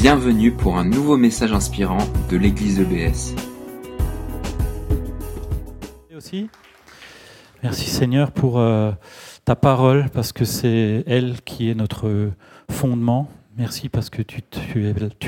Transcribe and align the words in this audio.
Bienvenue 0.00 0.50
pour 0.50 0.78
un 0.78 0.84
nouveau 0.86 1.18
message 1.18 1.52
inspirant 1.52 1.98
de 2.30 2.38
l'église 2.38 2.80
EBS. 2.80 3.34
Aussi. 6.16 6.48
Merci 7.62 7.90
Seigneur 7.90 8.32
pour 8.32 8.58
euh, 8.58 8.92
ta 9.44 9.56
parole 9.56 10.08
parce 10.08 10.32
que 10.32 10.46
c'est 10.46 11.04
elle 11.06 11.42
qui 11.42 11.68
est 11.68 11.74
notre 11.74 12.30
fondement. 12.70 13.28
Merci 13.58 13.90
parce 13.90 14.08
que 14.08 14.22
tu, 14.22 14.42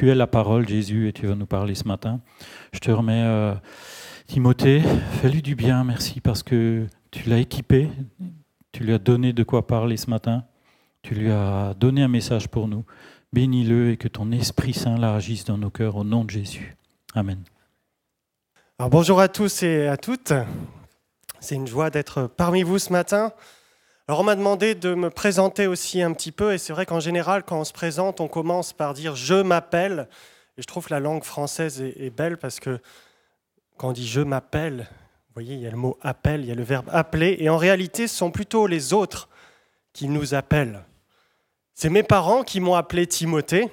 es, 0.09 0.15
la 0.15 0.27
parole 0.27 0.67
Jésus 0.67 1.07
et 1.07 1.13
tu 1.13 1.27
vas 1.27 1.35
nous 1.35 1.45
parler 1.45 1.75
ce 1.75 1.87
matin. 1.87 2.23
Je 2.73 2.79
te 2.79 2.91
remets 2.91 3.25
euh, 3.27 3.55
Timothée, 4.27 4.81
fais-lui 5.21 5.43
du 5.43 5.55
bien, 5.55 5.85
merci 5.85 6.23
parce 6.23 6.43
que 6.43 6.87
tu 7.11 7.29
l'as 7.29 7.41
équipé, 7.41 7.91
tu 8.73 8.85
lui 8.85 8.95
as 8.95 8.99
donné 8.99 9.35
de 9.35 9.43
quoi 9.43 9.67
parler 9.67 9.99
ce 9.99 10.09
matin, 10.09 10.45
tu 11.03 11.15
lui 11.15 11.31
as 11.31 11.75
donné 11.79 12.03
un 12.03 12.09
message 12.09 12.49
pour 12.49 12.69
nous. 12.69 12.87
Bénis-le 13.33 13.93
et 13.93 13.97
que 13.97 14.09
ton 14.09 14.31
Esprit 14.31 14.75
Saint 14.75 14.99
là 14.99 15.15
agisse 15.15 15.47
dans 15.47 15.57
nos 15.57 15.71
cœurs 15.71 15.97
au 15.97 16.05
nom 16.05 16.23
de 16.25 16.31
Jésus. 16.31 16.77
Amen. 17.15 17.43
Alors 18.79 18.91
bonjour 18.91 19.21
à 19.21 19.29
tous 19.29 19.63
et 19.63 19.87
à 19.89 19.97
toutes. 19.97 20.35
C'est 21.41 21.55
une 21.55 21.67
joie 21.67 21.89
d'être 21.89 22.27
parmi 22.27 22.63
vous 22.63 22.79
ce 22.79 22.93
matin. 22.93 23.33
Alors 24.07 24.21
on 24.21 24.25
m'a 24.25 24.37
demandé 24.37 24.75
de 24.75 24.95
me 24.95 25.09
présenter 25.09 25.67
aussi 25.67 26.03
un 26.03 26.13
petit 26.13 26.31
peu 26.31 26.53
et 26.53 26.59
c'est 26.59 26.75
vrai 26.75 26.85
qu'en 26.85 27.01
général 27.01 27.43
quand 27.43 27.59
on 27.59 27.65
se 27.65 27.73
présente 27.73 28.21
on 28.21 28.29
commence 28.29 28.75
par 28.75 28.93
dire 28.93 29.17
je 29.17 29.41
m'appelle 29.41 30.09
et 30.59 30.63
je 30.63 30.67
trouve 30.67 30.87
que 30.87 30.93
la 30.93 31.01
langue 31.01 31.25
française 31.25 31.81
est, 31.81 32.11
belle 32.11 32.37
parce 32.37 32.61
que 32.61 32.81
quand 33.79 33.89
on 33.89 33.93
dit 33.93 34.07
je 34.07 34.21
m'appelle, 34.21 34.89
vous 35.29 35.35
voyez 35.35 35.55
il 35.55 35.61
y 35.61 35.67
a 35.67 35.71
le 35.71 35.79
mot 35.79 35.97
appel, 36.03 36.43
il 36.43 36.49
y 36.49 36.53
a 36.53 36.55
le 36.55 36.65
verbe 36.65 36.91
appeler 36.93 37.37
et 37.39 37.49
en 37.49 37.57
réalité 37.57 38.09
ce 38.09 38.15
sont 38.15 38.31
plutôt 38.31 38.67
les 38.67 38.93
autres 38.93 39.31
qui 39.95 40.09
nous 40.09 40.35
appellent. 40.35 40.85
C'est 41.75 41.91
mes 41.91 42.03
parents 42.03 42.43
qui 42.43 42.61
m'ont 42.61 42.75
appelé 42.75 43.07
Timothée, 43.07 43.69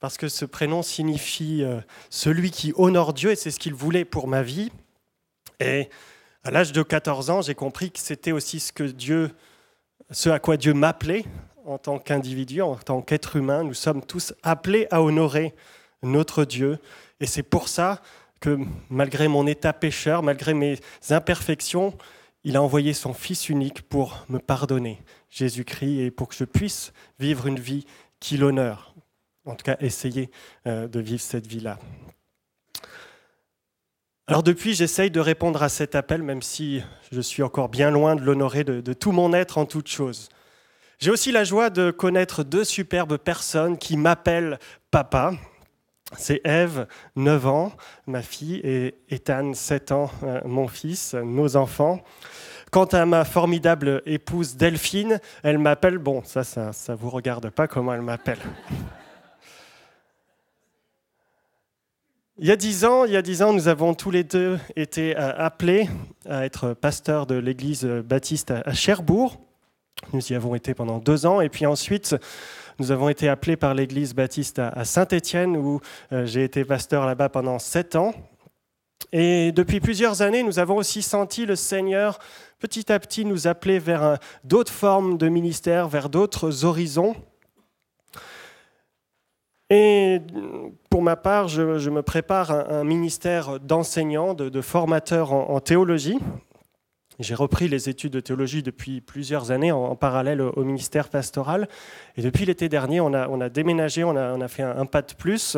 parce 0.00 0.16
que 0.16 0.28
ce 0.28 0.44
prénom 0.44 0.82
signifie 0.82 1.62
euh, 1.62 1.80
celui 2.10 2.50
qui 2.50 2.72
honore 2.76 3.12
Dieu, 3.12 3.30
et 3.30 3.36
c'est 3.36 3.50
ce 3.50 3.58
qu'il 3.58 3.74
voulait 3.74 4.04
pour 4.04 4.28
ma 4.28 4.42
vie. 4.42 4.70
Et 5.60 5.88
à 6.44 6.50
l'âge 6.50 6.72
de 6.72 6.82
14 6.82 7.30
ans, 7.30 7.42
j'ai 7.42 7.54
compris 7.54 7.90
que 7.90 7.98
c'était 7.98 8.32
aussi 8.32 8.60
ce, 8.60 8.72
que 8.72 8.84
Dieu, 8.84 9.30
ce 10.10 10.28
à 10.28 10.38
quoi 10.38 10.56
Dieu 10.56 10.74
m'appelait 10.74 11.24
en 11.64 11.78
tant 11.78 11.98
qu'individu, 11.98 12.62
en 12.62 12.76
tant 12.76 13.02
qu'être 13.02 13.36
humain. 13.36 13.64
Nous 13.64 13.74
sommes 13.74 14.04
tous 14.04 14.34
appelés 14.42 14.86
à 14.90 15.02
honorer 15.02 15.54
notre 16.02 16.44
Dieu. 16.44 16.78
Et 17.20 17.26
c'est 17.26 17.42
pour 17.42 17.68
ça 17.68 18.00
que 18.40 18.58
malgré 18.88 19.28
mon 19.28 19.46
état 19.46 19.72
pécheur, 19.72 20.22
malgré 20.22 20.54
mes 20.54 20.78
imperfections, 21.10 21.94
il 22.44 22.56
a 22.56 22.62
envoyé 22.62 22.92
son 22.92 23.12
Fils 23.12 23.48
unique 23.48 23.82
pour 23.82 24.24
me 24.28 24.38
pardonner, 24.38 25.02
Jésus-Christ, 25.30 26.00
et 26.00 26.10
pour 26.10 26.28
que 26.28 26.34
je 26.34 26.44
puisse 26.44 26.92
vivre 27.18 27.46
une 27.46 27.58
vie 27.58 27.84
qui 28.20 28.36
l'honore. 28.36 28.94
En 29.44 29.54
tout 29.54 29.64
cas, 29.64 29.76
essayer 29.80 30.30
euh, 30.66 30.88
de 30.88 31.00
vivre 31.00 31.22
cette 31.22 31.46
vie-là. 31.46 31.78
Alors 34.26 34.42
depuis, 34.42 34.74
j'essaye 34.74 35.10
de 35.10 35.20
répondre 35.20 35.62
à 35.62 35.70
cet 35.70 35.94
appel, 35.94 36.22
même 36.22 36.42
si 36.42 36.82
je 37.10 37.20
suis 37.20 37.42
encore 37.42 37.70
bien 37.70 37.90
loin 37.90 38.14
de 38.14 38.22
l'honorer 38.22 38.62
de, 38.62 38.82
de, 38.82 38.92
tout 38.92 39.10
mon 39.12 39.32
être 39.32 39.56
en 39.56 39.64
toute 39.64 39.88
chose. 39.88 40.28
J'ai 40.98 41.10
aussi 41.10 41.32
la 41.32 41.44
joie 41.44 41.70
de 41.70 41.90
connaître 41.90 42.42
deux 42.42 42.64
superbes 42.64 43.16
personnes 43.16 43.78
qui 43.78 43.96
m'appellent 43.96 44.58
papa. 44.90 45.32
C'est 46.16 46.40
Eve, 46.44 46.86
9 47.16 47.46
ans, 47.46 47.72
ma 48.06 48.22
fille, 48.22 48.60
et 48.64 48.94
Ethan, 49.10 49.52
7 49.52 49.92
ans, 49.92 50.10
euh, 50.22 50.40
mon 50.44 50.66
fils, 50.66 51.14
nos 51.14 51.56
enfants. 51.56 52.02
Quant 52.70 52.86
à 52.86 53.04
ma 53.04 53.24
formidable 53.24 54.02
épouse 54.06 54.56
Delphine, 54.56 55.20
elle 55.42 55.58
m'appelle, 55.58 55.98
bon, 55.98 56.22
ça, 56.24 56.44
ça 56.44 56.72
ne 56.88 56.94
vous 56.94 57.10
regarde 57.10 57.50
pas 57.50 57.66
comment 57.66 57.94
elle 57.94 58.02
m'appelle. 58.02 58.38
Il 62.40 62.46
y 62.46 62.52
a 62.52 62.56
dix 62.56 62.84
ans, 62.84 63.04
il 63.04 63.12
y 63.12 63.16
a 63.16 63.22
dix 63.22 63.42
ans, 63.42 63.52
nous 63.52 63.68
avons 63.68 63.94
tous 63.94 64.10
les 64.10 64.22
deux 64.22 64.58
été 64.76 65.16
euh, 65.16 65.32
appelés 65.36 65.88
à 66.28 66.44
être 66.44 66.72
pasteurs 66.72 67.26
de 67.26 67.34
l'église 67.34 67.84
baptiste 67.84 68.52
à 68.52 68.72
Cherbourg. 68.72 69.40
Nous 70.12 70.32
y 70.32 70.34
avons 70.34 70.54
été 70.54 70.72
pendant 70.72 70.98
deux 70.98 71.26
ans, 71.26 71.40
et 71.40 71.48
puis 71.48 71.66
ensuite, 71.66 72.16
nous 72.78 72.92
avons 72.92 73.08
été 73.08 73.28
appelés 73.28 73.56
par 73.56 73.74
l'église 73.74 74.14
baptiste 74.14 74.58
à 74.58 74.84
Saint-Étienne, 74.84 75.56
où 75.56 75.80
euh, 76.12 76.26
j'ai 76.26 76.44
été 76.44 76.64
pasteur 76.64 77.06
là-bas 77.06 77.28
pendant 77.28 77.58
sept 77.58 77.96
ans. 77.96 78.14
Et 79.12 79.52
depuis 79.52 79.80
plusieurs 79.80 80.22
années, 80.22 80.42
nous 80.42 80.58
avons 80.58 80.76
aussi 80.76 81.02
senti 81.02 81.46
le 81.46 81.56
Seigneur 81.56 82.18
petit 82.58 82.92
à 82.92 82.98
petit 82.98 83.24
nous 83.24 83.46
appeler 83.46 83.78
vers 83.78 84.18
d'autres 84.44 84.72
formes 84.72 85.16
de 85.18 85.28
ministère, 85.28 85.88
vers 85.88 86.08
d'autres 86.08 86.64
horizons. 86.64 87.14
Et 89.70 90.20
pour 90.90 91.02
ma 91.02 91.16
part, 91.16 91.48
je, 91.48 91.90
me 91.90 92.02
prépare 92.02 92.50
un, 92.50 92.84
ministère 92.84 93.60
d'enseignant, 93.60 94.34
de, 94.34 94.60
formateur 94.60 95.32
en 95.32 95.60
théologie. 95.60 96.18
J'ai 97.20 97.34
repris 97.34 97.66
les 97.66 97.88
études 97.88 98.12
de 98.12 98.20
théologie 98.20 98.62
depuis 98.62 99.00
plusieurs 99.00 99.50
années 99.50 99.72
en, 99.72 99.96
parallèle 99.96 100.40
au, 100.40 100.62
ministère 100.62 101.08
pastoral. 101.08 101.68
Et 102.16 102.22
depuis 102.22 102.44
l'été 102.44 102.68
dernier, 102.68 103.00
on 103.00 103.12
a, 103.12 103.48
déménagé, 103.48 104.04
on 104.04 104.14
a, 104.16 104.48
fait 104.48 104.62
un, 104.62 104.86
pas 104.86 105.02
de 105.02 105.12
plus. 105.14 105.56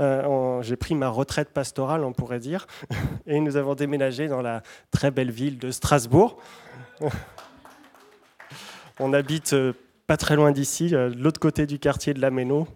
Euh, 0.00 0.60
J'ai 0.60 0.76
pris 0.76 0.94
ma 0.94 1.08
retraite 1.08 1.50
pastorale, 1.50 2.04
on 2.04 2.12
pourrait 2.12 2.38
dire. 2.38 2.66
Et 3.26 3.40
nous 3.40 3.56
avons 3.56 3.74
déménagé 3.74 4.28
dans 4.28 4.42
la 4.42 4.62
très 4.90 5.10
belle 5.10 5.30
ville 5.30 5.58
de 5.58 5.70
Strasbourg. 5.70 6.38
on 8.98 9.14
habite 9.14 9.54
euh, 9.54 9.72
pas 10.06 10.18
très 10.18 10.36
loin 10.36 10.52
d'ici, 10.52 10.94
euh, 10.94 11.08
de 11.08 11.22
l'autre 11.22 11.40
côté 11.40 11.64
du 11.64 11.78
quartier 11.78 12.12
de 12.12 12.20
la 12.20 12.30
Méno. 12.30 12.68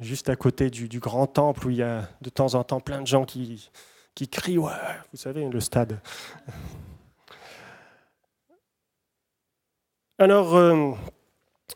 Juste 0.00 0.28
à 0.28 0.36
côté 0.36 0.70
du, 0.70 1.00
grand 1.00 1.26
temple 1.26 1.66
où 1.66 1.70
il 1.70 1.78
y 1.78 1.82
a 1.82 2.08
de 2.20 2.30
temps 2.30 2.54
en 2.54 2.62
temps 2.62 2.78
plein 2.78 3.00
de 3.00 3.06
gens 3.08 3.24
qui, 3.24 3.68
qui 4.14 4.28
crient, 4.28 4.56
vous 4.56 4.68
savez, 5.14 5.48
le 5.48 5.60
stade. 5.60 5.98
Alors, 10.18 10.54
euh, 10.54 10.92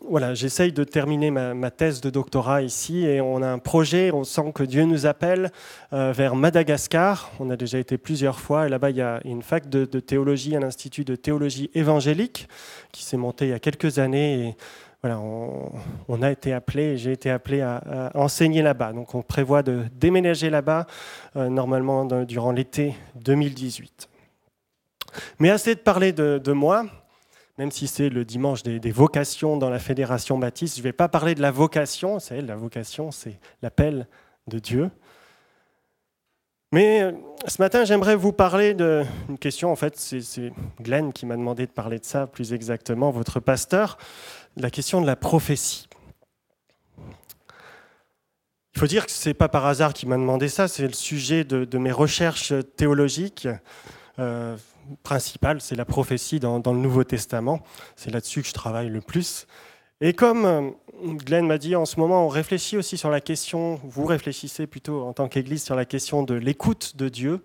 voilà, 0.00 0.32
j'essaye 0.34 0.72
de 0.72 0.84
terminer 0.84 1.32
ma, 1.32 1.70
thèse 1.72 2.00
de 2.00 2.08
doctorat 2.08 2.62
ici 2.62 3.04
et 3.04 3.20
on 3.20 3.42
a 3.42 3.48
un 3.48 3.58
projet, 3.58 4.12
on 4.12 4.22
sent 4.22 4.52
que 4.54 4.62
Dieu 4.62 4.84
nous 4.84 5.06
appelle 5.06 5.50
euh, 5.92 6.12
vers 6.12 6.36
Madagascar. 6.36 7.32
On 7.40 7.50
a 7.50 7.56
déjà 7.56 7.78
été 7.78 7.98
plusieurs 7.98 8.38
fois 8.38 8.66
et 8.66 8.68
là-bas 8.68 8.90
il 8.90 8.96
y 8.96 9.02
a 9.02 9.20
une 9.24 9.42
fac 9.42 9.68
de, 9.68 9.84
théologie, 9.98 10.54
un 10.54 10.62
institut 10.62 11.04
de 11.04 11.16
théologie 11.16 11.68
évangélique 11.74 12.48
qui 12.92 13.02
s'est 13.02 13.16
monté 13.16 13.46
il 13.46 13.50
y 13.50 13.54
a 13.54 13.58
quelques 13.58 13.98
années 13.98 14.56
voilà, 15.02 15.20
on, 15.20 16.22
a 16.22 16.30
été 16.30 16.52
appelé, 16.52 16.96
j'ai 16.96 17.12
été 17.12 17.30
appelé 17.30 17.60
à, 17.60 18.10
enseigner 18.14 18.62
là-bas. 18.62 18.92
Donc 18.92 19.14
on 19.14 19.22
prévoit 19.22 19.62
de 19.62 19.84
déménager 19.94 20.50
là-bas 20.50 20.86
euh, 21.36 21.48
normalement 21.48 22.04
durant 22.24 22.50
l'été 22.50 22.96
2018. 23.16 24.08
Mais 25.38 25.50
assez 25.50 25.74
de 25.74 25.80
parler 25.80 26.12
de 26.12 26.52
moi 26.52 26.84
même 27.58 27.72
si 27.72 27.88
c'est 27.88 28.08
le 28.08 28.24
dimanche 28.24 28.62
des, 28.62 28.90
vocations 28.92 29.56
dans 29.56 29.68
la 29.68 29.80
Fédération 29.80 30.38
baptiste, 30.38 30.76
je 30.76 30.80
ne 30.80 30.84
vais 30.84 30.92
pas 30.92 31.08
parler 31.08 31.34
de 31.34 31.42
la 31.42 31.50
vocation, 31.50 32.20
c'est 32.20 32.40
la 32.40 32.54
vocation, 32.54 33.10
c'est 33.10 33.38
l'appel 33.62 34.06
de 34.46 34.60
Dieu. 34.60 34.90
Mais 36.70 37.02
euh, 37.02 37.12
ce 37.46 37.60
matin, 37.60 37.84
j'aimerais 37.84 38.14
vous 38.14 38.32
parler 38.32 38.74
d'une 38.74 39.38
question, 39.40 39.72
en 39.72 39.76
fait, 39.76 39.96
c'est 39.96 40.52
Glenn 40.80 41.12
qui 41.12 41.26
m'a 41.26 41.36
demandé 41.36 41.66
de 41.66 41.72
parler 41.72 41.98
de 41.98 42.04
ça 42.04 42.28
plus 42.28 42.52
exactement, 42.52 43.10
votre 43.10 43.40
pasteur, 43.40 43.98
la 44.58 44.70
question 44.70 45.00
de 45.00 45.06
la 45.06 45.16
prophétie. 45.16 45.88
Il 48.74 48.80
faut 48.80 48.86
dire 48.86 49.06
que 49.06 49.12
ce 49.12 49.28
n'est 49.28 49.34
pas 49.34 49.48
par 49.48 49.66
hasard 49.66 49.92
qu'il 49.92 50.08
m'a 50.08 50.16
demandé 50.16 50.48
ça, 50.48 50.68
c'est 50.68 50.86
le 50.86 50.92
sujet 50.92 51.44
de, 51.44 51.78
mes 51.78 51.90
recherches 51.90 52.52
théologiques. 52.76 53.48
Euh, 54.18 54.56
principal, 55.02 55.60
c'est 55.60 55.74
la 55.74 55.84
prophétie 55.84 56.40
dans, 56.40 56.58
le 56.58 56.78
Nouveau 56.78 57.04
Testament. 57.04 57.60
C'est 57.96 58.10
là-dessus 58.10 58.42
que 58.42 58.48
je 58.48 58.52
travaille 58.52 58.88
le 58.88 59.00
plus. 59.00 59.46
Et 60.00 60.12
comme 60.12 60.44
euh, 60.44 60.70
Glenn 61.02 61.46
m'a 61.46 61.58
dit, 61.58 61.74
en 61.74 61.86
ce 61.86 61.98
moment, 61.98 62.24
on 62.24 62.28
réfléchit 62.28 62.76
aussi 62.76 62.96
sur 62.96 63.10
la 63.10 63.20
question, 63.20 63.80
vous 63.84 64.06
réfléchissez 64.06 64.66
plutôt 64.66 65.02
en 65.02 65.12
tant 65.12 65.28
qu'Église 65.28 65.64
sur 65.64 65.74
la 65.74 65.84
question 65.84 66.22
de 66.22 66.34
l'écoute 66.34 66.96
de 66.96 67.08
Dieu. 67.08 67.44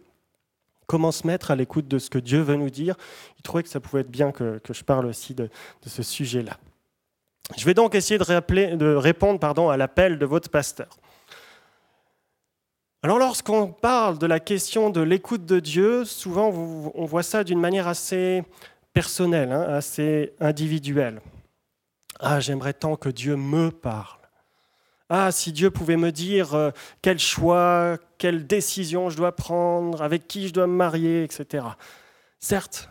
Comment 0.86 1.12
se 1.12 1.26
mettre 1.26 1.50
à 1.50 1.56
l'écoute 1.56 1.88
de 1.88 1.98
ce 1.98 2.10
que 2.10 2.20
Dieu 2.20 2.42
veut 2.42 2.56
nous 2.56 2.70
dire? 2.70 2.96
Il 3.40 3.42
trouvait 3.42 3.64
que 3.64 3.70
ça 3.70 3.80
pouvait 3.80 4.02
être 4.02 4.12
bien 4.12 4.32
que, 4.32 4.62
je 4.70 4.84
parle 4.84 5.08
aussi 5.08 5.34
de, 5.34 5.50
ce 5.86 6.04
sujet-là. 6.04 6.58
Je 7.58 7.66
vais 7.66 7.74
donc 7.74 7.94
essayer 7.96 8.18
de, 8.18 8.96
répondre 8.96 9.72
à 9.72 9.78
l'appel 9.78 10.18
de 10.18 10.26
votre 10.26 10.50
pasteur. 10.50 10.98
Alors 13.04 13.20
lorsqu'on 13.20 13.68
parle 13.68 14.18
de 14.18 14.26
la 14.26 14.40
question 14.40 14.90
de 14.90 15.02
l'écoute 15.02 15.46
de 15.46 15.60
Dieu, 15.60 16.06
souvent 16.06 16.50
on 16.96 17.06
voit 17.06 17.24
ça 17.24 17.44
d'une 17.44 17.60
manière 17.60 17.88
assez 17.88 18.44
personnelle, 18.94 19.52
hein, 19.52 19.62
assez 19.64 20.34
individuelle. 20.40 21.22
Ah, 22.20 22.40
j'aimerais 22.40 22.74
tant 22.74 22.96
que 22.96 23.10
Dieu 23.10 23.36
me 23.36 23.72
parle. 23.72 24.20
Ah, 25.10 25.32
si 25.32 25.52
Dieu 25.52 25.70
pouvait 25.70 25.98
me 25.98 26.12
dire 26.12 26.54
euh, 26.54 26.72
quel 27.02 27.20
choix, 27.20 27.98
quelle 28.18 28.48
décision 28.48 29.10
je 29.10 29.18
dois 29.18 29.36
prendre, 29.36 30.02
avec 30.02 30.28
qui 30.28 30.48
je 30.48 30.54
dois 30.54 30.66
me 30.66 30.74
marier, 30.74 31.24
etc. 31.24 31.66
Certes, 32.40 32.90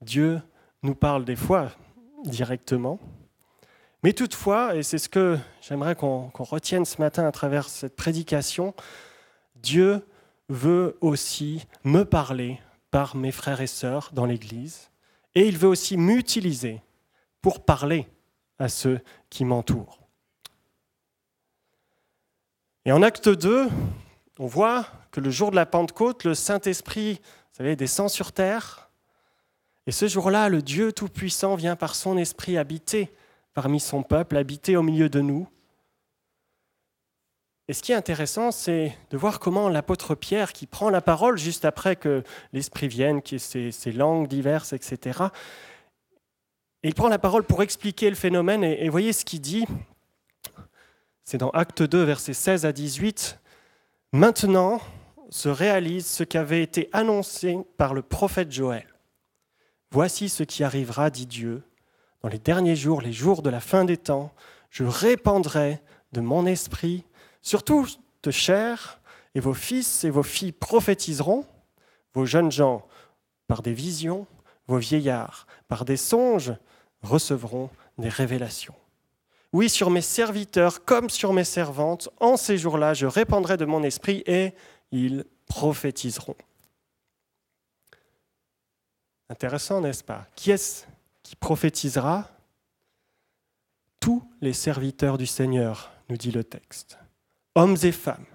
Dieu 0.00 0.42
nous 0.82 0.94
parle 0.94 1.24
des 1.24 1.36
fois 1.36 1.70
directement, 2.24 2.98
Mais 4.06 4.12
toutefois, 4.12 4.76
et 4.76 4.84
c'est 4.84 4.98
ce 4.98 5.08
que 5.08 5.36
j'aimerais 5.60 5.96
qu'on 5.96 6.30
retienne 6.38 6.84
ce 6.84 7.00
matin 7.00 7.26
à 7.26 7.32
travers 7.32 7.68
cette 7.68 7.96
prédication, 7.96 8.72
Dieu 9.56 10.06
veut 10.48 10.96
aussi 11.00 11.66
me 11.82 12.04
parler 12.04 12.60
par 12.92 13.16
mes 13.16 13.32
frères 13.32 13.60
et 13.60 13.66
sœurs 13.66 14.10
dans 14.12 14.24
l'Église, 14.24 14.92
et 15.34 15.48
il 15.48 15.58
veut 15.58 15.66
aussi 15.66 15.96
m'utiliser 15.96 16.80
pour 17.42 17.64
parler 17.64 18.06
à 18.60 18.68
ceux 18.68 19.00
qui 19.28 19.44
m'entourent. 19.44 19.98
Et 22.84 22.92
en 22.92 23.02
acte 23.02 23.28
2, 23.28 23.68
on 24.38 24.46
voit 24.46 24.86
que 25.10 25.18
le 25.18 25.30
jour 25.30 25.50
de 25.50 25.56
la 25.56 25.66
Pentecôte, 25.66 26.22
le 26.22 26.36
Saint-Esprit, 26.36 27.20
descend 27.58 28.08
sur 28.08 28.30
terre. 28.30 28.88
Et 29.88 29.90
ce 29.90 30.06
jour-là, 30.06 30.48
le 30.48 30.62
Dieu 30.62 30.92
Tout-Puissant 30.92 31.56
vient 31.56 31.74
par 31.74 31.96
son 31.96 32.16
Esprit 32.16 32.56
habiter 32.56 33.12
parmi 33.56 33.80
son 33.80 34.02
peuple, 34.02 34.36
habiter 34.36 34.76
au 34.76 34.82
milieu 34.82 35.08
de 35.08 35.22
nous. 35.22 35.48
Et 37.68 37.72
ce 37.72 37.82
qui 37.82 37.92
est 37.92 37.94
intéressant, 37.94 38.50
c'est 38.50 38.94
de 39.08 39.16
voir 39.16 39.40
comment 39.40 39.70
l'apôtre 39.70 40.14
Pierre, 40.14 40.52
qui 40.52 40.66
prend 40.66 40.90
la 40.90 41.00
parole 41.00 41.38
juste 41.38 41.64
après 41.64 41.96
que 41.96 42.22
l'Esprit 42.52 42.86
vienne, 42.86 43.22
qui 43.22 43.38
ses, 43.38 43.72
ses 43.72 43.92
langues 43.92 44.28
diverses, 44.28 44.74
etc., 44.74 45.20
il 46.82 46.94
prend 46.94 47.08
la 47.08 47.18
parole 47.18 47.44
pour 47.44 47.62
expliquer 47.62 48.10
le 48.10 48.14
phénomène. 48.14 48.62
Et, 48.62 48.84
et 48.84 48.90
voyez 48.90 49.14
ce 49.14 49.24
qu'il 49.24 49.40
dit. 49.40 49.64
C'est 51.24 51.38
dans 51.38 51.50
Acte 51.50 51.82
2, 51.82 52.02
versets 52.02 52.34
16 52.34 52.66
à 52.66 52.72
18. 52.72 53.40
Maintenant 54.12 54.82
se 55.30 55.48
réalise 55.48 56.06
ce 56.06 56.24
qui 56.24 56.36
avait 56.36 56.62
été 56.62 56.90
annoncé 56.92 57.56
par 57.78 57.94
le 57.94 58.02
prophète 58.02 58.52
Joël. 58.52 58.86
Voici 59.90 60.28
ce 60.28 60.42
qui 60.42 60.62
arrivera, 60.62 61.08
dit 61.08 61.26
Dieu. 61.26 61.64
Dans 62.22 62.28
les 62.28 62.38
derniers 62.38 62.76
jours, 62.76 63.00
les 63.00 63.12
jours 63.12 63.42
de 63.42 63.50
la 63.50 63.60
fin 63.60 63.84
des 63.84 63.96
temps, 63.96 64.32
je 64.70 64.84
répandrai 64.84 65.80
de 66.12 66.20
mon 66.20 66.46
esprit 66.46 67.04
sur 67.42 67.62
toute 67.62 68.00
chair, 68.30 69.00
et 69.36 69.40
vos 69.40 69.54
fils 69.54 70.02
et 70.04 70.10
vos 70.10 70.22
filles 70.22 70.52
prophétiseront, 70.52 71.44
vos 72.14 72.24
jeunes 72.24 72.50
gens 72.50 72.86
par 73.46 73.60
des 73.60 73.74
visions, 73.74 74.26
vos 74.66 74.78
vieillards 74.78 75.46
par 75.68 75.84
des 75.84 75.98
songes 75.98 76.54
recevront 77.02 77.68
des 77.98 78.08
révélations. 78.08 78.74
Oui, 79.52 79.68
sur 79.68 79.90
mes 79.90 80.00
serviteurs 80.00 80.84
comme 80.84 81.10
sur 81.10 81.32
mes 81.32 81.44
servantes, 81.44 82.08
en 82.18 82.36
ces 82.36 82.58
jours-là, 82.58 82.94
je 82.94 83.06
répandrai 83.06 83.56
de 83.58 83.66
mon 83.66 83.82
esprit 83.82 84.22
et 84.26 84.54
ils 84.90 85.24
prophétiseront. 85.46 86.36
Intéressant, 89.28 89.80
n'est-ce 89.80 90.04
pas? 90.04 90.26
Qui 90.34 90.50
est-ce 90.50 90.84
qui 91.26 91.34
prophétisera 91.34 92.30
Tous 93.98 94.22
les 94.40 94.52
serviteurs 94.52 95.18
du 95.18 95.26
Seigneur, 95.26 95.90
nous 96.08 96.16
dit 96.16 96.30
le 96.30 96.44
texte 96.44 96.98
hommes 97.56 97.76
et 97.82 97.90
femmes, 97.90 98.26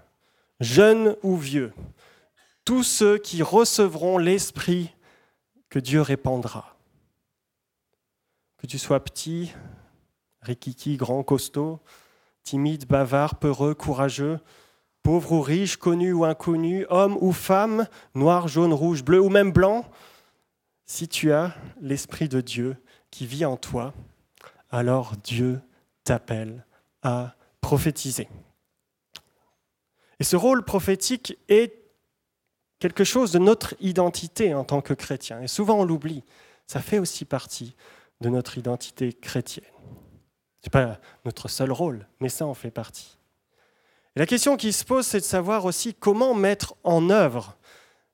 jeunes 0.59 1.15
ou 1.21 1.37
vieux, 1.37 1.73
tous 2.65 2.83
ceux 2.83 3.17
qui 3.19 3.43
recevront 3.43 4.17
l'Esprit 4.17 4.93
que 5.69 5.77
Dieu 5.77 6.01
répandra. 6.01 6.75
Que 8.57 8.65
tu 8.65 8.79
sois 8.79 9.01
petit, 9.01 9.53
rikiki, 10.41 10.97
grand, 10.97 11.23
costaud, 11.23 11.79
timide, 12.43 12.87
bavard, 12.87 13.35
peureux, 13.35 13.75
courageux, 13.75 14.39
pauvre 15.03 15.33
ou 15.33 15.41
riche, 15.41 15.77
connu 15.77 16.13
ou 16.13 16.25
inconnu, 16.25 16.87
homme 16.89 17.17
ou 17.21 17.31
femme, 17.31 17.87
noir, 18.15 18.47
jaune, 18.47 18.73
rouge, 18.73 19.03
bleu 19.03 19.21
ou 19.21 19.29
même 19.29 19.51
blanc, 19.51 19.85
si 20.91 21.07
tu 21.07 21.31
as 21.31 21.55
l'Esprit 21.79 22.27
de 22.27 22.41
Dieu 22.41 22.75
qui 23.11 23.25
vit 23.25 23.45
en 23.45 23.55
toi, 23.55 23.93
alors 24.69 25.15
Dieu 25.23 25.61
t'appelle 26.03 26.65
à 27.01 27.33
prophétiser. 27.61 28.27
Et 30.19 30.25
ce 30.25 30.35
rôle 30.35 30.65
prophétique 30.65 31.37
est 31.47 31.73
quelque 32.79 33.05
chose 33.05 33.31
de 33.31 33.39
notre 33.39 33.73
identité 33.79 34.53
en 34.53 34.65
tant 34.65 34.81
que 34.81 34.93
chrétien. 34.93 35.41
Et 35.41 35.47
souvent 35.47 35.79
on 35.79 35.85
l'oublie. 35.85 36.25
Ça 36.67 36.81
fait 36.81 36.99
aussi 36.99 37.23
partie 37.23 37.73
de 38.19 38.27
notre 38.27 38.57
identité 38.57 39.13
chrétienne. 39.13 39.63
Ce 40.59 40.67
n'est 40.67 40.71
pas 40.71 40.99
notre 41.23 41.47
seul 41.47 41.71
rôle, 41.71 42.05
mais 42.19 42.27
ça 42.27 42.45
en 42.45 42.53
fait 42.53 42.69
partie. 42.69 43.17
Et 44.17 44.19
la 44.19 44.25
question 44.25 44.57
qui 44.57 44.73
se 44.73 44.83
pose, 44.83 45.07
c'est 45.07 45.21
de 45.21 45.23
savoir 45.23 45.63
aussi 45.63 45.93
comment 45.93 46.33
mettre 46.33 46.75
en 46.83 47.09
œuvre 47.09 47.55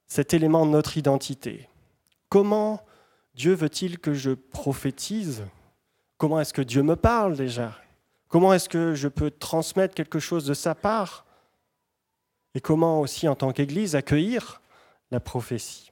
cet 0.06 0.36
élément 0.36 0.64
de 0.68 0.72
notre 0.72 0.96
identité. 0.96 1.68
Comment 2.30 2.82
Dieu 3.36 3.54
veut-il 3.54 4.00
que 4.00 4.14
je 4.14 4.32
prophétise? 4.32 5.44
Comment 6.18 6.40
est-ce 6.40 6.54
que 6.54 6.62
Dieu 6.62 6.84
me 6.84 6.96
parle 6.96 7.36
déjà? 7.38 7.74
Comment 8.28 8.54
est-ce 8.54 8.68
que 8.68 8.96
je 8.96 9.08
peux 9.08 9.32
transmettre 9.32 9.96
quelque 9.96 10.20
chose 10.20 10.46
de 10.46 10.54
sa 10.54 10.76
part? 10.76 11.26
Et 12.56 12.60
comment 12.60 13.00
aussi 13.00 13.28
en 13.28 13.36
tant 13.36 13.52
qu'Église 13.52 13.96
accueillir 13.96 14.62
la 15.12 15.20
prophétie? 15.20 15.92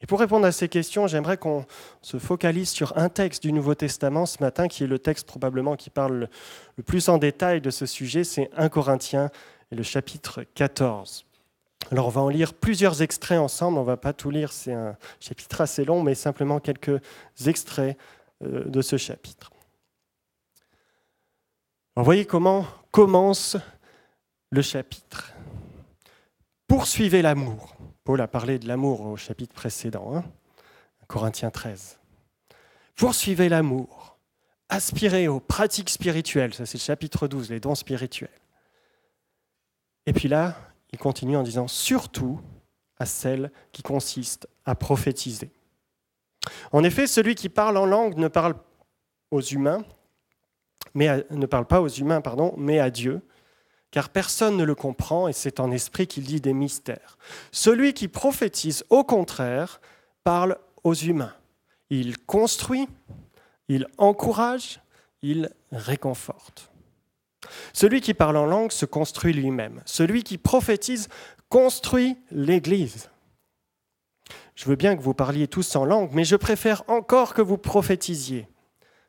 Et 0.00 0.06
pour 0.06 0.20
répondre 0.20 0.46
à 0.46 0.52
ces 0.52 0.68
questions, 0.68 1.06
j'aimerais 1.06 1.36
qu'on 1.36 1.66
se 2.02 2.18
focalise 2.18 2.70
sur 2.70 2.96
un 2.96 3.08
texte 3.08 3.42
du 3.42 3.52
Nouveau 3.52 3.74
Testament 3.74 4.26
ce 4.26 4.42
matin, 4.42 4.68
qui 4.68 4.84
est 4.84 4.86
le 4.86 4.98
texte 4.98 5.26
probablement 5.26 5.74
qui 5.76 5.90
parle 5.90 6.28
le 6.76 6.82
plus 6.82 7.08
en 7.08 7.18
détail 7.18 7.60
de 7.60 7.70
ce 7.70 7.86
sujet, 7.86 8.22
c'est 8.22 8.50
1 8.56 8.68
Corinthiens 8.68 9.30
et 9.70 9.74
le 9.74 9.82
chapitre 9.82 10.44
14. 10.54 11.25
Alors 11.90 12.08
on 12.08 12.10
va 12.10 12.20
en 12.20 12.28
lire 12.28 12.54
plusieurs 12.54 13.02
extraits 13.02 13.38
ensemble, 13.38 13.78
on 13.78 13.82
ne 13.82 13.86
va 13.86 13.96
pas 13.96 14.12
tout 14.12 14.30
lire, 14.30 14.52
c'est 14.52 14.72
un 14.72 14.96
chapitre 15.20 15.60
assez 15.60 15.84
long, 15.84 16.02
mais 16.02 16.14
simplement 16.14 16.58
quelques 16.58 17.00
extraits 17.46 17.96
euh, 18.42 18.64
de 18.64 18.82
ce 18.82 18.96
chapitre. 18.96 19.52
Vous 21.94 22.04
voyez 22.04 22.26
comment 22.26 22.66
commence 22.90 23.56
le 24.50 24.62
chapitre. 24.62 25.32
Poursuivez 26.66 27.22
l'amour. 27.22 27.74
Paul 28.04 28.20
a 28.20 28.28
parlé 28.28 28.58
de 28.58 28.68
l'amour 28.68 29.00
au 29.02 29.16
chapitre 29.16 29.54
précédent, 29.54 30.14
hein, 30.14 30.24
Corinthiens 31.06 31.50
13. 31.50 31.98
Poursuivez 32.96 33.48
l'amour. 33.48 34.18
Aspirez 34.68 35.28
aux 35.28 35.40
pratiques 35.40 35.90
spirituelles. 35.90 36.52
Ça, 36.54 36.66
c'est 36.66 36.78
le 36.78 36.82
chapitre 36.82 37.28
12, 37.28 37.50
les 37.50 37.60
dons 37.60 37.74
spirituels. 37.74 38.30
Et 40.06 40.12
puis 40.12 40.28
là, 40.28 40.56
il 40.92 40.98
continue 40.98 41.36
en 41.36 41.42
disant 41.42 41.68
surtout 41.68 42.40
à 42.98 43.06
celles 43.06 43.50
qui 43.72 43.82
consistent 43.82 44.48
à 44.64 44.74
prophétiser. 44.74 45.50
En 46.72 46.84
effet, 46.84 47.06
celui 47.06 47.34
qui 47.34 47.48
parle 47.48 47.76
en 47.76 47.86
langue 47.86 48.16
ne 48.16 48.28
parle 48.28 48.54
aux 49.30 49.40
humains, 49.40 49.84
ne 50.94 51.46
parle 51.46 51.66
pas 51.66 51.80
aux 51.80 51.88
humains, 51.88 52.20
pardon, 52.20 52.54
mais 52.56 52.78
à 52.78 52.90
Dieu, 52.90 53.20
car 53.90 54.08
personne 54.08 54.56
ne 54.56 54.64
le 54.64 54.74
comprend 54.74 55.28
et 55.28 55.32
c'est 55.32 55.60
en 55.60 55.70
esprit 55.70 56.06
qu'il 56.06 56.24
dit 56.24 56.40
des 56.40 56.52
mystères. 56.52 57.18
Celui 57.52 57.94
qui 57.94 58.08
prophétise, 58.08 58.84
au 58.90 59.04
contraire, 59.04 59.80
parle 60.24 60.58
aux 60.84 60.94
humains. 60.94 61.34
Il 61.90 62.18
construit, 62.18 62.88
il 63.68 63.86
encourage, 63.98 64.80
il 65.22 65.50
réconforte. 65.72 66.70
Celui 67.72 68.00
qui 68.00 68.14
parle 68.14 68.36
en 68.36 68.46
langue 68.46 68.72
se 68.72 68.86
construit 68.86 69.32
lui-même. 69.32 69.82
Celui 69.84 70.22
qui 70.22 70.38
prophétise 70.38 71.08
construit 71.48 72.16
l'Église. 72.30 73.10
Je 74.54 74.64
veux 74.64 74.76
bien 74.76 74.96
que 74.96 75.02
vous 75.02 75.14
parliez 75.14 75.48
tous 75.48 75.76
en 75.76 75.84
langue, 75.84 76.10
mais 76.12 76.24
je 76.24 76.36
préfère 76.36 76.82
encore 76.88 77.34
que 77.34 77.42
vous 77.42 77.58
prophétisiez. 77.58 78.48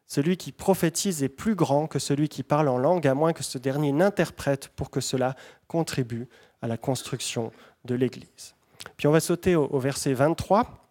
Celui 0.06 0.38
qui 0.38 0.52
prophétise 0.52 1.24
est 1.24 1.30
plus 1.30 1.56
grand 1.56 1.88
que 1.88 2.00
celui 2.00 2.30
qui 2.30 2.44
parle 2.44 2.70
en 2.70 2.78
langue, 2.78 3.08
à 3.08 3.14
moins 3.14 3.34
que 3.34 3.44
ce 3.44 3.58
dernier 3.58 3.92
n'interprète 3.92 4.70
pour 4.70 4.90
que 4.90 5.02
cela 5.02 5.36
contribue 5.68 6.28
à 6.62 6.68
la 6.68 6.78
construction 6.78 7.52
de 7.86 7.96
l'Église. 7.96 8.56
Puis 8.96 9.08
on 9.08 9.12
va 9.12 9.20
sauter 9.20 9.56
au, 9.56 9.80
verset 9.80 10.14
23. 10.14 10.87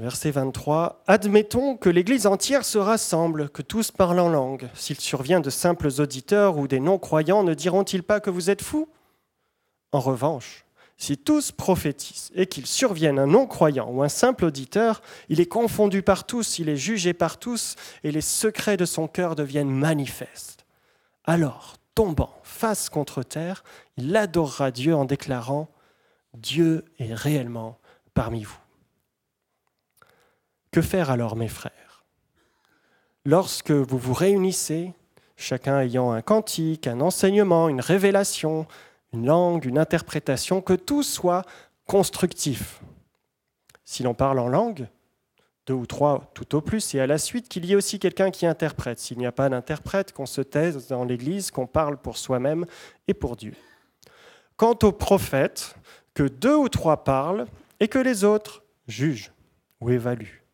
Verset 0.00 0.30
23. 0.30 1.02
Admettons 1.06 1.76
que 1.76 1.90
l'Église 1.90 2.26
entière 2.26 2.64
se 2.64 2.78
rassemble, 2.78 3.50
que 3.50 3.60
tous 3.60 3.90
parlent 3.90 4.20
en 4.20 4.30
langue. 4.30 4.70
S'il 4.72 4.98
survient 4.98 5.40
de 5.40 5.50
simples 5.50 5.88
auditeurs 5.98 6.56
ou 6.56 6.66
des 6.66 6.80
non-croyants, 6.80 7.42
ne 7.42 7.52
diront-ils 7.52 8.02
pas 8.02 8.18
que 8.18 8.30
vous 8.30 8.48
êtes 8.48 8.62
fous? 8.62 8.88
En 9.92 10.00
revanche, 10.00 10.64
si 10.96 11.18
tous 11.18 11.52
prophétisent 11.52 12.30
et 12.34 12.46
qu'il 12.46 12.64
survienne 12.64 13.18
un 13.18 13.26
non-croyant 13.26 13.90
ou 13.90 14.02
un 14.02 14.08
simple 14.08 14.46
auditeur, 14.46 15.02
il 15.28 15.38
est 15.38 15.46
confondu 15.46 16.00
par 16.00 16.24
tous, 16.24 16.58
il 16.58 16.70
est 16.70 16.76
jugé 16.76 17.12
par 17.12 17.38
tous, 17.38 17.76
et 18.02 18.10
les 18.10 18.22
secrets 18.22 18.78
de 18.78 18.86
son 18.86 19.06
cœur 19.06 19.36
deviennent 19.36 19.70
manifestes. 19.70 20.64
Alors, 21.24 21.74
tombant 21.94 22.40
face 22.42 22.88
contre 22.88 23.22
terre, 23.22 23.64
il 23.98 24.16
adorera 24.16 24.70
Dieu 24.70 24.94
en 24.94 25.04
déclarant 25.04 25.68
Dieu 26.32 26.86
est 26.98 27.12
réellement 27.12 27.78
parmi 28.14 28.44
vous. 28.44 28.59
Que 30.70 30.82
faire 30.82 31.10
alors, 31.10 31.34
mes 31.36 31.48
frères? 31.48 32.04
Lorsque 33.24 33.72
vous 33.72 33.98
vous 33.98 34.14
réunissez, 34.14 34.92
chacun 35.36 35.80
ayant 35.80 36.12
un 36.12 36.22
cantique, 36.22 36.86
un 36.86 37.00
enseignement, 37.00 37.68
une 37.68 37.80
révélation, 37.80 38.66
une 39.12 39.26
langue, 39.26 39.66
une 39.66 39.78
interprétation, 39.78 40.60
que 40.60 40.74
tout 40.74 41.02
soit 41.02 41.44
constructif. 41.86 42.80
Si 43.84 44.04
l'on 44.04 44.14
parle 44.14 44.38
en 44.38 44.48
langue, 44.48 44.86
deux 45.66 45.74
ou 45.74 45.86
trois 45.86 46.30
tout 46.34 46.54
au 46.54 46.60
plus, 46.60 46.94
et 46.94 47.00
à 47.00 47.06
la 47.06 47.18
suite 47.18 47.48
qu'il 47.48 47.64
y 47.66 47.72
ait 47.72 47.76
aussi 47.76 47.98
quelqu'un 47.98 48.30
qui 48.30 48.46
interprète. 48.46 49.00
S'il 49.00 49.18
n'y 49.18 49.26
a 49.26 49.32
pas 49.32 49.48
d'interprète, 49.48 50.12
qu'on 50.12 50.26
se 50.26 50.40
taise 50.40 50.86
dans 50.86 51.04
l'Église, 51.04 51.50
qu'on 51.50 51.66
parle 51.66 51.96
pour 51.96 52.16
soi-même 52.16 52.64
et 53.08 53.14
pour 53.14 53.36
Dieu. 53.36 53.54
Quant 54.56 54.78
aux 54.84 54.92
prophètes, 54.92 55.74
que 56.14 56.22
deux 56.22 56.56
ou 56.56 56.68
trois 56.68 57.02
parlent 57.02 57.46
et 57.80 57.88
que 57.88 57.98
les 57.98 58.24
autres 58.24 58.62
jugent 58.86 59.32
ou 59.80 59.90
évaluent. 59.90 60.44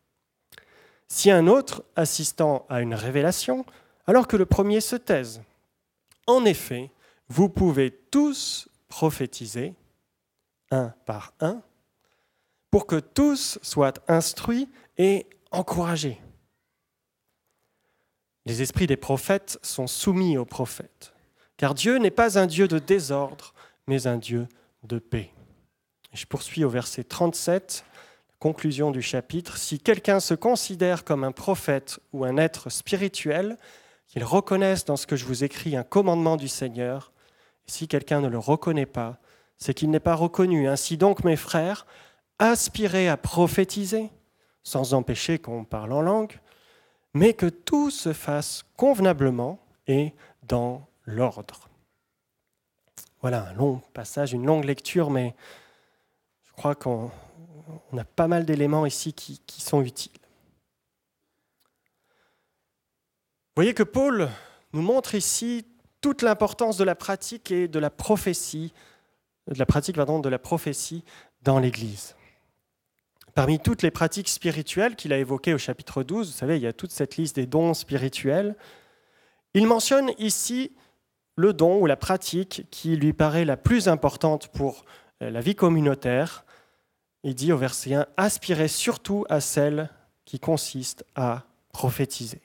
Si 1.07 1.31
un 1.31 1.47
autre 1.47 1.83
assistant 1.95 2.65
à 2.69 2.81
une 2.81 2.93
révélation, 2.93 3.65
alors 4.07 4.27
que 4.27 4.37
le 4.37 4.45
premier 4.45 4.81
se 4.81 4.95
taise. 4.95 5.41
En 6.25 6.45
effet, 6.45 6.91
vous 7.29 7.49
pouvez 7.49 7.91
tous 7.91 8.69
prophétiser, 8.87 9.73
un 10.71 10.93
par 11.05 11.33
un, 11.39 11.61
pour 12.71 12.87
que 12.87 12.99
tous 12.99 13.59
soient 13.61 13.93
instruits 14.07 14.69
et 14.97 15.25
encouragés. 15.51 16.21
Les 18.45 18.61
esprits 18.61 18.87
des 18.87 18.97
prophètes 18.97 19.59
sont 19.61 19.87
soumis 19.87 20.37
aux 20.37 20.45
prophètes, 20.45 21.13
car 21.57 21.73
Dieu 21.73 21.97
n'est 21.97 22.11
pas 22.11 22.39
un 22.39 22.47
Dieu 22.47 22.67
de 22.67 22.79
désordre, 22.79 23.53
mais 23.87 24.07
un 24.07 24.17
Dieu 24.17 24.47
de 24.83 24.99
paix. 24.99 25.31
Je 26.13 26.25
poursuis 26.25 26.63
au 26.63 26.69
verset 26.69 27.03
37, 27.03 27.83
conclusion 28.39 28.91
du 28.91 29.01
chapitre. 29.01 29.57
Si 29.57 29.79
quelqu'un 29.79 30.19
se 30.19 30.33
considère 30.33 31.03
comme 31.03 31.23
un 31.23 31.31
prophète 31.31 31.99
ou 32.13 32.23
un 32.23 32.37
être 32.37 32.69
spirituel, 32.69 33.57
qu'il 34.07 34.23
reconnaisse 34.23 34.85
dans 34.85 34.95
ce 34.95 35.05
que 35.05 35.15
je 35.15 35.25
vous 35.25 35.43
écris 35.43 35.75
un 35.75 35.83
commandement 35.83 36.37
du 36.37 36.47
Seigneur. 36.47 37.11
Si 37.67 37.87
quelqu'un 37.87 38.21
ne 38.21 38.27
le 38.27 38.39
reconnaît 38.39 38.85
pas, 38.85 39.19
c'est 39.57 39.73
qu'il 39.73 39.89
n'est 39.89 39.99
pas 39.99 40.15
reconnu. 40.15 40.67
Ainsi 40.67 40.97
donc, 40.97 41.23
mes 41.23 41.35
frères, 41.35 41.85
aspirez 42.39 43.09
à 43.09 43.17
prophétiser, 43.17 44.09
sans 44.63 44.93
empêcher 44.93 45.39
qu'on 45.39 45.65
parle 45.65 45.91
en 45.91 46.01
langue, 46.01 46.39
mais 47.13 47.33
que 47.33 47.47
tout 47.47 47.91
se 47.91 48.13
fasse 48.13 48.63
convenablement 48.77 49.59
et 49.87 50.13
dans 50.43 50.87
l'ordre. 51.05 51.67
Voilà 53.21 53.49
un 53.49 53.53
long 53.53 53.81
passage, 53.93 54.33
une 54.33 54.45
longue 54.45 54.65
lecture, 54.65 55.09
mais 55.09 55.35
je 56.45 56.51
crois 56.53 56.75
qu'on 56.75 57.11
a 57.97 58.03
pas 58.03 58.27
mal 58.27 58.45
d'éléments 58.45 58.85
ici 58.85 59.13
qui, 59.13 59.41
sont 59.61 59.81
utiles. 59.81 60.11
Vous 63.55 63.63
voyez 63.63 63.73
que 63.73 63.83
Paul 63.83 64.29
nous 64.73 64.81
montre 64.81 65.15
ici 65.15 65.65
toute 66.01 66.21
l'importance 66.21 66.77
de 66.77 66.83
la 66.83 66.95
pratique 66.95 67.51
et 67.51 67.67
de 67.67 67.79
la 67.79 67.89
prophétie, 67.89 68.73
de 69.47 69.57
la 69.57 69.65
pratique 69.65 69.95
pardon, 69.95 70.19
de 70.19 70.29
la 70.29 70.39
prophétie 70.39 71.03
dans 71.41 71.59
l'Église. 71.59 72.15
Parmi 73.33 73.59
toutes 73.59 73.83
les 73.83 73.91
pratiques 73.91 74.29
spirituelles 74.29 74.95
qu'il 74.95 75.13
a 75.13 75.17
évoquées 75.17 75.53
au 75.53 75.57
chapitre 75.57 76.03
12, 76.03 76.31
vous 76.31 76.37
savez, 76.37 76.57
il 76.57 76.63
y 76.63 76.67
a 76.67 76.73
toute 76.73 76.91
cette 76.91 77.17
liste 77.17 77.35
des 77.35 77.45
dons 77.45 77.73
spirituels. 77.73 78.55
Il 79.53 79.67
mentionne 79.67 80.11
ici 80.17 80.71
le 81.35 81.53
don 81.53 81.79
ou 81.79 81.85
la 81.85 81.95
pratique 81.95 82.65
qui 82.71 82.95
lui 82.95 83.13
paraît 83.13 83.45
la 83.45 83.57
plus 83.57 83.87
importante 83.87 84.47
pour 84.49 84.85
la 85.19 85.39
vie 85.39 85.55
communautaire. 85.55 86.46
Il 87.23 87.35
dit 87.35 87.51
au 87.51 87.57
verset 87.57 87.93
1, 87.93 88.05
aspirez 88.17 88.67
surtout 88.67 89.25
à 89.29 89.41
celle 89.41 89.89
qui 90.25 90.39
consiste 90.39 91.05
à 91.15 91.43
prophétiser. 91.71 92.41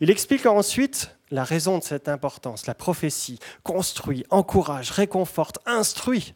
Il 0.00 0.10
explique 0.10 0.46
ensuite 0.46 1.16
la 1.30 1.44
raison 1.44 1.78
de 1.78 1.82
cette 1.82 2.08
importance. 2.08 2.66
La 2.66 2.74
prophétie 2.74 3.38
construit, 3.62 4.24
encourage, 4.30 4.90
réconforte, 4.90 5.58
instruit 5.66 6.34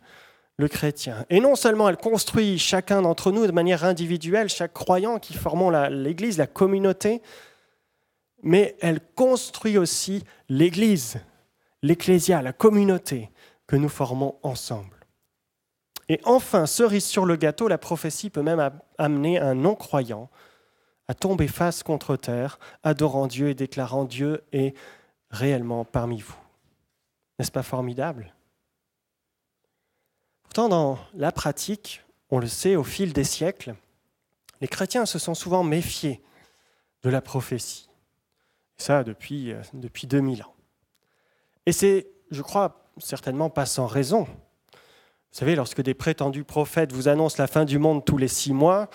le 0.57 0.69
chrétien. 0.69 1.27
Et 1.29 1.41
non 1.41 1.55
seulement 1.55 1.89
elle 1.89 1.99
construit 1.99 2.59
chacun 2.59 3.03
d'entre 3.03 3.31
nous 3.31 3.47
de 3.47 3.53
manière 3.53 3.85
individuelle, 3.85 4.49
chaque 4.49 4.73
croyant 4.73 5.19
qui 5.19 5.35
formons 5.35 5.71
l'Église, 5.71 6.39
la 6.39 6.47
communauté, 6.47 7.21
mais 8.43 8.77
elle 8.81 9.01
construit 9.15 9.77
aussi 9.77 10.25
l'Église, 10.49 11.19
l'Ecclésia, 11.83 12.41
la 12.41 12.53
communauté 12.53 13.31
que 13.67 13.77
nous 13.77 13.89
formons 13.89 14.39
ensemble. 14.43 14.96
Et 16.09 16.21
enfin, 16.25 16.67
cerise 16.67 17.05
sur 17.05 17.25
le 17.25 17.37
gâteau, 17.37 17.69
la 17.69 17.79
prophétie 17.79 18.31
peut 18.31 18.43
même 18.43 18.71
amener 18.99 19.39
un 19.41 19.55
non-croyant 19.55 20.31
à 21.09 21.15
tomber 21.15 21.49
face 21.49 21.83
contre 21.83 22.17
terre, 22.17 22.59
adorant 22.83 23.27
Dieu 23.27 23.49
et 23.49 23.55
déclarant 23.55 24.05
Dieu 24.05 24.45
est 24.53 24.77
réellement 25.31 25.85
parmi 25.85 26.21
vous. 26.21 26.37
N'est-ce 27.39 27.53
pas 27.53 27.63
formidable? 27.63 28.35
Pourtant, 30.43 30.69
dans 30.69 30.99
la 31.15 31.33
pratique, 31.33 32.03
on 32.31 32.39
le 32.39 32.47
sait, 32.47 32.77
au 32.77 32.85
fil 32.85 33.13
des 33.13 33.25
siècles, 33.25 33.75
les 34.61 34.69
chrétiens 34.69 35.07
se 35.07 35.19
sont 35.19 35.35
souvent 35.35 35.63
méfiés 35.63 36.23
de 37.03 37.11
la 37.11 37.21
prophétie. 37.21 37.89
Ça 38.79 39.05
depuis, 39.05 39.53
euh, 39.53 39.63
depuis 39.75 40.07
2000 40.07 40.43
ans. 40.43 40.55
Et 41.67 41.73
c'est, 41.73 42.09
je 42.31 42.43
crois, 42.43 42.91
certainement 42.99 43.51
pas 43.51 43.67
sans 43.67 43.87
raison. 43.87 44.27
Vous 45.37 45.41
savez, 45.41 45.55
lorsque 45.55 45.83
des 45.83 45.93
prétendus 45.93 46.45
prophètes 46.45 46.95
vous 46.95 47.09
annoncent 47.09 47.37
la 47.37 47.47
fin 47.47 47.67
du 47.67 47.79
monde 47.79 48.03
tous 48.07 48.17
les 48.17 48.27
six 48.27 48.55
mois, 48.55 48.89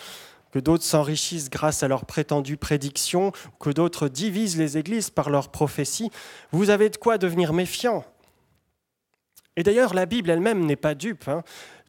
que 0.51 0.57
d'autres 0.57 0.83
s'enrichissent 0.83 1.51
grâce 1.51 1.83
à 1.83 1.87
leurs 1.87 2.07
prétendues 2.07 2.57
prédictions, 2.57 3.31
que 3.59 3.69
d'autres 3.69 4.07
divisent 4.07 4.57
les 4.57 4.75
églises 4.75 5.11
par 5.11 5.29
leurs 5.29 5.49
prophéties, 5.49 6.09
vous 6.51 6.71
avez 6.71 6.89
de 6.89 6.97
quoi 6.97 7.19
devenir 7.19 7.53
méfiant. 7.53 8.03
Et 9.55 9.61
d'ailleurs, 9.61 9.93
la 9.93 10.07
Bible 10.07 10.31
elle-même 10.31 10.65
n'est 10.65 10.75
pas 10.75 10.95
dupe. 10.95 11.27
Hein. 11.27 11.43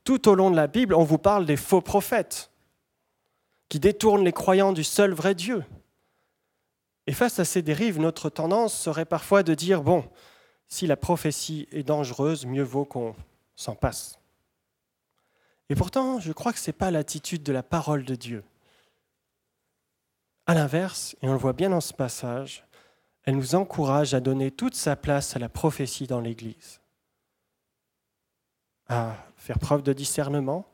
Tout 0.05 0.29
au 0.29 0.35
long 0.35 0.51
de 0.51 0.57
la 0.57 0.67
Bible, 0.67 0.93
on 0.93 1.03
vous 1.03 1.17
parle 1.17 1.47
des 1.47 1.57
faux 1.57 1.81
prophètes 1.81 2.51
qui 3.71 3.81
détournent 3.81 4.23
les 4.23 4.33
croyants 4.33 4.75
du 4.75 4.85
seul 4.85 5.15
vrai 5.15 5.35
Dieu. 5.35 5.65
Et 7.07 7.15
face 7.15 7.39
à 7.39 7.47
ces 7.47 7.63
dérives, 7.63 7.99
notre 7.99 8.29
tendance 8.29 8.79
serait 8.79 9.07
parfois 9.07 9.45
de 9.45 9.55
dire, 9.55 9.81
bon, 9.81 10.05
si 10.69 10.87
la 10.87 10.99
prophétie 10.99 11.69
est 11.73 11.85
dangereuse, 11.85 12.45
mieux 12.45 12.63
vaut 12.63 12.85
qu'on 12.85 13.15
s'en 13.57 13.75
passe. 13.75 14.19
Et 15.73 15.75
pourtant, 15.75 16.21
je 16.21 16.33
crois 16.33 16.53
que 16.53 16.59
ce 16.59 16.69
n'est 16.69 16.77
pas 16.77 16.91
l'attitude 16.91 17.43
de 17.43 17.51
la 17.51 17.63
parole 17.63 18.05
de 18.05 18.15
Dieu. 18.15 18.45
À 20.45 20.53
l'inverse, 20.53 21.17
et 21.23 21.29
on 21.31 21.33
le 21.33 21.39
voit 21.39 21.55
bien 21.55 21.71
dans 21.71 21.81
ce 21.81 21.95
passage, 21.95 22.63
elle 23.25 23.37
nous 23.37 23.55
encourage 23.55 24.13
à 24.13 24.21
donner 24.21 24.51
toute 24.51 24.75
sa 24.75 24.97
place 24.97 25.35
à 25.35 25.39
la 25.39 25.49
prophétie 25.49 26.07
dans 26.07 26.21
l'Église, 26.21 26.83
à 28.87 29.17
faire 29.39 29.59
preuve 29.59 29.83
de 29.83 29.95
discernement, 29.95 30.67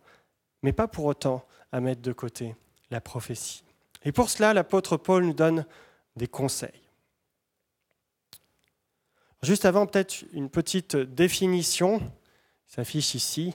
mais 0.65 0.73
pas 0.73 0.89
pour 0.89 1.05
autant 1.05 1.47
à 1.71 1.81
mettre 1.81 2.03
de 2.03 2.13
côté 2.13 2.57
la 2.91 3.01
prophétie. 3.01 3.63
Et 4.03 4.11
pour 4.11 4.29
cela, 4.29 4.53
l'apôtre 4.53 4.97
Paul 4.97 5.27
nous 5.27 5.33
donne 5.33 5.65
des 6.17 6.27
conseils. 6.27 6.83
Juste 9.45 9.65
avant, 9.65 9.87
peut-être 9.87 10.25
une 10.33 10.51
petite 10.51 10.97
définition, 10.97 12.03
s'affiche 12.67 13.15
ici. 13.15 13.55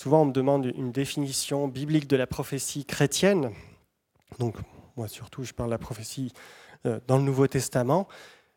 Souvent, 0.00 0.22
on 0.22 0.26
me 0.26 0.32
demande 0.32 0.66
une 0.76 0.92
définition 0.92 1.66
biblique 1.66 2.06
de 2.06 2.16
la 2.16 2.28
prophétie 2.28 2.84
chrétienne. 2.84 3.52
Donc, 4.38 4.54
moi 4.96 5.08
surtout, 5.08 5.42
je 5.42 5.52
parle 5.52 5.70
de 5.70 5.74
la 5.74 5.78
prophétie 5.78 6.32
euh, 6.86 7.00
dans 7.08 7.16
le 7.16 7.24
Nouveau 7.24 7.48
Testament. 7.48 8.06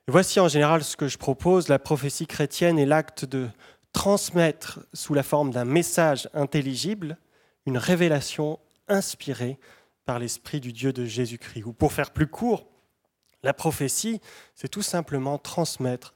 voici 0.08 0.40
en 0.40 0.48
général 0.48 0.84
ce 0.84 0.96
que 0.96 1.08
je 1.08 1.18
propose. 1.18 1.68
La 1.68 1.80
prophétie 1.80 2.28
chrétienne 2.28 2.78
est 2.78 2.86
l'acte 2.86 3.26
de 3.26 3.50
transmettre 3.92 4.82
sous 4.94 5.16
la 5.16 5.24
forme 5.24 5.50
d'un 5.50 5.66
message 5.66 6.30
intelligible 6.36 7.18
une 7.66 7.80
révélation 7.80 8.60
inspirée 8.88 9.58
par 10.06 10.20
l'Esprit 10.20 10.60
du 10.60 10.72
Dieu 10.72 10.94
de 10.94 11.06
Jésus-Christ. 11.06 11.64
Ou 11.64 11.74
pour 11.74 11.92
faire 11.92 12.12
plus 12.12 12.28
court, 12.28 12.68
la 13.42 13.56
prophétie, 13.56 14.22
c'est 14.54 14.70
tout 14.70 14.84
simplement 14.84 15.40
transmettre 15.40 16.14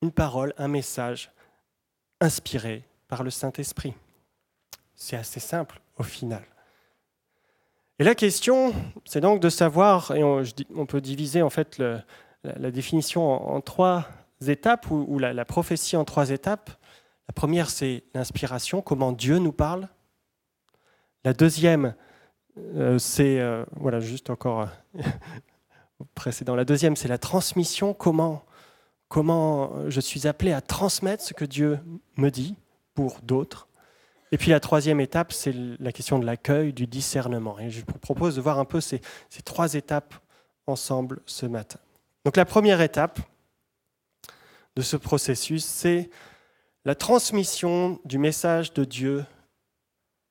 une 0.00 0.12
parole, 0.12 0.54
un 0.56 0.68
message 0.68 1.30
inspiré 2.22 2.88
par 3.08 3.22
le 3.22 3.30
Saint-Esprit. 3.30 3.94
C'est 4.94 5.16
assez 5.16 5.40
simple 5.40 5.80
au 5.96 6.02
final. 6.02 6.42
Et 7.98 8.04
la 8.04 8.14
question, 8.14 8.72
c'est 9.04 9.20
donc 9.20 9.40
de 9.40 9.48
savoir, 9.48 10.12
et 10.14 10.22
on, 10.22 10.86
peut 10.86 11.00
diviser 11.00 11.42
en 11.42 11.50
fait 11.50 11.78
la, 11.78 12.70
définition 12.70 13.52
en, 13.52 13.60
trois 13.60 14.06
étapes, 14.46 14.88
ou, 14.90 15.18
la, 15.18 15.44
prophétie 15.44 15.96
en 15.96 16.04
trois 16.04 16.30
étapes. 16.30 16.70
La 17.26 17.32
première, 17.32 17.70
c'est 17.70 18.04
l'inspiration, 18.14 18.82
comment 18.82 19.10
Dieu 19.10 19.38
nous 19.38 19.52
parle. 19.52 19.88
La 21.24 21.32
deuxième, 21.32 21.94
euh, 22.76 22.98
c'est, 22.98 23.40
euh, 23.40 23.64
voilà, 23.72 23.98
juste 23.98 24.30
encore 24.30 24.68
euh, 24.96 25.02
précédent. 26.14 26.54
La 26.54 26.64
deuxième, 26.64 26.94
c'est 26.94 27.08
la 27.08 27.18
transmission, 27.18 27.94
comment, 27.94 28.44
comment 29.08 29.90
je 29.90 30.00
suis 30.00 30.28
appelé 30.28 30.52
à 30.52 30.60
transmettre 30.60 31.24
ce 31.24 31.34
que 31.34 31.44
Dieu 31.44 31.80
me 32.16 32.30
dit 32.30 32.54
pour 32.98 33.20
d'autres. 33.22 33.68
Et 34.32 34.38
puis 34.38 34.50
la 34.50 34.58
troisième 34.58 34.98
étape, 34.98 35.32
c'est 35.32 35.54
la 35.78 35.92
question 35.92 36.18
de 36.18 36.26
l'accueil, 36.26 36.72
du 36.72 36.88
discernement. 36.88 37.56
Et 37.60 37.70
je 37.70 37.84
vous 37.86 37.98
propose 38.00 38.34
de 38.34 38.40
voir 38.40 38.58
un 38.58 38.64
peu 38.64 38.80
ces, 38.80 39.00
ces 39.30 39.40
trois 39.40 39.74
étapes 39.74 40.14
ensemble 40.66 41.20
ce 41.24 41.46
matin. 41.46 41.78
Donc 42.24 42.36
la 42.36 42.44
première 42.44 42.80
étape 42.80 43.20
de 44.74 44.82
ce 44.82 44.96
processus, 44.96 45.64
c'est 45.64 46.10
la 46.84 46.96
transmission 46.96 48.00
du 48.04 48.18
message 48.18 48.72
de 48.72 48.82
Dieu 48.82 49.24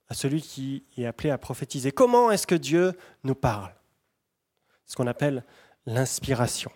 à 0.09 0.13
celui 0.13 0.41
qui 0.41 0.83
est 0.97 1.05
appelé 1.05 1.29
à 1.29 1.37
prophétiser. 1.37 1.93
Comment 1.93 2.31
est-ce 2.31 2.47
que 2.47 2.55
Dieu 2.55 2.91
nous 3.23 3.35
parle? 3.35 3.73
Ce 4.85 4.97
qu'on 4.97 5.07
appelle 5.07 5.45
l'inspiration. 5.85 6.71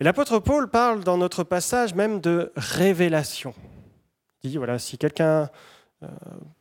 Et 0.00 0.04
l'apôtre 0.04 0.38
Paul 0.38 0.70
parle 0.70 1.04
dans 1.04 1.18
notre 1.18 1.44
passage 1.44 1.94
même 1.94 2.22
de 2.22 2.50
révélation. 2.56 3.52
Dit, 4.42 4.56
voilà, 4.56 4.78
si 4.78 4.98
quelqu'un 4.98 5.50
euh, 6.02 6.08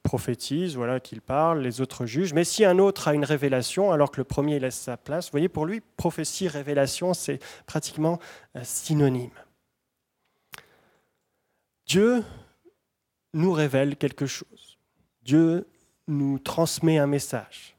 prophétise, 0.02 0.76
voilà, 0.76 1.00
qu'il 1.00 1.22
parle, 1.22 1.62
les 1.62 1.80
autres 1.80 2.06
jugent, 2.06 2.34
mais 2.34 2.44
si 2.44 2.66
un 2.66 2.80
autre 2.80 3.08
a 3.08 3.14
une 3.14 3.26
révélation, 3.26 3.92
alors 3.92 4.10
que 4.10 4.18
le 4.18 4.24
premier 4.24 4.60
laisse 4.60 4.80
sa 4.80 4.98
place, 4.98 5.26
vous 5.26 5.32
voyez, 5.32 5.50
pour 5.50 5.66
lui, 5.66 5.82
prophétie, 5.96 6.48
révélation, 6.48 7.14
c'est 7.14 7.40
pratiquement 7.68 8.20
euh, 8.56 8.62
synonyme. 8.64 9.30
Dieu 11.86 12.24
nous 13.34 13.52
révèle 13.52 13.96
quelque 13.96 14.26
chose. 14.26 14.80
Dieu 15.22 15.68
nous 16.08 16.40
transmet 16.40 16.98
un 16.98 17.08
message. 17.08 17.78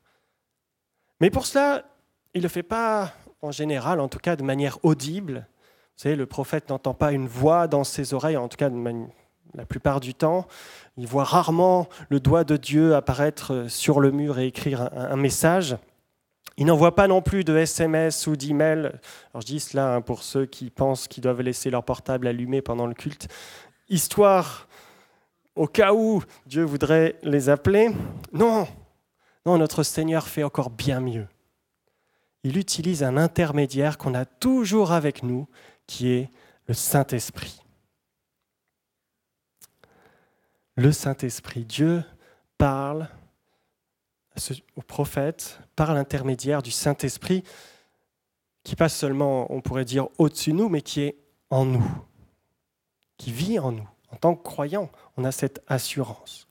Mais 1.21 1.31
pour 1.31 1.47
cela, 1.47 1.85
il 2.35 2.39
ne 2.39 2.43
le 2.45 2.49
fait 2.49 2.63
pas 2.63 3.13
en 3.43 3.51
général, 3.51 4.01
en 4.01 4.09
tout 4.09 4.19
cas 4.19 4.37
de 4.37 4.43
manière 4.43 4.79
audible. 4.85 5.47
Vous 5.97 6.03
savez, 6.03 6.17
le 6.17 6.27
prophète 6.27 6.69
n'entend 6.69 6.95
pas 6.95 7.13
une 7.13 7.27
voix 7.27 7.67
dans 7.67 7.85
ses 7.85 8.15
oreilles, 8.15 8.37
en 8.37 8.49
tout 8.49 8.57
cas 8.57 8.71
la 9.55 9.65
plupart 9.65 10.01
du 10.01 10.15
temps. 10.15 10.47
Il 10.97 11.07
voit 11.07 11.25
rarement 11.25 11.89
le 12.09 12.21
doigt 12.21 12.45
de 12.45 12.57
Dieu 12.57 12.95
apparaître 12.95 13.67
sur 13.69 14.01
le 14.01 14.11
mur 14.11 14.39
et 14.39 14.47
écrire 14.47 14.91
un, 14.93 15.17
message. 15.17 15.77
Il 16.57 16.67
n'envoie 16.67 16.95
pas 16.95 17.07
non 17.07 17.23
plus 17.23 17.45
de 17.45 17.57
SMS 17.57 18.27
ou 18.27 18.37
d'email. 18.37 18.79
Alors 19.33 19.41
je 19.41 19.47
dis 19.47 19.61
cela 19.61 19.95
hein, 19.95 20.01
pour 20.01 20.23
ceux 20.23 20.47
qui 20.47 20.71
pensent 20.71 21.09
qu'ils 21.09 21.23
doivent 21.23 21.43
laisser 21.43 21.71
leur 21.71 21.85
portable 21.85 22.27
allumé 22.27 22.63
pendant 22.63 22.87
le 22.87 22.95
culte, 22.95 23.29
histoire 23.89 24.67
au 25.55 25.67
cas 25.67 25.93
où 25.93 26.23
Dieu 26.47 26.65
voudrait 26.65 27.17
les 27.23 27.49
appeler. 27.49 27.91
Non, 28.33 28.67
non, 29.47 29.59
notre 29.59 29.83
Seigneur 29.83 30.27
fait 30.27 30.45
encore 30.45 30.71
bien 30.71 31.01
mieux. 31.01 31.27
Il 32.45 32.57
utilise 32.57 33.03
un 33.03 33.17
intermédiaire 33.17 33.99
qu'on 33.99 34.15
a 34.15 34.25
toujours 34.25 34.93
avec 34.93 35.23
nous, 35.23 35.49
qui 35.87 36.11
est 36.11 36.31
le 36.67 36.75
Saint-Esprit. 36.75 37.61
Le 40.79 40.93
Saint-Esprit, 40.93 41.65
Dieu 41.65 42.05
parle 42.57 43.09
au 44.77 44.83
prophète 44.83 45.59
par 45.75 45.93
l'intermédiaire 45.93 46.63
du 46.63 46.71
Saint-Esprit, 46.71 47.43
qui 48.63 48.77
passe 48.77 48.95
seulement, 48.95 49.53
on 49.53 49.61
pourrait 49.61 49.85
dire, 49.85 50.07
au-dessus 50.19 50.53
de 50.53 50.57
nous, 50.59 50.69
mais 50.69 50.81
qui 50.81 51.01
est 51.01 51.17
en 51.51 51.65
nous, 51.65 51.85
qui 53.17 53.33
vit 53.33 53.59
en 53.59 53.73
nous. 53.73 53.89
En 54.13 54.17
tant 54.19 54.37
que 54.37 54.43
croyant, 54.45 54.89
on 55.17 55.25
a 55.25 55.33
cette 55.33 55.65
assurance. 55.67 56.47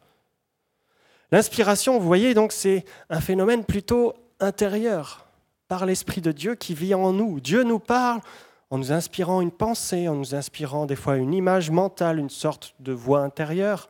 L'inspiration, 1.31 1.97
vous 1.97 2.05
voyez, 2.05 2.33
donc 2.33 2.51
c'est 2.51 2.83
un 3.09 3.21
phénomène 3.21 3.63
plutôt 3.63 4.13
intérieur, 4.41 5.25
par 5.69 5.85
l'Esprit 5.85 6.19
de 6.19 6.33
Dieu 6.33 6.55
qui 6.55 6.73
vit 6.73 6.93
en 6.93 7.13
nous. 7.13 7.39
Dieu 7.39 7.63
nous 7.63 7.79
parle 7.79 8.19
en 8.71 8.77
nous 8.77 8.91
inspirant 8.91 9.39
une 9.39 9.51
pensée, 9.51 10.09
en 10.09 10.15
nous 10.15 10.35
inspirant 10.35 10.85
des 10.85 10.97
fois 10.97 11.15
une 11.15 11.33
image 11.33 11.71
mentale, 11.71 12.19
une 12.19 12.29
sorte 12.29 12.75
de 12.81 12.91
voix 12.91 13.21
intérieure. 13.21 13.87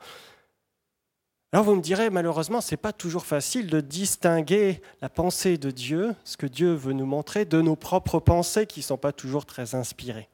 Alors 1.53 1.63
vous 1.63 1.75
me 1.75 1.81
direz, 1.81 2.09
malheureusement, 2.09 2.59
ce 2.59 2.73
n'est 2.73 2.77
pas 2.77 2.91
toujours 2.91 3.25
facile 3.25 3.67
de 3.67 3.79
distinguer 3.79 4.81
la 5.01 5.07
pensée 5.07 5.57
de 5.57 5.71
Dieu, 5.71 6.13
ce 6.25 6.35
que 6.35 6.45
Dieu 6.45 6.73
veut 6.73 6.91
nous 6.93 7.05
montrer, 7.05 7.45
de 7.45 7.61
nos 7.61 7.77
propres 7.77 8.19
pensées 8.19 8.67
qui 8.67 8.81
ne 8.81 8.85
sont 8.85 8.97
pas 8.97 9.13
toujours 9.13 9.45
très 9.45 9.73
inspirées. 9.73 10.27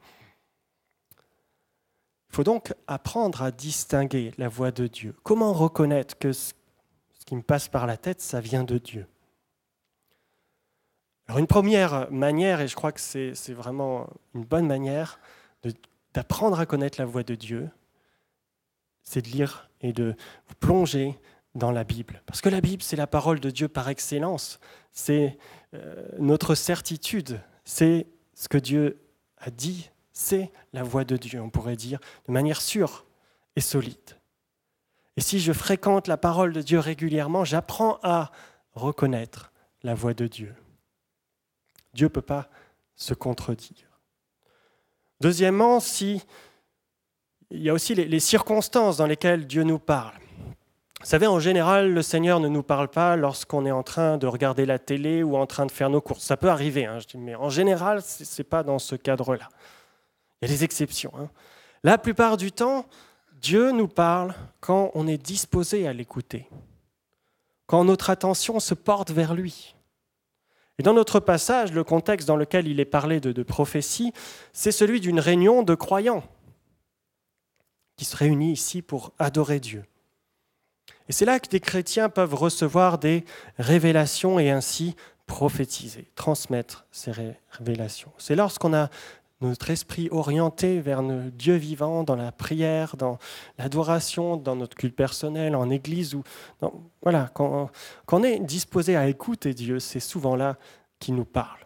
Il 2.30 2.36
faut 2.36 2.44
donc 2.44 2.74
apprendre 2.88 3.44
à 3.44 3.52
distinguer 3.52 4.34
la 4.40 4.50
voix 4.50 4.72
de 4.72 4.88
Dieu. 4.88 5.16
Comment 5.22 5.54
reconnaître 5.54 6.18
que 6.18 6.34
ce 6.34 6.54
qui 7.28 7.36
me 7.36 7.44
passe 7.44 7.68
par 7.68 7.86
la 7.86 7.96
tête, 7.96 8.20
ça 8.20 8.42
vient 8.42 8.64
de 8.64 8.80
Dieu? 8.80 9.06
Alors 11.28 11.38
une 11.38 11.48
première 11.48 12.12
manière, 12.12 12.60
et 12.60 12.68
je 12.68 12.76
crois 12.76 12.92
que 12.92 13.00
c'est 13.00 13.54
vraiment 13.54 14.10
une 14.34 14.46
bonne 14.46 14.66
manière 14.66 15.20
d'apprendre 16.16 16.60
à 16.60 16.66
connaître 16.66 17.00
la 17.00 17.06
voix 17.06 17.24
de 17.24 17.36
Dieu, 17.36 17.70
c'est 19.04 19.22
de 19.22 19.30
lire 19.30 19.70
et 19.84 19.94
de 19.94 20.16
vous 20.48 20.56
plonger 20.56 21.20
dans 21.54 21.72
la 21.72 21.84
Bible. 21.84 22.24
Parce 22.26 22.42
que 22.42 22.50
la 22.50 22.62
Bible, 22.62 22.82
c'est 22.82 22.96
la 22.96 23.06
parole 23.06 23.40
de 23.40 23.52
Dieu 23.52 23.68
par 23.68 23.90
excellence. 23.90 24.60
C'est 24.92 25.38
euh, 25.76 26.08
notre 26.18 26.56
certitude. 26.56 27.40
C'est 27.64 28.08
ce 28.34 28.50
que 28.50 28.58
Dieu 28.58 29.00
a 29.38 29.52
dit 29.52 29.92
c'est 30.14 30.52
la 30.74 30.84
voix 30.84 31.04
de 31.04 31.18
Dieu, 31.18 31.42
on 31.42 31.50
pourrait 31.50 31.76
dire, 31.76 32.00
de 32.28 32.32
manière 32.32 32.62
sûre 32.62 33.06
et 33.56 33.62
solide. 33.62 34.18
Et 35.18 35.22
si 35.22 35.40
je 35.40 35.52
fréquente 35.52 36.08
la 36.08 36.18
parole 36.18 36.54
de 36.54 36.62
Dieu 36.62 36.80
régulièrement, 36.80 37.44
j'apprends 37.44 38.00
à 38.04 38.32
reconnaître 38.74 39.52
la 39.82 39.96
voix 39.96 40.14
de 40.14 40.28
Dieu. 40.28 40.56
Dieu 41.94 42.06
ne 42.06 42.12
peut 42.12 42.22
pas 42.22 42.50
se 42.96 43.14
contredire. 43.14 44.00
Deuxièmement, 45.20 45.80
si, 45.80 46.24
il 47.54 47.62
y 47.62 47.70
a 47.70 47.74
aussi 47.74 47.94
les, 47.94 48.20
circonstances 48.20 48.98
dans 48.98 49.06
lesquelles 49.06 49.46
Dieu 49.46 49.64
nous 49.64 49.78
parle. 49.78 50.14
Vous 51.00 51.10
savez, 51.10 51.28
en 51.28 51.40
général, 51.40 51.94
le 51.94 52.02
Seigneur 52.02 52.40
ne 52.40 52.48
nous 52.48 52.64
parle 52.64 52.88
pas 52.88 53.16
lorsqu'on 53.16 53.66
est 53.66 53.72
en 53.72 53.84
train 53.84 54.18
de 54.18 54.26
regarder 54.26 54.66
la 54.66 54.80
télé 54.80 55.22
ou 55.22 55.38
en 55.38 55.46
train 55.46 55.66
de 55.66 55.72
faire 55.72 55.90
nos 55.90 56.02
courses. 56.02 56.24
Ça 56.24 56.38
peut 56.38 56.50
arriver, 56.50 56.86
hein, 56.86 56.98
mais 57.16 57.36
en 57.36 57.50
général, 57.50 58.02
ce 58.02 58.24
n'est 58.24 58.46
pas 58.46 58.64
dans 58.64 58.80
ce 58.80 58.96
cadre-là. 58.96 59.50
Il 60.42 60.48
y 60.48 60.52
a 60.52 60.56
des 60.56 60.64
exceptions. 60.64 61.12
Hein. 61.20 61.30
La 61.84 61.98
plupart 61.98 62.38
du 62.38 62.52
temps, 62.52 62.86
Dieu 63.40 63.72
nous 63.72 63.90
parle 63.90 64.34
quand 64.62 64.92
on 64.96 65.08
est 65.08 65.18
disposé 65.18 65.88
à 65.88 65.94
l'écouter, 65.94 66.50
quand 67.68 67.84
notre 67.84 68.10
attention 68.10 68.60
se 68.60 68.74
porte 68.74 69.12
vers 69.12 69.34
lui. 69.34 69.76
Et 70.80 70.84
dans 70.84 70.94
notre 70.94 71.20
passage, 71.20 71.72
le 71.72 71.84
contexte 71.84 72.28
dans 72.28 72.38
lequel 72.38 72.68
il 72.68 72.80
est 72.80 72.86
parlé 72.86 73.20
de, 73.20 73.32
de 73.32 73.44
prophétie, 73.44 74.12
c'est 74.54 74.72
celui 74.72 75.02
d'une 75.02 75.20
réunion 75.20 75.62
de 75.62 75.76
croyants 75.76 76.24
qui 77.96 78.06
se 78.06 78.16
réunissent 78.16 78.60
ici 78.60 78.82
pour 78.82 79.12
adorer 79.20 79.60
Dieu. 79.60 79.86
Et 81.10 81.12
c'est 81.12 81.26
là 81.26 81.40
que 81.40 81.50
des 81.50 81.60
chrétiens 81.60 82.10
peuvent 82.10 82.34
recevoir 82.34 82.98
des 82.98 83.26
révélations 83.58 84.40
et 84.40 84.50
ainsi 84.50 84.96
prophétiser, 85.26 86.10
transmettre 86.16 86.86
ces 86.92 87.12
révélations. 87.50 88.12
C'est 88.18 88.36
lorsqu'on 88.36 88.74
a 88.74 88.90
notre 89.42 89.70
esprit 89.70 90.08
orienté 90.12 90.80
vers 90.80 91.04
Dieu 91.04 91.56
vivant 91.56 92.04
dans 92.04 92.16
la 92.16 92.32
prière, 92.32 92.96
dans 92.96 93.18
l'adoration, 93.58 94.38
dans 94.38 94.56
notre 94.56 94.76
culte 94.76 94.96
personnel, 94.96 95.56
en 95.56 95.70
église. 95.70 96.16
Ou, 96.16 96.24
voilà, 97.02 97.30
quand, 97.34 97.70
on 98.12 98.24
est 98.24 98.40
disposé 98.40 98.96
à 98.96 99.08
écouter 99.08 99.54
Dieu, 99.54 99.80
c'est 99.80 100.00
souvent 100.00 100.36
là 100.36 100.58
qu'il 101.00 101.16
nous 101.16 101.26
parle. 101.26 101.60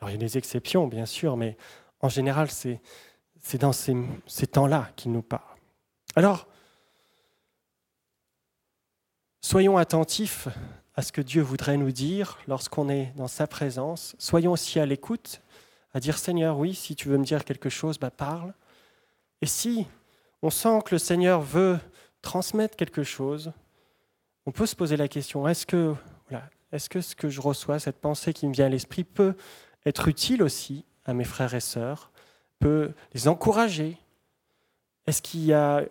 Alors 0.00 0.10
il 0.10 0.14
y 0.14 0.16
a 0.16 0.18
des 0.18 0.38
exceptions, 0.38 0.88
bien 0.88 1.06
sûr, 1.06 1.36
mais 1.36 1.56
en 2.00 2.08
général, 2.08 2.48
c'est 2.50 3.58
dans 3.58 3.72
ces 3.72 4.46
temps-là 4.46 4.88
qu'il 4.96 5.12
nous 5.12 5.22
parle. 5.22 5.49
Alors, 6.20 6.46
soyons 9.40 9.78
attentifs 9.78 10.48
à 10.94 11.00
ce 11.00 11.12
que 11.12 11.22
Dieu 11.22 11.40
voudrait 11.40 11.78
nous 11.78 11.92
dire 11.92 12.36
lorsqu'on 12.46 12.90
est 12.90 13.14
dans 13.16 13.26
sa 13.26 13.46
présence. 13.46 14.14
Soyons 14.18 14.52
aussi 14.52 14.78
à 14.78 14.84
l'écoute 14.84 15.40
à 15.94 15.98
dire 15.98 16.18
Seigneur, 16.18 16.58
oui, 16.58 16.74
si 16.74 16.94
tu 16.94 17.08
veux 17.08 17.16
me 17.16 17.24
dire 17.24 17.46
quelque 17.46 17.70
chose, 17.70 17.98
bah, 17.98 18.10
parle. 18.10 18.52
Et 19.40 19.46
si 19.46 19.86
on 20.42 20.50
sent 20.50 20.80
que 20.84 20.94
le 20.94 20.98
Seigneur 20.98 21.40
veut 21.40 21.78
transmettre 22.20 22.76
quelque 22.76 23.02
chose, 23.02 23.50
on 24.44 24.52
peut 24.52 24.66
se 24.66 24.76
poser 24.76 24.98
la 24.98 25.08
question 25.08 25.48
est-ce 25.48 25.64
que, 25.64 25.94
voilà, 26.28 26.50
est-ce 26.70 26.90
que 26.90 27.00
ce 27.00 27.16
que 27.16 27.30
je 27.30 27.40
reçois, 27.40 27.78
cette 27.78 27.98
pensée 27.98 28.34
qui 28.34 28.46
me 28.46 28.52
vient 28.52 28.66
à 28.66 28.68
l'esprit, 28.68 29.04
peut 29.04 29.36
être 29.86 30.06
utile 30.06 30.42
aussi 30.42 30.84
à 31.06 31.14
mes 31.14 31.24
frères 31.24 31.54
et 31.54 31.60
sœurs, 31.60 32.12
peut 32.58 32.92
les 33.14 33.26
encourager? 33.26 33.96
Est-ce 35.06 35.22
qu'il 35.22 35.46
y 35.46 35.54
a 35.54 35.82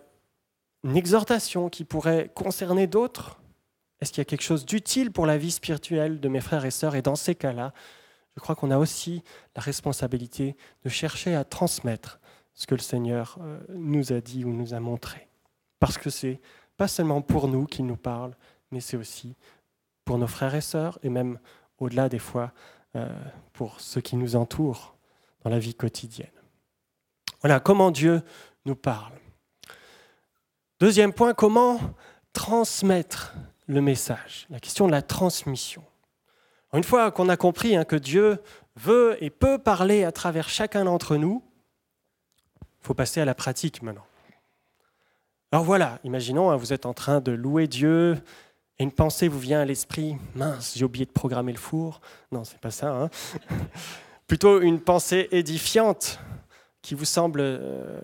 une 0.84 0.96
exhortation 0.96 1.68
qui 1.68 1.84
pourrait 1.84 2.30
concerner 2.34 2.86
d'autres 2.86 3.40
Est-ce 4.00 4.12
qu'il 4.12 4.20
y 4.20 4.22
a 4.22 4.24
quelque 4.26 4.42
chose 4.42 4.64
d'utile 4.64 5.10
pour 5.12 5.26
la 5.26 5.38
vie 5.38 5.50
spirituelle 5.50 6.20
de 6.20 6.28
mes 6.28 6.40
frères 6.40 6.64
et 6.64 6.70
sœurs? 6.70 6.94
Et 6.94 7.02
dans 7.02 7.16
ces 7.16 7.34
cas-là, 7.34 7.72
je 8.36 8.40
crois 8.40 8.54
qu'on 8.54 8.70
a 8.70 8.78
aussi 8.78 9.22
la 9.54 9.62
responsabilité 9.62 10.56
de 10.84 10.88
chercher 10.88 11.34
à 11.34 11.44
transmettre 11.44 12.20
ce 12.54 12.66
que 12.66 12.74
le 12.74 12.80
Seigneur 12.80 13.38
euh, 13.40 13.60
nous 13.74 14.12
a 14.12 14.20
dit 14.20 14.44
ou 14.44 14.52
nous 14.52 14.74
a 14.74 14.80
montré. 14.80 15.28
Parce 15.78 15.98
que 15.98 16.10
c'est 16.10 16.40
pas 16.76 16.88
seulement 16.88 17.22
pour 17.22 17.48
nous 17.48 17.66
qu'il 17.66 17.86
nous 17.86 17.96
parle, 17.96 18.34
mais 18.70 18.80
c'est 18.80 18.96
aussi 18.96 19.36
pour 20.04 20.18
nos 20.18 20.26
frères 20.26 20.54
et 20.54 20.60
sœurs, 20.60 20.98
et 21.02 21.10
même 21.10 21.38
au-delà 21.78 22.08
des 22.08 22.18
fois 22.18 22.52
euh, 22.96 23.08
pour 23.52 23.80
ceux 23.80 24.00
qui 24.00 24.16
nous 24.16 24.36
entourent 24.36 24.96
dans 25.44 25.50
la 25.50 25.58
vie 25.58 25.74
quotidienne. 25.74 26.30
Voilà 27.40 27.60
comment 27.60 27.90
Dieu 27.90 28.22
nous 28.64 28.76
parle. 28.76 29.12
Deuxième 30.80 31.12
point, 31.12 31.34
comment 31.34 31.78
transmettre 32.32 33.34
le 33.66 33.82
message? 33.82 34.46
La 34.48 34.60
question 34.60 34.86
de 34.86 34.92
la 34.92 35.02
transmission. 35.02 35.84
Une 36.72 36.84
fois 36.84 37.10
qu'on 37.10 37.28
a 37.28 37.36
compris 37.36 37.76
hein, 37.76 37.84
que 37.84 37.96
Dieu 37.96 38.38
veut 38.76 39.22
et 39.22 39.28
peut 39.28 39.58
parler 39.58 40.04
à 40.04 40.12
travers 40.12 40.48
chacun 40.48 40.84
d'entre 40.84 41.16
nous, 41.16 41.42
il 42.62 42.86
faut 42.86 42.94
passer 42.94 43.20
à 43.20 43.26
la 43.26 43.34
pratique 43.34 43.82
maintenant. 43.82 44.06
Alors 45.52 45.64
voilà, 45.64 45.98
imaginons, 46.02 46.50
hein, 46.50 46.56
vous 46.56 46.72
êtes 46.72 46.86
en 46.86 46.94
train 46.94 47.20
de 47.20 47.32
louer 47.32 47.66
Dieu, 47.66 48.16
et 48.78 48.84
une 48.84 48.92
pensée 48.92 49.28
vous 49.28 49.38
vient 49.38 49.60
à 49.60 49.66
l'esprit, 49.66 50.16
mince, 50.34 50.74
j'ai 50.76 50.86
oublié 50.86 51.04
de 51.04 51.10
programmer 51.10 51.52
le 51.52 51.58
four. 51.58 52.00
Non, 52.32 52.44
c'est 52.44 52.58
pas 52.58 52.70
ça. 52.70 52.90
Hein. 52.90 53.10
Plutôt 54.26 54.62
une 54.62 54.80
pensée 54.80 55.28
édifiante 55.30 56.20
qui 56.80 56.94
vous 56.94 57.04
semble 57.04 57.40
euh, 57.42 58.00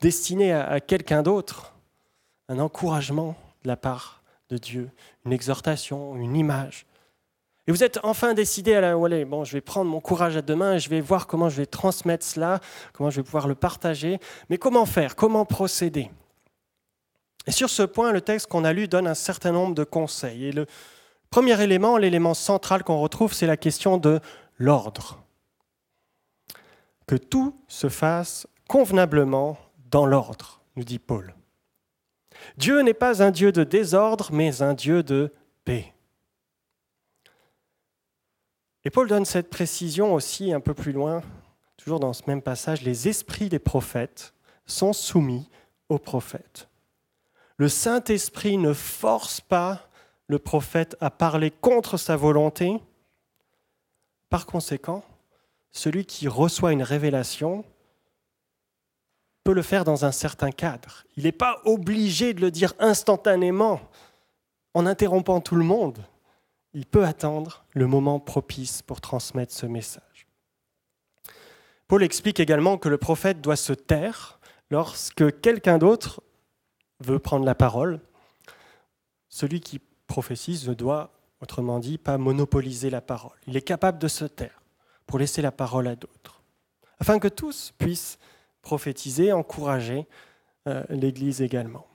destinée 0.00 0.54
à, 0.54 0.80
quelqu'un 0.80 1.22
d'autre, 1.22 1.74
un 2.48 2.58
encouragement 2.58 3.36
de 3.62 3.68
la 3.68 3.76
part 3.76 4.22
de 4.48 4.56
Dieu, 4.56 4.90
une 5.24 5.32
exhortation, 5.32 6.16
une 6.16 6.36
image. 6.36 6.86
Et 7.66 7.70
vous 7.70 7.84
êtes 7.84 8.00
enfin 8.02 8.32
décidé 8.32 8.74
à 8.74 8.80
la, 8.80 8.92
allez, 8.92 9.26
bon, 9.26 9.44
je 9.44 9.52
vais 9.52 9.60
prendre 9.60 9.90
mon 9.90 10.00
courage 10.00 10.38
à 10.38 10.42
deux 10.42 10.56
mains 10.56 10.74
et 10.74 10.78
je 10.78 10.88
vais 10.88 11.02
voir 11.02 11.26
comment 11.26 11.50
je 11.50 11.56
vais 11.58 11.66
transmettre 11.66 12.24
cela, 12.24 12.60
comment 12.94 13.10
je 13.10 13.16
vais 13.16 13.22
pouvoir 13.22 13.46
le 13.46 13.54
partager. 13.54 14.18
Mais 14.48 14.56
comment 14.56 14.86
faire? 14.86 15.16
Comment 15.16 15.44
procéder? 15.44 16.10
Et 17.46 17.50
sur 17.50 17.68
ce 17.68 17.82
point, 17.82 18.12
le 18.12 18.22
texte 18.22 18.46
qu'on 18.46 18.64
a 18.64 18.72
lu 18.72 18.88
donne 18.88 19.06
un 19.06 19.14
certain 19.14 19.52
nombre 19.52 19.74
de 19.74 19.84
conseils. 19.84 20.46
Et 20.46 20.52
le 20.52 20.66
premier 21.28 21.60
élément, 21.62 21.98
l'élément 21.98 22.32
central 22.32 22.84
qu'on 22.84 23.00
retrouve, 23.00 23.34
c'est 23.34 23.46
la 23.46 23.58
question 23.58 23.98
de 23.98 24.20
l'ordre. 24.56 25.22
Que 27.06 27.16
tout 27.16 27.54
se 27.68 27.90
fasse 27.90 28.46
convenablement 28.66 29.58
dans 29.90 30.06
l'ordre, 30.06 30.62
nous 30.76 30.84
dit 30.84 30.98
Paul. 30.98 31.34
Dieu 32.56 32.80
n'est 32.80 32.94
pas 32.94 33.22
un 33.22 33.30
Dieu 33.30 33.52
de 33.52 33.64
désordre, 33.64 34.30
mais 34.32 34.62
un 34.62 34.74
Dieu 34.74 35.02
de 35.02 35.32
paix. 35.64 35.94
Et 38.84 38.90
Paul 38.90 39.08
donne 39.08 39.24
cette 39.24 39.50
précision 39.50 40.14
aussi 40.14 40.52
un 40.52 40.60
peu 40.60 40.74
plus 40.74 40.92
loin, 40.92 41.22
toujours 41.76 42.00
dans 42.00 42.12
ce 42.12 42.22
même 42.26 42.42
passage, 42.42 42.82
les 42.82 43.08
esprits 43.08 43.48
des 43.48 43.58
prophètes 43.58 44.34
sont 44.66 44.92
soumis 44.92 45.48
aux 45.88 45.98
prophètes. 45.98 46.68
Le 47.56 47.68
Saint-Esprit 47.68 48.56
ne 48.56 48.72
force 48.72 49.40
pas 49.40 49.88
le 50.26 50.38
prophète 50.38 50.96
à 51.00 51.10
parler 51.10 51.50
contre 51.50 51.96
sa 51.96 52.16
volonté. 52.16 52.80
Par 54.28 54.46
conséquent, 54.46 55.02
celui 55.72 56.04
qui 56.04 56.28
reçoit 56.28 56.72
une 56.72 56.82
révélation 56.82 57.64
peut 59.48 59.54
le 59.54 59.62
faire 59.62 59.84
dans 59.84 60.04
un 60.04 60.12
certain 60.12 60.50
cadre. 60.50 61.04
Il 61.16 61.22
n'est 61.22 61.32
pas 61.32 61.62
obligé 61.64 62.34
de 62.34 62.42
le 62.42 62.50
dire 62.50 62.74
instantanément 62.78 63.80
en 64.74 64.84
interrompant 64.84 65.40
tout 65.40 65.54
le 65.54 65.64
monde. 65.64 66.04
Il 66.74 66.84
peut 66.84 67.06
attendre 67.06 67.64
le 67.72 67.86
moment 67.86 68.20
propice 68.20 68.82
pour 68.82 69.00
transmettre 69.00 69.54
ce 69.54 69.64
message. 69.64 70.26
Paul 71.86 72.02
explique 72.02 72.40
également 72.40 72.76
que 72.76 72.90
le 72.90 72.98
prophète 72.98 73.40
doit 73.40 73.56
se 73.56 73.72
taire 73.72 74.38
lorsque 74.70 75.40
quelqu'un 75.40 75.78
d'autre 75.78 76.22
veut 77.00 77.18
prendre 77.18 77.46
la 77.46 77.54
parole, 77.54 78.00
celui 79.30 79.60
qui 79.60 79.80
prophétise 80.08 80.68
ne 80.68 80.74
doit, 80.74 81.10
autrement 81.40 81.78
dit, 81.78 81.96
pas 81.96 82.18
monopoliser 82.18 82.90
la 82.90 83.00
parole. 83.00 83.38
Il 83.46 83.56
est 83.56 83.62
capable 83.62 83.98
de 83.98 84.08
se 84.08 84.26
taire 84.26 84.60
pour 85.06 85.18
laisser 85.18 85.40
la 85.40 85.52
parole 85.52 85.86
à 85.86 85.96
d'autres, 85.96 86.42
afin 87.00 87.18
que 87.18 87.28
tous 87.28 87.72
puissent 87.78 88.18
prophétiser, 88.62 89.32
encourager 89.32 90.06
euh, 90.66 90.82
l'Église 90.88 91.42
également. 91.42 91.86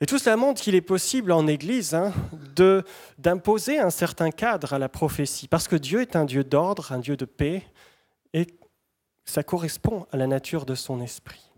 Et 0.00 0.06
tout 0.06 0.18
cela 0.18 0.36
montre 0.36 0.62
qu'il 0.62 0.74
est 0.74 0.80
possible 0.80 1.32
en 1.32 1.46
Église 1.46 1.94
hein, 1.94 2.12
d'imposer 3.18 3.80
un 3.80 3.90
certain 3.90 4.30
cadre 4.30 4.72
à 4.72 4.78
la 4.78 4.88
prophétie, 4.88 5.48
parce 5.48 5.66
que 5.66 5.76
Dieu 5.76 6.00
est 6.00 6.14
un 6.14 6.24
Dieu 6.24 6.44
d'ordre, 6.44 6.92
un 6.92 6.98
Dieu 6.98 7.16
de 7.16 7.24
paix, 7.24 7.64
et 8.32 8.46
ça 9.24 9.42
correspond 9.42 10.06
à 10.12 10.16
la 10.16 10.26
nature 10.26 10.66
de 10.66 10.74
son 10.74 11.00
esprit 11.00 11.48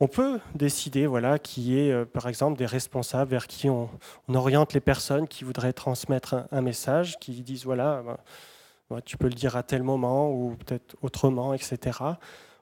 on 0.00 0.08
peut 0.08 0.40
décider 0.54 1.06
voilà, 1.06 1.38
qui 1.38 1.78
est, 1.78 1.92
euh, 1.92 2.06
par 2.06 2.26
exemple, 2.26 2.58
des 2.58 2.66
responsables 2.66 3.30
vers 3.30 3.46
qui 3.46 3.68
on, 3.68 3.90
oriente 4.28 4.72
les 4.72 4.80
personnes 4.80 5.28
qui 5.28 5.44
voudraient 5.44 5.74
transmettre 5.74 6.46
un, 6.50 6.62
message, 6.62 7.18
qui 7.20 7.42
disent 7.42 7.64
voilà, 7.64 8.02
ben, 8.04 8.16
tu 9.04 9.16
peux 9.16 9.28
le 9.28 9.34
dire 9.34 9.56
à 9.56 9.62
tel 9.62 9.82
moment 9.82 10.32
ou 10.32 10.56
peut-être 10.56 10.96
autrement, 11.02 11.54
etc. 11.54 11.98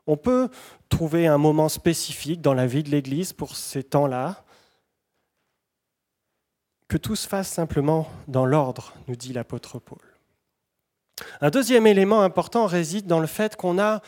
On 0.06 0.16
peut 0.16 0.48
trouver 0.88 1.26
un 1.26 1.38
moment 1.38 1.68
spécifique 1.68 2.40
dans 2.40 2.54
la 2.54 2.66
vie 2.66 2.82
de 2.82 2.90
l'Église 2.90 3.32
pour 3.32 3.56
ces 3.56 3.82
temps-là. 3.82 4.44
Que 6.88 6.96
tout 6.96 7.16
se 7.16 7.28
fasse 7.28 7.48
simplement 7.48 8.08
dans 8.28 8.46
l'ordre, 8.46 8.94
nous 9.06 9.16
dit 9.16 9.34
l'apôtre 9.34 9.78
Paul. 9.78 9.98
Un 11.40 11.50
deuxième 11.50 11.86
élément 11.86 12.22
important 12.22 12.66
réside 12.66 13.06
dans 13.06 13.20
le 13.20 13.26
fait 13.26 13.56
qu'on 13.56 13.78
a 13.78 14.00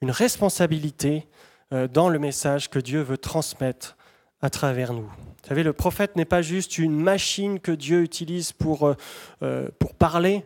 une 0.00 0.10
responsabilité 0.10 1.28
euh, 1.72 1.86
dans 1.86 2.08
le 2.08 2.18
message 2.18 2.70
que 2.70 2.78
Dieu 2.78 3.02
veut 3.02 3.18
transmettre 3.18 3.96
à 4.40 4.50
travers 4.50 4.92
nous. 4.92 5.02
Vous 5.02 5.48
savez, 5.48 5.62
le 5.62 5.72
prophète 5.72 6.16
n'est 6.16 6.24
pas 6.24 6.42
juste 6.42 6.78
une 6.78 6.98
machine 6.98 7.60
que 7.60 7.72
Dieu 7.72 8.02
utilise 8.02 8.52
pour, 8.52 8.86
euh, 8.86 8.94
euh, 9.42 9.68
pour 9.78 9.94
parler. 9.94 10.44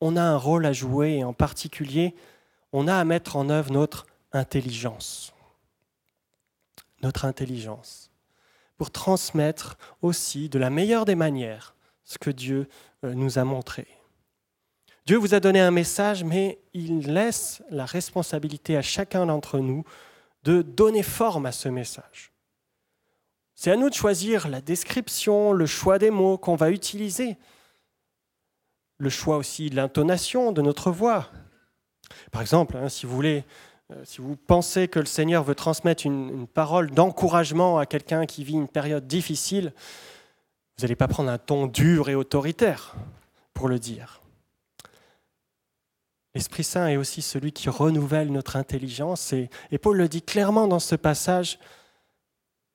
On 0.00 0.16
a 0.16 0.22
un 0.22 0.36
rôle 0.36 0.66
à 0.66 0.72
jouer 0.72 1.18
et 1.18 1.24
en 1.24 1.32
particulier, 1.32 2.14
on 2.72 2.86
a 2.86 2.96
à 2.96 3.04
mettre 3.04 3.36
en 3.36 3.48
œuvre 3.48 3.72
notre 3.72 4.06
intelligence. 4.32 5.32
Notre 7.02 7.24
intelligence. 7.24 8.10
Pour 8.76 8.90
transmettre 8.90 9.76
aussi 10.02 10.48
de 10.48 10.58
la 10.58 10.70
meilleure 10.70 11.04
des 11.04 11.14
manières 11.14 11.74
ce 12.04 12.18
que 12.18 12.30
Dieu 12.30 12.68
nous 13.02 13.38
a 13.38 13.44
montré. 13.44 13.86
Dieu 15.08 15.16
vous 15.16 15.34
a 15.34 15.40
donné 15.40 15.60
un 15.60 15.70
message, 15.70 16.22
mais 16.22 16.58
il 16.74 17.12
laisse 17.12 17.62
la 17.70 17.86
responsabilité 17.86 18.76
à 18.76 18.82
chacun 18.82 19.26
d'entre 19.26 19.58
nous 19.58 19.84
de 20.42 20.62
donner 20.62 21.02
forme 21.02 21.46
à 21.46 21.52
ce 21.52 21.68
message. 21.68 22.32
C'est 23.54 23.70
à 23.70 23.76
nous 23.76 23.90
de 23.90 23.94
choisir 23.94 24.48
la 24.48 24.60
description, 24.60 25.52
le 25.52 25.66
choix 25.66 25.98
des 25.98 26.10
mots 26.10 26.38
qu'on 26.38 26.56
va 26.56 26.70
utiliser, 26.70 27.36
le 28.98 29.10
choix 29.10 29.36
aussi 29.36 29.70
de 29.70 29.76
l'intonation 29.76 30.52
de 30.52 30.62
notre 30.62 30.90
voix. 30.90 31.28
Par 32.32 32.42
exemple, 32.42 32.76
hein, 32.76 32.88
si 32.88 33.06
vous 33.06 33.14
voulez, 33.14 33.44
euh, 33.92 34.02
si 34.04 34.20
vous 34.20 34.36
pensez 34.36 34.88
que 34.88 34.98
le 34.98 35.06
Seigneur 35.06 35.44
veut 35.44 35.54
transmettre 35.54 36.04
une, 36.06 36.30
une 36.30 36.46
parole 36.46 36.90
d'encouragement 36.90 37.78
à 37.78 37.86
quelqu'un 37.86 38.26
qui 38.26 38.44
vit 38.44 38.54
une 38.54 38.68
période 38.68 39.06
difficile, 39.06 39.72
vous 40.76 40.82
n'allez 40.82 40.96
pas 40.96 41.08
prendre 41.08 41.30
un 41.30 41.38
ton 41.38 41.66
dur 41.66 42.08
et 42.08 42.14
autoritaire 42.14 42.94
pour 43.52 43.68
le 43.68 43.78
dire. 43.78 44.20
L'Esprit 46.34 46.62
Saint 46.62 46.86
est 46.86 46.96
aussi 46.96 47.20
celui 47.20 47.50
qui 47.50 47.68
renouvelle 47.68 48.30
notre 48.30 48.54
intelligence. 48.54 49.32
Et, 49.32 49.48
Paul 49.82 49.96
le 49.96 50.08
dit 50.08 50.22
clairement 50.22 50.68
dans 50.68 50.78
ce 50.78 50.94
passage, 50.94 51.58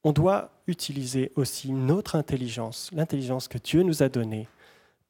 on 0.04 0.12
doit 0.12 0.52
utiliser 0.68 1.32
aussi 1.38 1.72
notre 1.72 2.18
intelligence, 2.18 2.90
l'intelligence 2.92 3.48
que 3.48 3.58
Dieu 3.58 3.84
nous 3.84 4.04
a 4.04 4.10
donnée, 4.10 4.50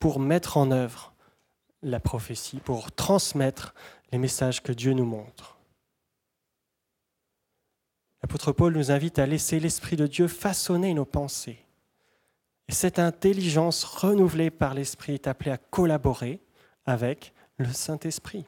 pour 0.03 0.19
mettre 0.19 0.57
en 0.57 0.69
œuvre 0.71 1.13
la 1.81 2.01
prophétie, 2.01 2.57
pour 2.57 2.91
transmettre 2.91 3.73
les 4.11 4.17
messages 4.17 4.61
que 4.61 4.73
Dieu 4.73 4.91
nous 4.91 5.05
montre. 5.05 5.57
L'apôtre 8.21 8.51
Paul 8.51 8.73
nous 8.73 8.91
invite 8.91 9.17
à 9.17 9.25
laisser 9.25 9.61
l'Esprit 9.61 9.95
de 9.95 10.05
Dieu 10.05 10.27
façonner 10.27 10.93
nos 10.93 11.05
pensées. 11.05 11.65
Et 12.67 12.73
cette 12.73 12.99
intelligence 12.99 13.85
renouvelée 13.85 14.49
par 14.49 14.73
l'Esprit 14.73 15.13
est 15.13 15.27
appelée 15.27 15.51
à 15.51 15.57
collaborer 15.57 16.41
avec 16.85 17.33
le 17.55 17.71
Saint-Esprit. 17.71 18.45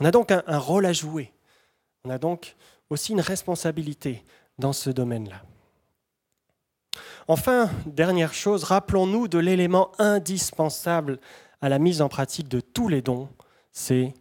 On 0.00 0.06
a 0.06 0.10
donc 0.10 0.30
un, 0.30 0.58
rôle 0.58 0.86
à 0.86 0.94
jouer. 0.94 1.34
On 2.02 2.08
a 2.08 2.16
donc 2.16 2.56
aussi 2.88 3.12
une 3.12 3.20
responsabilité 3.20 4.24
dans 4.58 4.72
ce 4.72 4.88
domaine-là. 4.88 5.42
Enfin, 7.28 7.70
dernière 7.86 8.34
chose, 8.34 8.64
rappelons-nous 8.64 9.28
de 9.28 9.38
l'élément 9.38 9.90
indispensable 9.98 11.18
à 11.60 11.68
la 11.68 11.78
mise 11.78 12.00
en 12.00 12.08
pratique 12.08 12.48
de 12.48 12.60
tous 12.60 12.88
les 12.88 13.02
dons, 13.02 13.28
c'est 13.72 14.14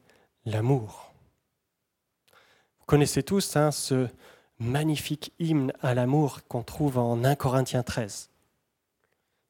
l'amour. 0.46 1.14
Vous 2.80 2.86
connaissez 2.86 3.24
tous 3.24 3.56
hein, 3.56 3.72
ce 3.72 4.08
magnifique 4.60 5.34
hymne 5.40 5.74
à 5.82 5.94
l'amour 5.94 6.40
qu'on 6.48 6.64
trouve 6.64 6.98
en 6.98 7.24
1 7.24 7.36
Corinthiens 7.36 7.84
13. 7.84 8.30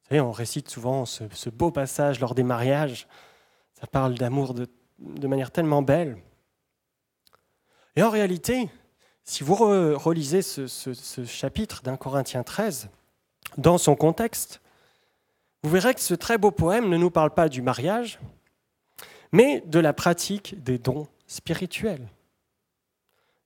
Vous 0.02 0.08
savez, 0.08 0.20
on 0.20 0.32
récite 0.32 0.68
souvent 0.68 1.04
ce 1.06 1.50
beau 1.50 1.70
passage 1.70 2.20
lors 2.20 2.34
des 2.34 2.42
mariages 2.42 3.08
ça 3.80 3.86
parle 3.86 4.14
d'amour 4.14 4.54
de, 4.54 4.68
manière 5.26 5.50
tellement 5.50 5.82
belle. 5.82 6.16
Et 7.94 8.02
en 8.02 8.10
réalité, 8.10 8.70
si 9.24 9.44
vous 9.44 9.54
relisez 9.54 10.42
ce, 10.42 11.24
chapitre 11.26 11.82
d'un 11.82 11.96
Corinthiens 11.96 12.42
13, 12.42 12.88
dans 13.56 13.78
son 13.78 13.96
contexte, 13.96 14.60
vous 15.62 15.70
verrez 15.70 15.94
que 15.94 16.00
ce 16.00 16.14
très 16.14 16.38
beau 16.38 16.50
poème 16.50 16.88
ne 16.88 16.96
nous 16.96 17.10
parle 17.10 17.30
pas 17.30 17.48
du 17.48 17.62
mariage, 17.62 18.18
mais 19.32 19.62
de 19.66 19.78
la 19.78 19.92
pratique 19.92 20.62
des 20.62 20.78
dons 20.78 21.08
spirituels. 21.26 22.08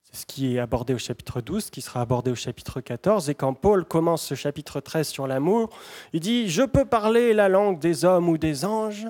C'est 0.03 0.21
ce 0.21 0.25
qui 0.25 0.55
est 0.55 0.59
abordé 0.59 0.93
au 0.93 0.97
chapitre 0.97 1.41
12, 1.41 1.69
qui 1.69 1.81
sera 1.81 2.01
abordé 2.01 2.31
au 2.31 2.35
chapitre 2.35 2.81
14. 2.81 3.29
Et 3.29 3.35
quand 3.35 3.53
Paul 3.53 3.85
commence 3.85 4.23
ce 4.23 4.35
chapitre 4.35 4.81
13 4.81 5.07
sur 5.07 5.25
l'amour, 5.25 5.69
il 6.11 6.19
dit, 6.19 6.49
Je 6.49 6.63
peux 6.63 6.85
parler 6.85 7.33
la 7.33 7.47
langue 7.47 7.79
des 7.79 8.03
hommes 8.03 8.27
ou 8.27 8.37
des 8.37 8.65
anges, 8.65 9.07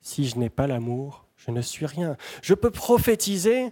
si 0.00 0.26
je 0.26 0.38
n'ai 0.38 0.48
pas 0.48 0.66
l'amour, 0.66 1.26
je 1.36 1.50
ne 1.50 1.60
suis 1.60 1.86
rien. 1.86 2.16
Je 2.42 2.54
peux 2.54 2.70
prophétiser, 2.70 3.70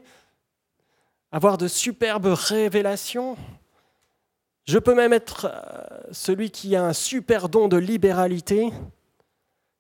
avoir 1.32 1.56
de 1.56 1.68
superbes 1.68 2.26
révélations. 2.26 3.36
Je 4.66 4.78
peux 4.78 4.94
même 4.94 5.12
être 5.12 5.46
euh, 5.48 6.00
celui 6.10 6.50
qui 6.50 6.74
a 6.74 6.84
un 6.84 6.92
super 6.92 7.48
don 7.48 7.68
de 7.68 7.76
libéralité. 7.76 8.72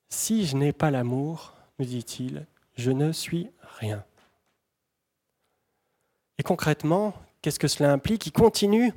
Si 0.08 0.46
je 0.46 0.56
n'ai 0.56 0.72
pas 0.72 0.92
l'amour, 0.92 1.54
me 1.80 1.84
dit-il, 1.84 2.46
je 2.76 2.92
ne 2.92 3.10
suis 3.10 3.50
rien. 3.80 4.04
Et 6.38 6.44
concrètement, 6.44 7.14
qu'est-ce 7.42 7.58
que 7.58 7.66
cela 7.66 7.92
implique? 7.92 8.26
Il 8.26 8.32
continue 8.32 8.92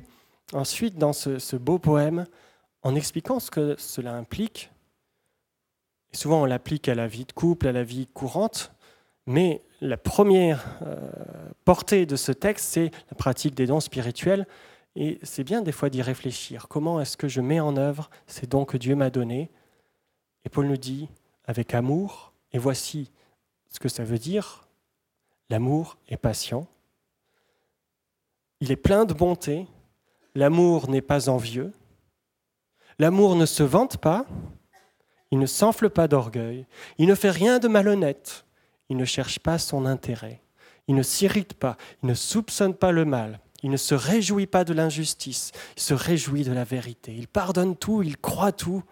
ensuite 0.52 0.96
dans 0.96 1.12
ce, 1.12 1.56
beau 1.56 1.80
poème 1.80 2.26
en 2.82 2.94
expliquant 2.94 3.40
ce 3.40 3.50
que 3.50 3.74
cela 3.76 4.14
implique. 4.14 4.70
Souvent, 6.12 6.42
on 6.42 6.44
l'applique 6.44 6.88
à 6.88 6.94
la 6.94 7.08
vie 7.08 7.24
de 7.24 7.32
couple, 7.32 7.66
à 7.66 7.72
la 7.72 7.82
vie 7.82 8.06
courante, 8.06 8.72
mais 9.26 9.62
la 9.80 9.96
première 9.96 10.78
euh, 10.82 11.10
portée 11.64 12.06
de 12.06 12.16
ce 12.16 12.30
texte, 12.30 12.66
c'est 12.66 12.90
la 13.10 13.16
pratique 13.16 13.54
des 13.54 13.66
dons 13.66 13.80
spirituels. 13.80 14.46
Et 14.96 15.18
c'est 15.22 15.44
bien 15.44 15.62
des 15.62 15.72
fois 15.72 15.90
d'y 15.90 16.02
réfléchir. 16.02 16.66
Comment 16.68 17.00
est-ce 17.00 17.16
que 17.16 17.28
je 17.28 17.40
mets 17.40 17.60
en 17.60 17.76
œuvre 17.76 18.10
ces 18.26 18.46
dons 18.46 18.64
que 18.64 18.76
Dieu 18.76 18.96
m'a 18.96 19.10
donnés? 19.10 19.50
Et 20.44 20.48
Paul 20.48 20.66
nous 20.66 20.76
dit, 20.76 21.08
avec 21.44 21.74
amour, 21.74 22.32
et 22.52 22.58
voici 22.58 23.10
ce 23.68 23.78
que 23.78 23.88
ça 23.88 24.04
veut 24.04 24.18
dire, 24.18 24.66
l'amour 25.48 25.96
est 26.08 26.16
patient, 26.16 26.66
il 28.60 28.72
est 28.72 28.76
plein 28.76 29.04
de 29.04 29.14
bonté, 29.14 29.66
l'amour 30.34 30.88
n'est 30.88 31.02
pas 31.02 31.28
envieux, 31.28 31.72
l'amour 32.98 33.36
ne 33.36 33.46
se 33.46 33.62
vante 33.62 33.96
pas, 33.96 34.26
il 35.30 35.38
ne 35.38 35.46
s'enfle 35.46 35.88
pas 35.88 36.08
d'orgueil, 36.08 36.66
il 36.98 37.06
ne 37.06 37.14
fait 37.14 37.30
rien 37.30 37.58
de 37.58 37.68
malhonnête, 37.68 38.44
il 38.88 38.96
ne 38.96 39.04
cherche 39.04 39.38
pas 39.38 39.58
son 39.58 39.86
intérêt, 39.86 40.42
il 40.88 40.94
ne 40.94 41.02
s'irrite 41.02 41.54
pas, 41.54 41.76
il 42.02 42.08
ne 42.08 42.14
soupçonne 42.14 42.74
pas 42.74 42.92
le 42.92 43.04
mal, 43.04 43.40
il 43.62 43.70
ne 43.70 43.76
se 43.76 43.94
réjouit 43.94 44.46
pas 44.46 44.64
de 44.64 44.72
l'injustice, 44.72 45.52
il 45.76 45.82
se 45.82 45.94
réjouit 45.94 46.44
de 46.44 46.52
la 46.52 46.64
vérité, 46.64 47.14
il 47.14 47.28
pardonne 47.28 47.76
tout, 47.76 48.02
il 48.02 48.16
croit 48.16 48.52
tout, 48.52 48.82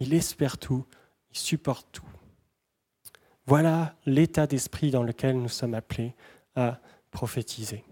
il 0.00 0.14
espère 0.14 0.58
tout, 0.58 0.84
il 1.30 1.38
supporte 1.38 1.86
tout. 1.92 2.06
Voilà 3.46 3.96
l'état 4.06 4.46
d'esprit 4.46 4.90
dans 4.90 5.02
lequel 5.02 5.40
nous 5.40 5.48
sommes 5.48 5.74
appelés 5.74 6.14
à 6.54 6.78
prophétiser. 7.10 7.84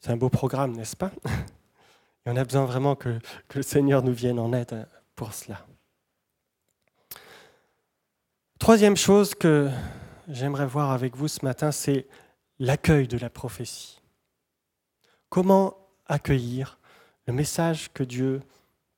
C'est 0.00 0.10
un 0.10 0.16
beau 0.16 0.28
programme, 0.28 0.76
n'est-ce 0.76 0.96
pas? 0.96 1.10
Et 2.26 2.30
on 2.30 2.36
a 2.36 2.44
besoin 2.44 2.64
vraiment 2.64 2.94
que, 2.94 3.18
que, 3.48 3.58
le 3.58 3.62
Seigneur 3.62 4.02
nous 4.02 4.12
vienne 4.12 4.38
en 4.38 4.52
aide 4.52 4.86
pour 5.14 5.34
cela. 5.34 5.66
Troisième 8.58 8.96
chose 8.96 9.34
que 9.34 9.70
j'aimerais 10.28 10.66
voir 10.66 10.90
avec 10.90 11.16
vous 11.16 11.28
ce 11.28 11.44
matin, 11.44 11.72
c'est 11.72 12.06
l'accueil 12.58 13.06
de 13.06 13.18
la 13.18 13.30
prophétie. 13.30 14.00
Comment 15.28 15.76
accueillir 16.06 16.78
le 17.26 17.32
message 17.32 17.92
que 17.92 18.02
Dieu 18.02 18.42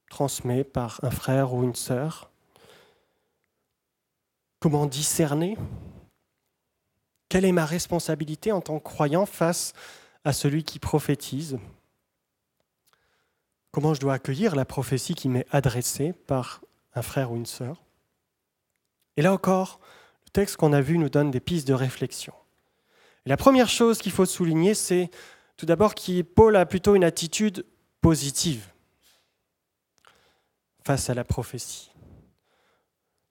transmet 0.08 0.64
par 0.64 1.00
un 1.02 1.10
frère 1.10 1.52
ou 1.52 1.62
une 1.62 1.74
sœur? 1.74 2.30
Comment 4.60 4.86
discerner? 4.86 5.56
Quelle 7.28 7.44
est 7.44 7.52
ma 7.52 7.66
responsabilité 7.66 8.52
en 8.52 8.60
tant 8.60 8.78
que 8.78 8.84
croyant 8.84 9.26
face 9.26 9.72
à 10.24 10.32
celui 10.32 10.64
qui 10.64 10.78
prophétise? 10.78 11.58
Comment 13.72 13.94
je 13.94 14.00
dois 14.00 14.14
accueillir 14.14 14.56
la 14.56 14.64
prophétie 14.64 15.14
qui 15.14 15.28
m'est 15.28 15.46
adressée 15.50 16.12
par 16.12 16.60
un 16.94 17.02
frère 17.02 17.30
ou 17.30 17.36
une 17.36 17.46
sœur? 17.46 17.82
Et 19.16 19.22
là 19.22 19.32
encore, 19.32 19.80
le 20.24 20.30
texte 20.30 20.56
qu'on 20.56 20.72
a 20.72 20.80
vu 20.80 20.98
nous 20.98 21.08
donne 21.08 21.30
des 21.30 21.40
pistes 21.40 21.68
de 21.68 21.74
réflexion. 21.74 22.34
La 23.26 23.36
première 23.36 23.68
chose 23.68 23.98
qu'il 23.98 24.12
faut 24.12 24.26
souligner, 24.26 24.74
c'est 24.74 25.10
tout 25.56 25.66
d'abord 25.66 25.94
que 25.94 26.22
Paul 26.22 26.56
a 26.56 26.66
plutôt 26.66 26.94
une 26.94 27.04
attitude 27.04 27.66
positive 28.00 28.66
face 30.84 31.10
à 31.10 31.14
la 31.14 31.24
prophétie. 31.24 31.92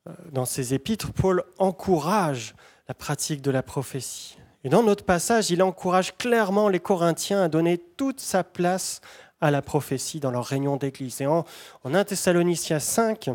Euh, 0.08 0.14
dans 0.32 0.46
ses 0.46 0.74
épîtres, 0.74 1.12
Paul 1.12 1.44
encourage 1.58 2.54
la 2.88 2.94
pratique 2.94 3.42
de 3.42 3.52
la 3.52 3.64
prophétie. 3.64 4.38
Et 4.64 4.70
dans 4.70 4.84
notre 4.84 5.06
passage, 5.06 5.52
il 5.52 5.64
encourage 5.64 6.16
clairement 6.18 6.70
les 6.70 6.80
Corinthiens 6.80 7.42
à 7.42 7.50
donner 7.50 7.78
toute 7.78 8.20
sa 8.20 8.44
place 8.44 9.02
à 9.42 9.52
la 9.52 9.62
prophétie 9.62 10.20
dans 10.20 10.32
leur 10.32 10.46
réunion 10.46 10.76
d'église. 10.78 11.22
Et 11.22 11.28
en, 11.28 11.46
1 11.86 12.04
Thessaloniciens 12.04 12.80
5, 12.80 13.32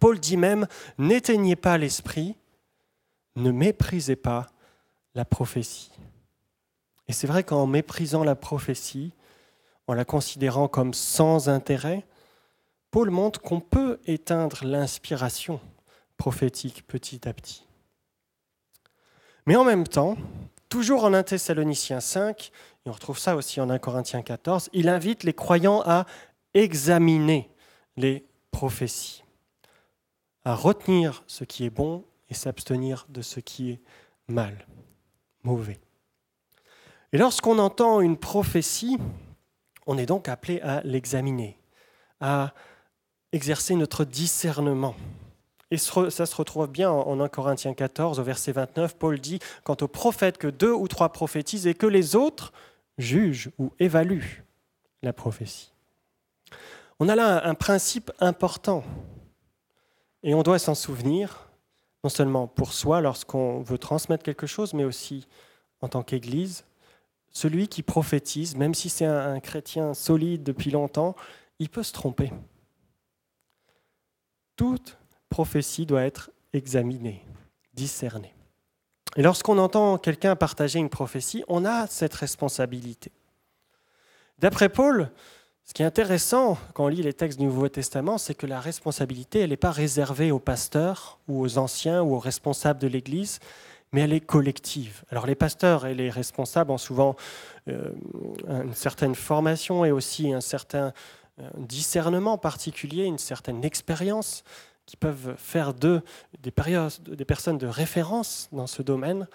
Paul 0.00 0.20
dit 0.20 0.36
même, 0.36 0.66
n'éteignez 0.96 1.56
pas 1.56 1.76
l'esprit, 1.76 2.36
ne 3.36 3.50
méprisez 3.50 4.16
pas 4.16 4.46
la 5.18 5.24
prophétie. 5.24 5.90
Et 7.08 7.12
c'est 7.12 7.26
vrai 7.26 7.42
qu'en 7.42 7.66
méprisant 7.66 8.22
la 8.22 8.36
prophétie, 8.36 9.12
en 9.88 9.94
la 9.94 10.04
considérant 10.04 10.68
comme 10.68 10.94
sans 10.94 11.48
intérêt, 11.48 12.06
Paul 12.92 13.10
montre 13.10 13.40
qu'on 13.40 13.58
peut 13.58 13.98
éteindre 14.06 14.60
l'inspiration 14.62 15.60
prophétique 16.18 16.86
petit 16.86 17.28
à 17.28 17.32
petit. 17.32 17.66
Mais 19.44 19.56
en 19.56 19.64
même 19.64 19.88
temps, 19.88 20.16
toujours 20.68 21.02
en 21.02 21.12
1 21.12 21.24
Thessaloniciens 21.24 21.98
5, 21.98 22.52
et 22.86 22.88
on 22.88 22.92
retrouve 22.92 23.18
ça 23.18 23.34
aussi 23.34 23.60
en 23.60 23.70
1 23.70 23.80
Corinthiens 23.80 24.22
14, 24.22 24.70
il 24.72 24.88
invite 24.88 25.24
les 25.24 25.34
croyants 25.34 25.82
à 25.84 26.06
examiner 26.54 27.50
les 27.96 28.24
prophéties, 28.52 29.24
à 30.44 30.54
retenir 30.54 31.24
ce 31.26 31.42
qui 31.42 31.64
est 31.64 31.70
bon 31.70 32.04
et 32.28 32.34
s'abstenir 32.34 33.06
de 33.08 33.20
ce 33.20 33.40
qui 33.40 33.70
est 33.72 33.80
mal, 34.28 34.64
Et 37.12 37.18
lorsqu'on 37.18 37.58
entend 37.58 38.00
une 38.00 38.16
prophétie, 38.16 38.98
on 39.86 39.96
est 39.96 40.06
donc 40.06 40.28
appelé 40.28 40.60
à 40.60 40.82
l'examiner, 40.82 41.58
à 42.20 42.52
exercer 43.32 43.74
notre 43.74 44.04
discernement. 44.04 44.94
Et 45.70 45.76
ça 45.76 46.26
se 46.26 46.36
retrouve 46.36 46.66
bien 46.66 46.90
en 46.90 47.20
1 47.20 47.28
Corinthiens 47.28 47.74
14, 47.74 48.20
au 48.20 48.22
verset 48.22 48.52
29. 48.52 48.96
Paul 48.96 49.18
dit 49.18 49.38
Quant 49.64 49.76
aux 49.80 49.88
prophètes, 49.88 50.38
que 50.38 50.48
deux 50.48 50.72
ou 50.72 50.88
trois 50.88 51.10
prophétisent 51.10 51.66
et 51.66 51.74
que 51.74 51.86
les 51.86 52.16
autres 52.16 52.52
jugent 52.96 53.50
ou 53.58 53.72
évaluent 53.78 54.44
la 55.02 55.12
prophétie. 55.12 55.72
On 57.00 57.08
a 57.08 57.14
là 57.14 57.46
un 57.46 57.54
principe 57.54 58.10
important 58.18 58.82
et 60.22 60.34
on 60.34 60.42
doit 60.42 60.58
s'en 60.58 60.74
souvenir, 60.74 61.47
non 62.08 62.10
seulement 62.10 62.46
pour 62.46 62.72
soi 62.72 63.02
lorsqu'on 63.02 63.60
veut 63.60 63.76
transmettre 63.76 64.24
quelque 64.24 64.46
chose, 64.46 64.72
mais 64.72 64.84
aussi 64.84 65.26
en 65.82 65.88
tant 65.88 66.02
qu'Église. 66.02 66.64
Celui 67.30 67.68
qui 67.68 67.82
prophétise, 67.82 68.56
même 68.56 68.72
si 68.72 68.88
c'est 68.88 69.04
un 69.04 69.40
chrétien 69.40 69.92
solide 69.92 70.42
depuis 70.42 70.70
longtemps, 70.70 71.14
il 71.58 71.68
peut 71.68 71.82
se 71.82 71.92
tromper 71.92 72.32
toute 74.58 74.98
prophétie 75.30 75.86
doit 75.86 76.02
être 76.02 76.30
examinée, 76.52 77.24
discernée. 77.72 78.34
Et 79.16 79.22
lorsqu'on 79.22 79.56
entend 79.56 79.96
quelqu'un 79.96 80.36
partager 80.36 80.78
une 80.78 80.90
prophétie, 80.90 81.44
on 81.48 81.64
a 81.64 81.86
cette 81.86 82.14
responsabilité. 82.14 83.12
D'après 84.38 84.68
Paul, 84.68 85.10
ce 85.68 85.74
qui 85.74 85.82
est 85.82 85.86
intéressant 85.86 86.56
quand 86.72 86.86
on 86.86 86.88
lit 86.88 87.02
les 87.02 87.12
textes 87.12 87.38
du 87.38 87.44
Nouveau 87.44 87.68
Testament, 87.68 88.16
c'est 88.16 88.34
que 88.34 88.46
la 88.46 88.58
responsabilité, 88.58 89.40
elle 89.40 89.50
n'est 89.50 89.58
pas 89.58 89.70
réservée 89.70 90.32
aux 90.32 90.38
pasteurs 90.38 91.18
ou 91.28 91.42
aux 91.42 91.58
anciens 91.58 92.02
ou 92.02 92.14
aux 92.14 92.18
responsables 92.18 92.80
de 92.80 92.86
l'Église, 92.86 93.38
mais 93.92 94.00
elle 94.00 94.14
est 94.14 94.24
collective. 94.24 95.04
Alors 95.10 95.26
les 95.26 95.34
pasteurs 95.34 95.84
et 95.84 95.94
les 95.94 96.08
responsables 96.08 96.70
ont 96.70 96.78
souvent 96.78 97.16
euh, 97.68 97.90
une 98.48 98.72
certaine 98.72 99.14
formation 99.14 99.84
et 99.84 99.90
aussi 99.90 100.32
un 100.32 100.40
certain 100.40 100.94
un 101.38 101.60
discernement 101.60 102.38
particulier, 102.38 103.04
une 103.04 103.18
certaine 103.18 103.62
expérience 103.62 104.44
qui 104.86 104.96
peuvent 104.96 105.34
faire 105.36 105.74
d'eux 105.74 106.00
des 106.40 106.50
personnes 106.50 107.58
de 107.58 107.66
référence 107.66 108.48
dans 108.52 108.66
ce 108.66 108.80
domaine, 108.80 109.28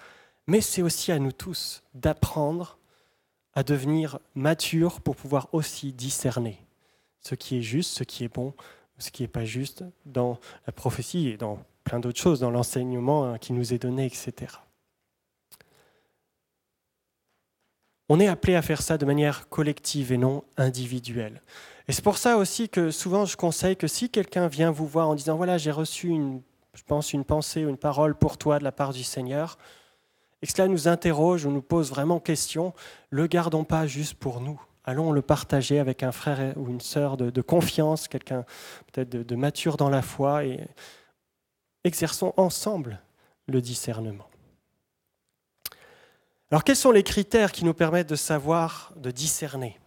mais 0.48 0.60
c'est 0.60 0.82
aussi 0.82 1.12
à 1.12 1.20
nous 1.20 1.32
tous 1.32 1.84
d'apprendre 1.94 2.76
à 3.54 3.62
devenir 3.62 4.18
matures 4.34 5.00
pour 5.00 5.16
pouvoir 5.16 5.48
aussi 5.52 5.92
discerner 5.92 6.60
ce 7.20 7.34
qui 7.34 7.58
est 7.58 7.62
juste, 7.62 7.96
ce 7.96 8.04
qui 8.04 8.24
est 8.24 8.32
bon, 8.32 8.54
ce 8.98 9.10
qui 9.10 9.22
n'est 9.22 9.28
pas 9.28 9.44
juste 9.44 9.84
dans 10.06 10.38
la 10.66 10.72
prophétie 10.72 11.28
et 11.28 11.36
dans 11.36 11.58
plein 11.84 12.00
d'autres 12.00 12.20
choses, 12.20 12.40
dans 12.40 12.50
l'enseignement 12.50 13.24
hein, 13.24 13.38
qui 13.38 13.52
nous 13.52 13.72
est 13.72 13.78
donné, 13.78 14.06
etc. 14.06 14.32
On 18.08 18.20
est 18.20 18.28
appelé 18.28 18.54
à 18.54 18.62
faire 18.62 18.82
ça 18.82 18.98
de 18.98 19.06
manière 19.06 19.48
collective 19.48 20.12
et 20.12 20.18
non 20.18 20.44
individuelle. 20.58 21.40
Et 21.88 21.92
c'est 21.92 22.04
pour 22.04 22.18
ça 22.18 22.36
aussi 22.36 22.68
que 22.68 22.90
souvent 22.90 23.24
je 23.24 23.36
conseille 23.36 23.76
que 23.76 23.86
si 23.86 24.10
quelqu'un 24.10 24.46
vient 24.46 24.70
vous 24.70 24.86
voir 24.86 25.08
en 25.08 25.14
disant 25.14 25.36
voilà 25.36 25.58
j'ai 25.58 25.70
reçu 25.70 26.08
une, 26.08 26.42
je 26.74 26.82
pense 26.82 27.12
une 27.12 27.24
pensée 27.24 27.64
ou 27.64 27.68
une 27.68 27.78
parole 27.78 28.14
pour 28.14 28.36
toi 28.36 28.58
de 28.58 28.64
la 28.64 28.72
part 28.72 28.92
du 28.92 29.04
Seigneur, 29.04 29.58
et 30.44 30.46
cela 30.46 30.68
nous 30.68 30.88
interroge 30.88 31.46
ou 31.46 31.50
nous 31.50 31.62
pose 31.62 31.88
vraiment 31.88 32.20
question, 32.20 32.74
le 33.08 33.26
gardons 33.26 33.64
pas 33.64 33.86
juste 33.86 34.12
pour 34.12 34.42
nous. 34.42 34.60
Allons 34.84 35.10
le 35.10 35.22
partager 35.22 35.78
avec 35.78 36.02
un 36.02 36.12
frère 36.12 36.52
ou 36.58 36.68
une 36.68 36.82
sœur 36.82 37.16
de, 37.16 37.40
confiance, 37.40 38.08
quelqu'un 38.08 38.44
peut-être 38.92 39.08
de, 39.08 39.22
de 39.22 39.36
mature 39.36 39.78
dans 39.78 39.88
la 39.88 40.02
foi, 40.02 40.44
et 40.44 40.60
exerçons 41.82 42.34
ensemble 42.36 43.00
le 43.46 43.62
discernement. 43.62 44.26
Alors 46.50 46.62
quels 46.62 46.76
sont 46.76 46.90
les 46.90 47.04
critères 47.04 47.50
qui 47.50 47.64
nous 47.64 47.72
permettent 47.72 48.10
de 48.10 48.14
savoir, 48.14 48.92
de 48.96 49.10
discerner? 49.10 49.80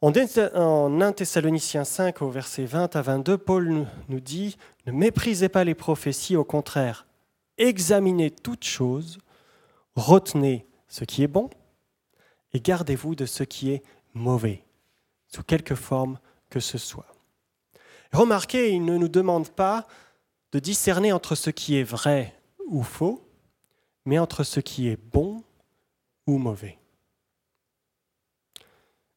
En 0.00 0.10
1 0.10 1.12
Thessaloniciens 1.12 1.84
5 1.84 2.22
au 2.22 2.30
verset 2.30 2.64
20 2.64 2.96
à 2.96 3.02
22, 3.02 3.36
Paul 3.36 3.86
nous 4.08 4.20
dit, 4.20 4.56
ne 4.86 4.92
méprisez 4.92 5.50
pas 5.50 5.64
les 5.64 5.74
prophéties, 5.74 6.34
au 6.34 6.44
contraire, 6.44 7.06
examinez 7.62 8.30
toutes 8.30 8.64
choses, 8.64 9.18
retenez 9.94 10.66
ce 10.88 11.04
qui 11.04 11.22
est 11.22 11.28
bon 11.28 11.48
et 12.52 12.60
gardez-vous 12.60 13.14
de 13.14 13.26
ce 13.26 13.44
qui 13.44 13.70
est 13.70 13.82
mauvais, 14.14 14.64
sous 15.28 15.42
quelque 15.42 15.74
forme 15.74 16.18
que 16.50 16.60
ce 16.60 16.76
soit. 16.76 17.06
Remarquez, 18.12 18.72
il 18.72 18.84
ne 18.84 18.98
nous 18.98 19.08
demande 19.08 19.48
pas 19.48 19.86
de 20.52 20.58
discerner 20.58 21.12
entre 21.12 21.34
ce 21.34 21.48
qui 21.48 21.76
est 21.76 21.82
vrai 21.82 22.38
ou 22.66 22.82
faux, 22.82 23.26
mais 24.04 24.18
entre 24.18 24.44
ce 24.44 24.60
qui 24.60 24.88
est 24.88 24.98
bon 24.98 25.42
ou 26.26 26.38
mauvais. 26.38 26.78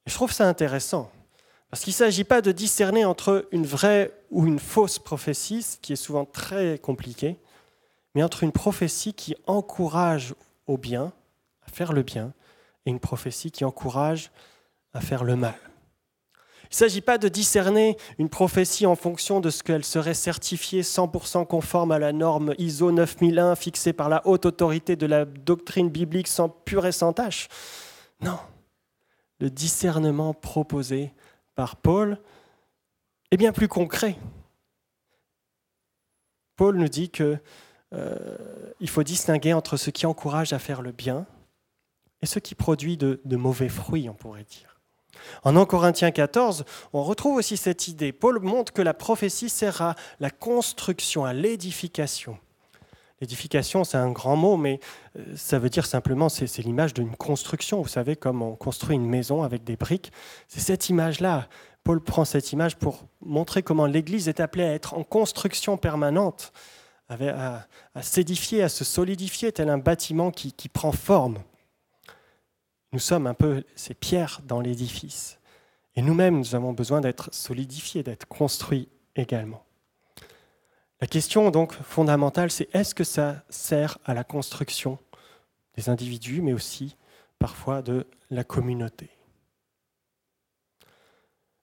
je 0.05 0.13
trouve 0.13 0.31
ça 0.31 0.47
intéressant, 0.47 1.12
parce 1.69 1.84
qu'il 1.84 1.91
ne 1.91 1.97
s'agit 1.97 2.23
pas 2.23 2.41
de 2.41 2.51
discerner 2.51 3.03
entre 3.03 3.47
une 3.51 3.65
vraie 3.65 4.13
ou 4.31 4.45
une 4.45 4.60
fausse 4.60 4.99
prophétie, 4.99 5.62
ce 5.62 5.77
qui 5.77 5.93
est 5.93 5.97
souvent 5.97 6.25
très 6.25 6.79
compliqué, 6.79 7.38
mais 8.15 8.23
entre 8.23 8.43
une 8.43 8.51
prophétie 8.51 9.13
qui 9.13 9.36
encourage 9.45 10.34
au 10.65 10.78
bien, 10.78 11.12
à 11.67 11.71
faire 11.71 11.93
le 11.93 12.01
bien, 12.01 12.34
et 12.86 12.89
une 12.89 12.99
prophétie 12.99 13.51
qui 13.51 13.65
encourage 13.65 14.32
à 14.93 15.01
faire 15.01 15.23
le 15.23 15.36
mal. 15.36 15.56
Il 16.63 16.73
ne 16.73 16.75
s'agit 16.78 17.01
pas 17.01 17.19
de 17.19 17.28
discerner 17.28 17.95
une 18.17 18.30
prophétie 18.30 18.88
en 18.88 18.95
fonction 18.95 19.39
de 19.39 19.49
ce 19.51 19.62
qu'elle 19.62 19.86
serait 19.86 20.15
certifiée 20.15 20.82
100% 20.82 21.45
conforme 21.45 21.91
à 21.91 21.99
la 21.99 22.12
norme 22.12 22.56
ISO 22.58 22.91
9001 22.91 23.56
fixée 23.56 23.93
par 23.93 24.10
la 24.10 24.25
haute 24.25 24.47
autorité 24.47 24.95
de 24.95 25.06
la 25.06 25.25
doctrine 25.25 25.89
biblique 25.89 26.28
sans 26.28 26.49
pur 26.49 26.86
et 26.88 26.91
sans 26.91 27.13
tâche. 27.13 27.49
Non, 28.21 28.39
le 29.39 29.49
discernement 29.49 30.34
proposé 30.34 31.13
par 31.54 31.75
Paul 31.75 32.17
est 33.30 33.38
bien 33.38 33.51
plus 33.51 33.67
concret. 33.67 34.17
Paul 36.56 36.78
nous 36.78 36.88
dit 36.88 37.10
qu'il 37.10 37.39
euh, 37.93 38.37
faut 38.87 39.03
distinguer 39.03 39.53
entre 39.53 39.77
ce 39.77 39.89
qui 39.89 40.05
encourage 40.05 40.53
à 40.53 40.59
faire 40.59 40.81
le 40.81 40.91
bien 40.91 41.25
et 42.21 42.25
ce 42.25 42.39
qui 42.39 42.55
produit 42.55 42.97
de, 42.97 43.19
mauvais 43.35 43.69
fruits, 43.69 44.09
on 44.09 44.13
pourrait 44.13 44.45
dire. 44.45 44.79
En 45.43 45.55
1 45.55 45.65
Corinthiens 45.65 46.11
14, 46.11 46.65
on 46.93 47.03
retrouve 47.03 47.37
aussi 47.37 47.57
cette 47.57 47.87
idée. 47.87 48.11
Paul 48.11 48.39
montre 48.39 48.73
que 48.73 48.81
la 48.81 48.93
prophétie 48.93 49.49
sert 49.49 49.81
à 49.81 49.95
la 50.19 50.29
construction, 50.29 51.25
à 51.25 51.33
l'édification. 51.33 52.37
L'édification, 53.21 53.85
c'est 53.85 53.97
un 53.97 54.11
grand 54.11 54.35
mot, 54.35 54.57
mais 54.57 54.79
euh, 55.17 55.23
ça 55.37 55.57
veut 55.57 55.69
dire 55.69 55.85
simplement, 55.85 56.27
c'est 56.27 56.57
l'image 56.59 56.93
d'une 56.93 57.15
construction. 57.15 57.81
Vous 57.81 57.87
savez, 57.87 58.17
comme 58.17 58.41
on 58.41 58.55
construit 58.55 58.95
une 58.95 59.07
maison 59.07 59.43
avec 59.43 59.63
des 59.63 59.77
briques. 59.77 60.11
C'est 60.49 60.59
cette 60.59 60.89
image-là. 60.89 61.47
Paul 61.85 62.01
prend 62.01 62.25
cette 62.25 62.51
image 62.51 62.75
pour 62.75 63.05
montrer 63.21 63.63
comment 63.63 63.85
l'Église 63.85 64.27
est 64.27 64.41
appelée 64.41 64.65
à 64.65 64.73
être 64.73 64.95
en 64.95 65.03
construction 65.03 65.77
permanente, 65.77 66.51
à, 67.09 67.67
s'édifier, 68.01 68.63
à 68.63 68.69
se 68.69 68.83
solidifier, 68.83 69.51
tel 69.51 69.69
un 69.69 69.77
bâtiment 69.77 70.31
qui 70.31 70.69
prend 70.69 70.91
forme. 70.91 71.39
Nous 72.95 72.99
sommes 72.99 73.27
un 73.27 73.33
peu 73.33 73.65
ces 73.75 73.93
pierres 73.93 74.39
dans 74.45 74.61
l'édifice. 74.61 75.37
Et 75.95 76.01
nous-mêmes, 76.01 76.37
nous 76.37 76.55
avons 76.55 76.73
besoin 76.73 77.01
d'être 77.01 77.33
solidifiés, 77.33 78.03
d'être 78.03 78.25
construits 78.25 78.89
également. 79.15 79.65
La 81.01 81.07
question 81.07 81.51
donc 81.51 81.73
fondamentale, 81.73 82.51
c'est 82.51 82.73
est-ce 82.73 82.95
que 82.95 83.03
ça 83.03 83.43
sert 83.49 83.97
à 84.05 84.13
la 84.13 84.23
construction 84.23 84.97
des 85.75 85.89
individus, 85.89 86.41
mais 86.41 86.53
aussi 86.53 86.95
parfois 87.37 87.81
de 87.81 88.07
la 88.29 88.43
communauté? 88.43 89.09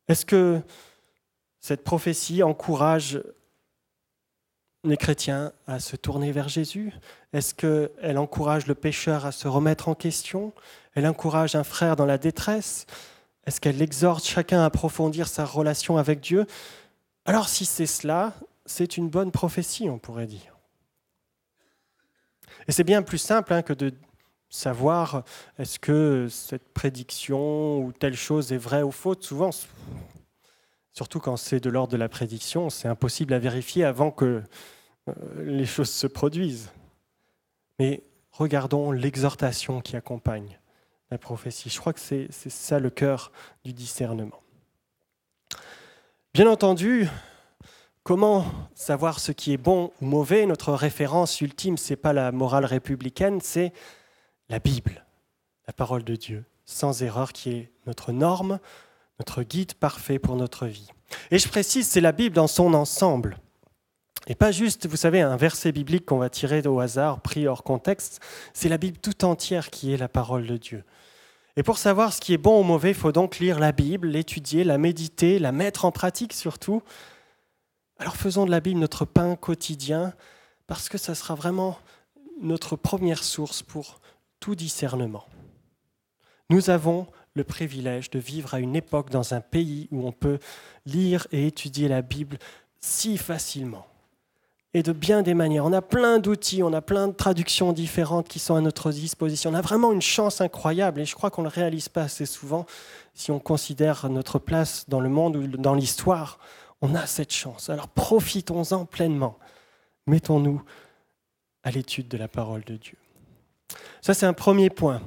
Est-ce 0.08 0.26
que 0.26 0.60
cette 1.60 1.82
prophétie 1.84 2.42
encourage 2.42 3.22
les 4.84 4.96
chrétiens 4.96 5.52
à 5.66 5.80
se 5.80 5.96
tourner 5.96 6.32
vers 6.32 6.48
Jésus? 6.48 6.92
Est-ce 7.32 7.54
qu'elle 7.54 8.18
encourage 8.18 8.66
le 8.66 8.74
pécheur 8.74 9.26
à 9.26 9.32
se 9.32 9.48
remettre 9.48 9.88
en 9.88 9.94
question? 9.94 10.52
Elle 10.94 11.06
encourage 11.06 11.54
un 11.54 11.64
frère 11.64 11.96
dans 11.96 12.06
la 12.06 12.18
détresse? 12.18 12.86
Est-ce 13.46 13.60
qu'elle 13.60 13.80
exhorte 13.80 14.24
chacun 14.24 14.60
à 14.60 14.66
approfondir 14.66 15.28
sa 15.28 15.44
relation 15.44 15.96
avec 15.96 16.20
Dieu? 16.20 16.46
Alors 17.24 17.48
si 17.48 17.64
c'est 17.64 17.86
cela, 17.86 18.34
c'est 18.66 18.96
une 18.96 19.08
bonne 19.08 19.30
prophétie, 19.30 19.88
on 19.88 19.98
pourrait 19.98 20.26
dire. 20.26 20.56
Et 22.68 22.72
c'est 22.72 22.84
bien 22.84 23.02
plus 23.02 23.18
simple 23.18 23.52
hein, 23.52 23.62
que 23.62 23.72
de 23.72 23.92
savoir 24.48 25.24
est-ce 25.58 25.78
que 25.78 26.28
cette 26.30 26.68
prédiction 26.72 27.78
ou 27.78 27.92
telle 27.92 28.16
chose 28.16 28.52
est 28.52 28.58
vraie 28.58 28.82
ou 28.82 28.92
fausse? 28.92 29.20
Souvent, 29.20 29.50
surtout 30.92 31.20
quand 31.20 31.36
c'est 31.36 31.60
de 31.60 31.70
l'ordre 31.70 31.92
de 31.92 31.96
la 31.96 32.08
prédiction, 32.08 32.70
c'est 32.70 32.88
impossible 32.88 33.32
à 33.34 33.38
vérifier 33.38 33.84
avant 33.84 34.10
que 34.10 34.42
euh, 35.08 35.12
les 35.38 35.66
choses 35.66 35.90
se 35.90 36.06
produisent. 36.06 36.70
Mais 37.78 38.02
regardons 38.30 38.92
l'exhortation 38.92 39.80
qui 39.80 39.96
accompagne 39.96 40.58
la 41.10 41.18
prophétie. 41.18 41.68
Je 41.68 41.78
crois 41.78 41.92
que 41.92 42.00
c'est 42.00 42.30
ça 42.30 42.78
le 42.78 42.90
cœur 42.90 43.32
du 43.64 43.72
discernement. 43.72 44.40
Bien 46.32 46.50
entendu, 46.50 47.06
comment 48.02 48.46
savoir 48.74 49.20
ce 49.20 49.32
qui 49.32 49.52
est 49.52 49.58
bon 49.58 49.92
ou 50.00 50.06
mauvais? 50.06 50.46
Notre 50.46 50.72
référence 50.72 51.40
ultime, 51.42 51.76
ce 51.76 51.92
n'est 51.92 51.96
pas 51.98 52.14
la 52.14 52.32
morale 52.32 52.64
républicaine, 52.64 53.40
c'est 53.42 53.74
la 54.48 54.58
Bible, 54.58 55.04
la 55.66 55.74
parole 55.74 56.04
de 56.04 56.16
Dieu, 56.16 56.44
sans 56.64 57.02
erreur, 57.02 57.34
qui 57.34 57.50
est 57.50 57.72
notre 57.86 58.12
norme, 58.12 58.58
notre 59.18 59.42
guide 59.42 59.74
parfait 59.74 60.18
pour 60.18 60.36
notre 60.36 60.66
vie. 60.66 60.88
Et 61.30 61.38
je 61.38 61.48
précise, 61.48 61.86
c'est 61.86 62.00
la 62.00 62.12
Bible 62.12 62.34
dans 62.34 62.46
son 62.46 62.74
ensemble. 62.74 63.38
Et 64.26 64.34
pas 64.34 64.52
juste, 64.52 64.86
vous 64.86 64.96
savez, 64.96 65.20
un 65.20 65.36
verset 65.36 65.72
biblique 65.72 66.06
qu'on 66.06 66.18
va 66.18 66.30
tirer 66.30 66.66
au 66.66 66.80
hasard, 66.80 67.20
pris 67.20 67.46
hors 67.46 67.64
contexte, 67.64 68.20
c'est 68.54 68.68
la 68.68 68.78
Bible 68.78 68.98
tout 68.98 69.24
entière 69.24 69.70
qui 69.70 69.92
est 69.92 69.96
la 69.96 70.08
parole 70.08 70.46
de 70.46 70.56
Dieu. 70.56 70.84
Et 71.56 71.62
pour 71.62 71.76
savoir 71.76 72.12
ce 72.12 72.20
qui 72.20 72.32
est 72.32 72.38
bon 72.38 72.60
ou 72.60 72.62
mauvais, 72.62 72.90
il 72.90 72.96
faut 72.96 73.12
donc 73.12 73.38
lire 73.38 73.58
la 73.58 73.72
Bible, 73.72 74.08
l'étudier, 74.08 74.64
la 74.64 74.78
méditer, 74.78 75.38
la 75.38 75.52
mettre 75.52 75.84
en 75.84 75.92
pratique 75.92 76.32
surtout. 76.32 76.82
Alors 77.98 78.16
faisons 78.16 78.46
de 78.46 78.50
la 78.50 78.60
Bible 78.60 78.80
notre 78.80 79.04
pain 79.04 79.36
quotidien, 79.36 80.14
parce 80.66 80.88
que 80.88 80.98
ça 80.98 81.14
sera 81.14 81.34
vraiment 81.34 81.78
notre 82.40 82.76
première 82.76 83.22
source 83.22 83.62
pour 83.62 84.00
tout 84.40 84.54
discernement. 84.54 85.26
Nous 86.48 86.70
avons 86.70 87.06
le 87.34 87.44
privilège 87.44 88.10
de 88.10 88.18
vivre 88.18 88.54
à 88.54 88.60
une 88.60 88.76
époque 88.76 89.10
dans 89.10 89.34
un 89.34 89.40
pays 89.40 89.88
où 89.90 90.06
on 90.06 90.12
peut 90.12 90.38
lire 90.86 91.26
et 91.32 91.46
étudier 91.46 91.88
la 91.88 92.02
Bible 92.02 92.38
si 92.80 93.16
facilement 93.16 93.86
et 94.74 94.82
de 94.82 94.92
bien 94.92 95.22
des 95.22 95.34
manières. 95.34 95.64
On 95.64 95.72
a 95.72 95.82
plein 95.82 96.18
d'outils, 96.18 96.62
on 96.62 96.72
a 96.72 96.80
plein 96.80 97.08
de 97.08 97.12
traductions 97.12 97.72
différentes 97.72 98.28
qui 98.28 98.38
sont 98.38 98.54
à 98.54 98.60
notre 98.60 98.90
disposition. 98.90 99.50
On 99.50 99.54
a 99.54 99.60
vraiment 99.60 99.92
une 99.92 100.02
chance 100.02 100.40
incroyable 100.40 101.00
et 101.00 101.04
je 101.04 101.14
crois 101.14 101.30
qu'on 101.30 101.42
ne 101.42 101.48
le 101.48 101.52
réalise 101.52 101.88
pas 101.88 102.02
assez 102.02 102.26
souvent 102.26 102.66
si 103.14 103.30
on 103.30 103.38
considère 103.38 104.08
notre 104.08 104.38
place 104.38 104.88
dans 104.88 105.00
le 105.00 105.10
monde 105.10 105.36
ou 105.36 105.46
dans 105.46 105.74
l'histoire. 105.74 106.38
On 106.80 106.94
a 106.94 107.06
cette 107.06 107.32
chance. 107.32 107.68
Alors 107.68 107.88
profitons-en 107.88 108.86
pleinement. 108.86 109.38
Mettons-nous 110.06 110.62
à 111.62 111.70
l'étude 111.70 112.08
de 112.08 112.16
la 112.16 112.28
parole 112.28 112.64
de 112.64 112.76
Dieu. 112.76 112.96
Ça, 114.00 114.14
c'est 114.14 114.26
un 114.26 114.32
premier 114.32 114.68
point. 114.68 115.00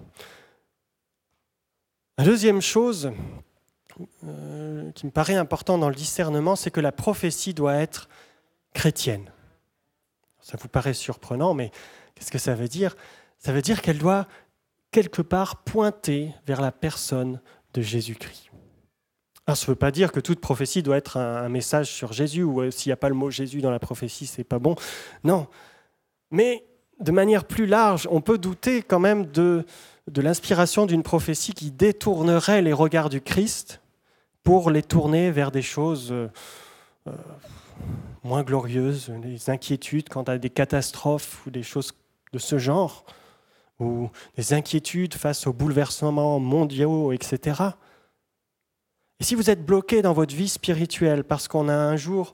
La 2.18 2.24
deuxième 2.24 2.62
chose 2.62 3.12
euh, 4.24 4.92
qui 4.92 5.06
me 5.06 5.12
paraît 5.12 5.36
important 5.36 5.78
dans 5.78 5.90
le 5.90 5.96
discernement, 5.96 6.56
c'est 6.56 6.72
que 6.72 6.80
la 6.80 6.94
prophétie 6.94 7.54
doit 7.54 7.76
être 7.76 8.08
chrétienne. 8.74 9.32
Ça 10.40 10.58
vous 10.58 10.70
paraît 10.70 10.94
surprenant, 10.94 11.54
mais 11.54 11.72
qu'est-ce 12.14 12.32
que 12.32 12.38
ça 12.38 12.56
veut 12.56 12.70
dire? 12.70 12.96
Ça 13.38 13.52
veut 13.52 13.62
dire 13.62 13.82
qu'elle 13.82 13.98
doit 13.98 14.28
quelque 14.92 15.22
part 15.22 15.64
pointer 15.64 16.32
vers 16.48 16.62
la 16.62 16.72
personne 16.72 17.42
de 17.74 17.82
Jésus-Christ. 17.82 18.50
Alors, 19.46 19.58
ça 19.58 19.66
ne 19.66 19.72
veut 19.72 19.76
pas 19.76 19.92
dire 19.92 20.14
que 20.14 20.22
toute 20.22 20.40
prophétie 20.40 20.84
doit 20.84 20.98
être 20.98 21.18
un, 21.18 21.50
message 21.50 21.92
sur 21.92 22.14
Jésus, 22.14 22.44
ou 22.44 22.62
euh, 22.62 22.72
s'il 22.72 22.90
n'y 22.90 22.94
a 22.94 22.98
pas 22.98 23.10
le 23.10 23.16
mot 23.16 23.30
Jésus 23.30 23.60
dans 23.60 23.72
la 23.72 23.80
prophétie, 23.80 24.26
c'est 24.26 24.46
pas 24.46 24.58
bon. 24.58 24.76
Non. 25.26 25.48
Mais 26.32 26.66
de 27.00 27.12
manière 27.12 27.46
plus 27.46 27.66
large, 27.66 28.08
on 28.12 28.22
peut 28.22 28.38
douter 28.38 28.82
quand 28.82 29.00
même 29.00 29.26
de, 29.26 29.66
l'inspiration 30.16 30.86
d'une 30.86 31.04
prophétie 31.04 31.54
qui 31.54 31.72
détournerait 31.72 32.62
les 32.62 32.74
regards 32.74 33.10
du 33.10 33.22
Christ 33.22 33.82
pour 34.44 34.70
les 34.70 34.84
tourner 34.84 35.32
vers 35.32 35.52
des 35.52 35.62
choses 35.62 36.12
euh, 36.12 36.28
euh, 37.08 37.12
moins 38.24 38.44
glorieuses, 38.44 39.10
des 39.10 39.50
inquiétudes 39.50 40.10
quant 40.10 40.24
à 40.24 40.38
des 40.38 40.50
catastrophes 40.50 41.46
ou 41.46 41.50
des 41.50 41.64
choses 41.64 41.94
de 42.32 42.40
ce 42.40 42.58
genre, 42.58 43.06
ou 43.80 44.10
des 44.38 44.54
inquiétudes 44.54 45.16
face 45.16 45.48
aux 45.48 45.54
bouleversements 45.54 46.40
mondiaux, 46.40 47.12
etc. 47.12 47.62
Et 49.20 49.24
si 49.24 49.36
vous 49.36 49.50
êtes 49.50 49.66
bloqué 49.66 50.02
dans 50.02 50.14
votre 50.14 50.36
vie 50.36 50.50
spirituelle 50.50 51.24
parce 51.24 51.48
qu'on 51.48 51.70
a 51.70 51.76
un 51.76 51.96
jour 51.96 52.34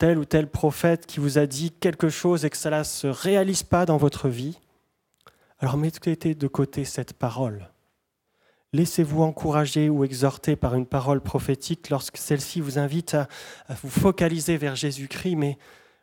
tel 0.00 0.18
ou 0.18 0.24
tel 0.24 0.48
prophète 0.48 1.04
qui 1.04 1.20
vous 1.20 1.36
a 1.36 1.44
dit 1.44 1.70
quelque 1.70 2.08
chose 2.08 2.46
et 2.46 2.50
que 2.50 2.56
cela 2.56 2.78
ne 2.78 2.84
se 2.84 3.06
réalise 3.06 3.62
pas 3.62 3.84
dans 3.84 3.98
votre 3.98 4.30
vie, 4.30 4.58
alors 5.58 5.76
mettez 5.76 6.34
de 6.34 6.48
côté 6.48 6.84
cette 6.86 7.12
parole 7.12 7.68
Laissez-vous 8.72 9.22
encourager 9.22 9.90
ou 9.90 10.04
exhorter 10.04 10.56
par 10.56 10.74
une 10.74 10.86
parole 10.86 11.20
prophétique 11.20 11.90
lorsque 11.90 12.16
celle-ci 12.16 12.60
vous 12.60 12.78
invite 12.78 13.14
à, 13.14 13.28
vous 13.82 13.90
focaliser 13.90 14.56
vers 14.56 14.76
Jésus-Christ, 14.76 15.34
mais 15.34 15.58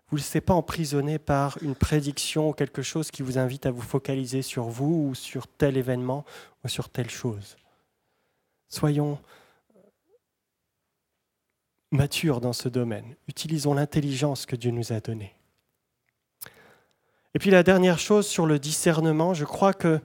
vous 0.10 0.18
ne 0.18 0.22
laissez 0.22 0.42
pas 0.42 0.54
emprisonner 0.54 1.18
par 1.18 1.58
une 1.64 1.76
prédiction 1.76 2.50
ou 2.50 2.54
quelque 2.54 2.82
chose 2.82 3.10
qui 3.10 3.24
vous 3.24 3.38
invite 3.40 3.66
à 3.66 3.72
vous 3.72 3.82
focaliser 3.82 4.42
sur 4.42 4.66
vous 4.66 5.08
ou 5.10 5.16
sur 5.16 5.48
tel 5.48 5.76
événement 5.76 6.24
ou 6.64 6.68
sur 6.68 6.90
telle 6.90 7.10
chose. 7.10 7.56
Soyons 8.68 9.18
matures 11.92 12.42
dans 12.42 12.54
ce 12.54 12.70
domaine. 12.70 13.16
Utilisons 13.28 13.74
l'intelligence 13.74 14.46
que 14.46 14.56
Dieu 14.56 14.72
nous 14.72 14.92
a 14.92 15.00
donnée. 15.00 15.34
Et 17.34 17.40
puis 17.40 17.52
la 17.52 17.64
dernière 17.64 18.00
chose 18.00 18.28
sur 18.28 18.46
le 18.46 18.60
discernement, 18.60 19.34
je 19.34 19.46
crois 19.46 19.74
que 19.74 20.00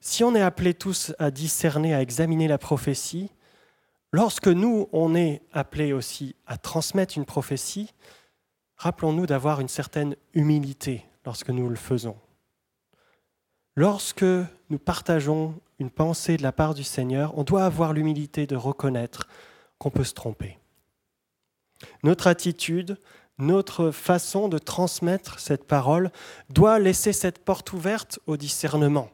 si 0.00 0.22
on 0.22 0.34
est 0.34 0.42
appelés 0.42 0.74
tous 0.74 1.14
à 1.18 1.30
discerner, 1.30 1.94
à 1.94 2.02
examiner 2.02 2.46
la 2.46 2.58
prophétie, 2.58 3.30
lorsque 4.12 4.48
nous, 4.48 4.88
on 4.92 5.14
est 5.14 5.40
appelés 5.52 5.92
aussi 5.92 6.36
à 6.46 6.58
transmettre 6.58 7.16
une 7.16 7.24
prophétie, 7.24 7.94
rappelons-nous 8.76 9.26
d'avoir 9.26 9.60
une 9.60 9.68
certaine 9.68 10.14
humilité 10.34 11.06
lorsque 11.24 11.48
nous 11.48 11.70
le 11.70 11.76
faisons. 11.76 12.16
Lorsque 13.76 14.24
nous 14.70 14.78
partageons 14.78 15.58
une 15.78 15.90
pensée 15.90 16.36
de 16.36 16.42
la 16.42 16.52
part 16.52 16.74
du 16.74 16.84
Seigneur, 16.84 17.36
on 17.38 17.42
doit 17.42 17.64
avoir 17.64 17.92
l'humilité 17.92 18.46
de 18.46 18.56
reconnaître 18.56 19.26
qu'on 19.78 19.90
peut 19.90 20.04
se 20.04 20.14
tromper. 20.14 20.58
Notre 22.02 22.26
attitude, 22.26 22.98
notre 23.38 23.90
façon 23.90 24.48
de 24.48 24.58
transmettre 24.58 25.40
cette 25.40 25.64
parole 25.64 26.10
doit 26.50 26.78
laisser 26.78 27.12
cette 27.12 27.38
porte 27.38 27.72
ouverte 27.72 28.18
au 28.26 28.36
discernement. 28.36 29.08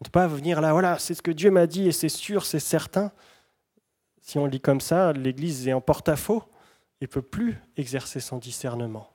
On 0.00 0.02
ne 0.02 0.04
peut 0.06 0.10
pas 0.10 0.26
venir 0.26 0.60
là, 0.60 0.72
voilà, 0.72 0.98
c'est 0.98 1.14
ce 1.14 1.22
que 1.22 1.30
Dieu 1.30 1.50
m'a 1.50 1.66
dit 1.66 1.86
et 1.86 1.92
c'est 1.92 2.08
sûr, 2.08 2.44
c'est 2.44 2.60
certain. 2.60 3.12
Si 4.20 4.38
on 4.38 4.46
lit 4.46 4.60
comme 4.60 4.80
ça, 4.80 5.12
l'Église 5.12 5.68
est 5.68 5.72
en 5.72 5.80
porte-à-faux 5.80 6.42
et 7.00 7.04
ne 7.04 7.10
peut 7.10 7.22
plus 7.22 7.58
exercer 7.76 8.20
son 8.20 8.38
discernement. 8.38 9.10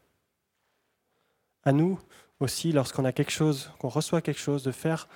À 1.63 1.71
nous 1.71 1.99
aussi, 2.39 2.71
lorsqu'on 2.71 3.05
a 3.05 3.11
quelque 3.11 3.31
chose, 3.31 3.71
qu'on 3.79 3.89
reçoit 3.89 4.21
quelque 4.21 4.39
chose, 4.39 4.63
de 4.63 4.71
faire, 4.71 5.09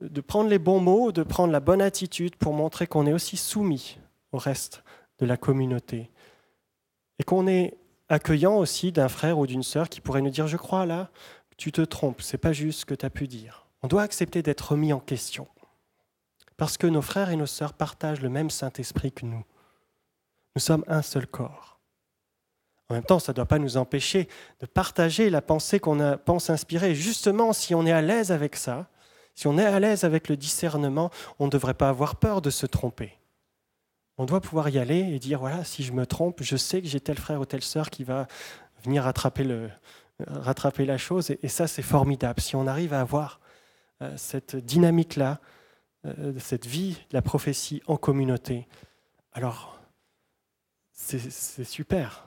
de 0.00 0.20
prendre 0.20 0.50
les 0.50 0.58
bons 0.58 0.80
mots, 0.80 1.10
de 1.10 1.22
prendre 1.22 1.52
la 1.52 1.60
bonne 1.60 1.82
attitude 1.82 2.36
pour 2.36 2.52
montrer 2.52 2.86
qu'on 2.86 3.06
est 3.06 3.12
aussi 3.12 3.36
soumis 3.36 3.98
au 4.32 4.38
reste 4.38 4.84
de 5.18 5.26
la 5.26 5.36
communauté. 5.36 6.10
Et 7.18 7.24
qu'on 7.24 7.46
est 7.46 7.76
accueillant 8.08 8.56
aussi 8.56 8.92
d'un 8.92 9.08
frère 9.08 9.38
ou 9.38 9.46
d'une 9.46 9.62
sœur 9.62 9.88
qui 9.88 10.00
pourrait 10.00 10.22
nous 10.22 10.30
dire 10.30 10.46
Je 10.46 10.56
crois 10.56 10.86
là, 10.86 11.10
tu 11.56 11.72
te 11.72 11.80
trompes, 11.80 12.22
c'est 12.22 12.38
pas 12.38 12.52
juste 12.52 12.80
ce 12.80 12.86
que 12.86 12.94
tu 12.94 13.06
as 13.06 13.10
pu 13.10 13.26
dire. 13.26 13.66
On 13.82 13.88
doit 13.88 14.02
accepter 14.02 14.42
d'être 14.42 14.72
remis 14.72 14.92
en 14.92 15.00
question. 15.00 15.48
Parce 16.56 16.78
que 16.78 16.86
nos 16.86 17.02
frères 17.02 17.30
et 17.30 17.36
nos 17.36 17.46
sœurs 17.46 17.74
partagent 17.74 18.22
le 18.22 18.28
même 18.28 18.50
Saint-Esprit 18.50 19.12
que 19.12 19.26
nous. 19.26 19.44
Nous 20.54 20.60
sommes 20.60 20.84
un 20.88 21.02
seul 21.02 21.26
corps. 21.26 21.78
En 22.88 22.94
même 22.94 23.04
temps, 23.04 23.18
ça 23.18 23.32
ne 23.32 23.36
doit 23.36 23.46
pas 23.46 23.58
nous 23.58 23.76
empêcher 23.76 24.28
de 24.60 24.66
partager 24.66 25.28
la 25.28 25.42
pensée 25.42 25.80
qu'on 25.80 26.16
pense 26.24 26.50
inspirer. 26.50 26.94
Justement, 26.94 27.52
si 27.52 27.74
on 27.74 27.84
est 27.84 27.92
à 27.92 28.00
l'aise 28.00 28.30
avec 28.30 28.56
ça, 28.56 28.88
si 29.34 29.46
on 29.46 29.58
est 29.58 29.64
à 29.64 29.78
l'aise 29.80 30.04
avec 30.04 30.28
le 30.28 30.36
discernement, 30.36 31.10
on 31.38 31.46
ne 31.46 31.50
devrait 31.50 31.74
pas 31.74 31.88
avoir 31.88 32.16
peur 32.16 32.40
de 32.40 32.50
se 32.50 32.64
tromper. 32.64 33.18
On 34.18 34.24
doit 34.24 34.40
pouvoir 34.40 34.68
y 34.68 34.78
aller 34.78 34.98
et 34.98 35.18
dire, 35.18 35.40
voilà, 35.40 35.64
si 35.64 35.82
je 35.82 35.92
me 35.92 36.06
trompe, 36.06 36.42
je 36.42 36.56
sais 36.56 36.80
que 36.80 36.88
j'ai 36.88 37.00
tel 37.00 37.18
frère 37.18 37.40
ou 37.40 37.44
telle 37.44 37.62
sœur 37.62 37.90
qui 37.90 38.04
va 38.04 38.26
venir 38.82 39.02
rattraper, 39.04 39.44
la 40.86 40.98
chose. 40.98 41.30
Et, 41.42 41.48
ça, 41.48 41.66
c'est 41.66 41.82
formidable. 41.82 42.40
Si 42.40 42.56
on 42.56 42.66
arrive 42.66 42.94
à 42.94 43.00
avoir 43.00 43.40
euh, 44.02 44.16
cette 44.16 44.56
dynamique-là, 44.56 45.40
euh, 46.06 46.32
cette 46.38 46.66
vie 46.66 46.92
de 47.10 47.14
la 47.14 47.22
prophétie 47.22 47.82
en 47.86 47.96
communauté, 47.96 48.66
alors 49.32 49.78
c'est 50.92 51.64
super. 51.64 52.26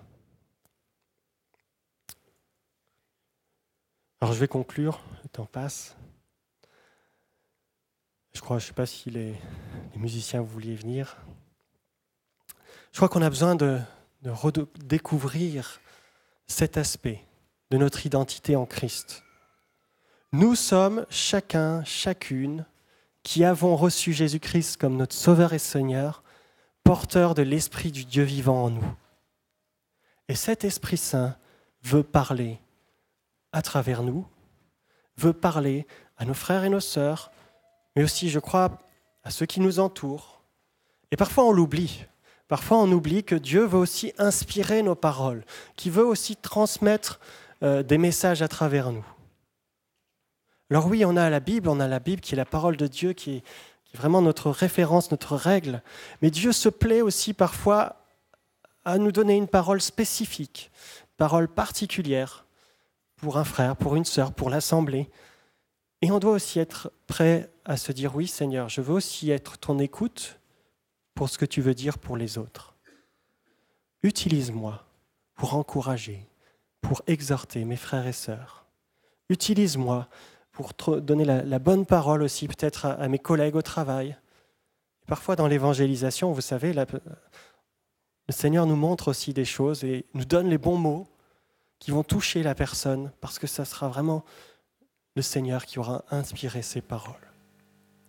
Alors 4.22 4.34
je 4.34 4.40
vais 4.40 4.48
conclure, 4.48 5.02
le 5.24 5.30
temps 5.30 5.46
passe. 5.46 5.96
Je 8.34 8.42
crois, 8.42 8.60
je 8.60 8.66
ne 8.66 8.68
sais 8.68 8.74
pas 8.74 8.86
si 8.86 9.10
les, 9.10 9.34
musiciens 9.96 10.42
vouliez 10.42 10.76
venir. 10.76 11.18
Je 13.00 13.06
crois 13.06 13.18
qu'on 13.18 13.26
a 13.26 13.30
besoin 13.30 13.56
de, 13.56 13.80
redécouvrir 14.26 15.80
cet 16.48 16.76
aspect 16.76 17.24
de 17.72 17.78
notre 17.78 18.06
identité 18.06 18.58
en 18.58 18.66
Christ. 18.66 19.24
Nous 20.34 20.54
sommes 20.54 21.06
chacun, 21.10 21.82
chacune, 21.86 22.66
qui 23.24 23.46
avons 23.46 23.78
reçu 23.78 24.12
Jésus-Christ 24.12 24.76
comme 24.76 24.98
notre 24.98 25.16
Sauveur 25.16 25.54
et 25.54 25.60
Seigneur, 25.60 26.24
porteurs 26.84 27.36
de 27.36 27.42
l'Esprit 27.42 27.94
du 27.94 28.04
Dieu 28.04 28.24
vivant 28.24 28.66
en 28.66 28.70
nous. 28.70 28.94
Et 30.28 30.36
cet 30.36 30.66
Esprit 30.66 30.98
Saint 30.98 31.38
veut 31.84 32.04
parler 32.04 32.60
à 33.54 33.62
travers 33.62 34.04
nous, 34.04 34.28
veut 35.16 35.32
parler 35.32 35.88
à 36.18 36.26
nos 36.26 36.34
frères 36.34 36.66
et 36.66 36.70
nos 36.70 36.82
sœurs, 36.82 37.32
mais 37.96 38.04
aussi, 38.04 38.30
je 38.30 38.40
crois, 38.40 38.78
à 39.24 39.32
ceux 39.32 39.46
qui 39.46 39.62
nous 39.62 39.80
entourent. 39.80 40.42
Et 41.12 41.16
parfois 41.16 41.46
on 41.46 41.54
l'oublie. 41.54 42.06
Parfois 42.50 42.80
on 42.80 42.92
oublie 42.92 43.24
que 43.24 43.36
Dieu 43.36 43.64
veut 43.64 43.78
aussi 43.78 44.12
inspirer 44.18 44.82
nos 44.82 44.96
paroles, 44.96 45.46
qu'il 45.78 45.94
veut 45.94 46.06
aussi 46.06 46.36
transmettre 46.36 47.22
euh, 47.64 47.84
des 47.84 48.00
messages 48.00 48.42
à 48.42 48.48
travers 48.48 48.92
nous. 48.92 49.06
Alors 50.72 50.88
oui, 50.88 51.06
on 51.06 51.16
a 51.16 51.30
la 51.30 51.40
Bible, 51.40 51.70
on 51.70 51.80
a 51.80 51.88
la 51.88 52.00
Bible 52.00 52.22
qui 52.22 52.34
est 52.34 52.38
la 52.38 52.46
parole 52.46 52.76
de 52.76 52.88
Dieu, 52.88 53.14
qui 53.14 53.38
est, 53.38 53.44
vraiment 53.94 54.22
notre 54.22 54.52
référence, 54.52 55.10
notre 55.10 55.36
règle. 55.36 55.82
Mais 56.22 56.30
Dieu 56.30 56.52
se 56.52 56.70
plaît 56.70 57.02
aussi 57.02 57.34
parfois 57.34 58.06
à 58.86 59.00
nous 59.00 59.12
donner 59.12 59.36
une 59.36 59.48
parole 59.48 59.82
spécifique, 59.82 60.70
une 61.02 61.18
parole 61.18 61.48
particulière 61.48 62.46
pour 63.18 63.38
un 63.38 63.44
frère, 63.44 63.76
pour 63.76 63.96
une 63.96 64.06
sœur, 64.06 64.32
pour 64.32 64.50
l'assemblée. 64.50 65.10
Et 66.02 66.12
on 66.12 66.20
doit 66.20 66.34
aussi 66.34 66.60
être 66.60 66.92
prêt 67.08 67.50
à 67.66 67.78
se 67.78 67.92
dire, 67.92 68.16
oui 68.16 68.28
Seigneur, 68.28 68.70
je 68.70 68.82
veux 68.82 68.94
aussi 68.94 69.32
être 69.32 69.58
ton 69.58 69.80
écoute 69.80 70.40
pour 71.20 71.28
ce 71.28 71.38
que 71.38 71.44
tu 71.46 71.60
veux 71.60 71.74
dire 71.74 72.00
pour 72.00 72.16
les 72.16 72.38
autres. 72.38 72.76
Utilise-moi 74.04 74.86
pour 75.36 75.54
encourager, 75.56 76.26
pour 76.80 77.02
exhorter 77.08 77.66
mes 77.66 77.76
frères 77.76 78.08
et 78.08 78.14
sœurs. 78.14 78.66
Utilise-moi 79.28 80.08
pour 80.54 80.72
donner 81.02 81.26
la, 81.26 81.60
bonne 81.60 81.86
parole 81.86 82.24
aussi 82.24 82.48
peut-être 82.48 82.86
à, 82.86 83.06
mes 83.10 83.20
collègues 83.20 83.58
au 83.58 83.62
travail. 83.62 84.16
Parfois 85.08 85.36
dans 85.36 85.48
l'évangélisation, 85.48 86.32
vous 86.32 86.40
savez, 86.40 86.72
le 86.72 86.86
Seigneur 88.30 88.66
nous 88.66 88.78
montre 88.78 89.10
aussi 89.10 89.34
des 89.34 89.44
choses 89.44 89.84
et 89.84 90.06
nous 90.14 90.24
donne 90.24 90.48
les 90.48 90.58
bons 90.58 90.78
mots 90.78 91.06
qui 91.80 91.92
vont 91.92 92.04
toucher 92.04 92.44
la 92.44 92.56
personne 92.56 93.12
parce 93.20 93.40
que 93.40 93.48
ça 93.48 93.66
sera 93.66 93.90
vraiment 93.90 94.24
le 95.18 95.22
Seigneur 95.22 95.66
qui 95.66 95.80
aura 95.80 96.06
inspiré 96.12 96.62
ces 96.62 96.80
paroles. 96.80 97.29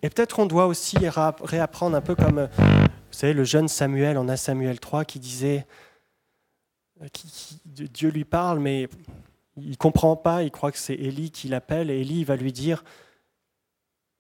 Et 0.03 0.11
peut-être 0.11 0.37
qu'on 0.37 0.47
doit 0.47 0.67
aussi 0.67 0.97
réapprendre 0.99 1.97
un 1.97 2.01
peu 2.01 2.15
comme, 2.15 2.49
vous 2.57 2.89
savez, 3.11 3.33
le 3.33 3.45
jeune 3.45 3.69
Samuel 3.69 4.17
en 4.17 4.29
1 4.29 4.37
Samuel 4.37 4.81
3 4.81 5.05
qui 5.05 5.19
disait, 5.19 5.67
qui, 7.13 7.61
Dieu 7.65 8.11
lui 8.11 8.25
parle, 8.25 8.61
mais 8.61 8.89
il 9.57 9.71
ne 9.71 9.77
comprend 9.77 10.17
pas, 10.17 10.43
il 10.43 10.51
croit 10.51 10.73
que 10.73 10.79
c'est 10.79 10.95
Élie 10.95 11.31
qui 11.31 11.49
l'appelle, 11.49 11.91
et 11.91 12.01
Élie 12.01 12.25
va 12.25 12.37
lui 12.37 12.53
dire, 12.53 12.83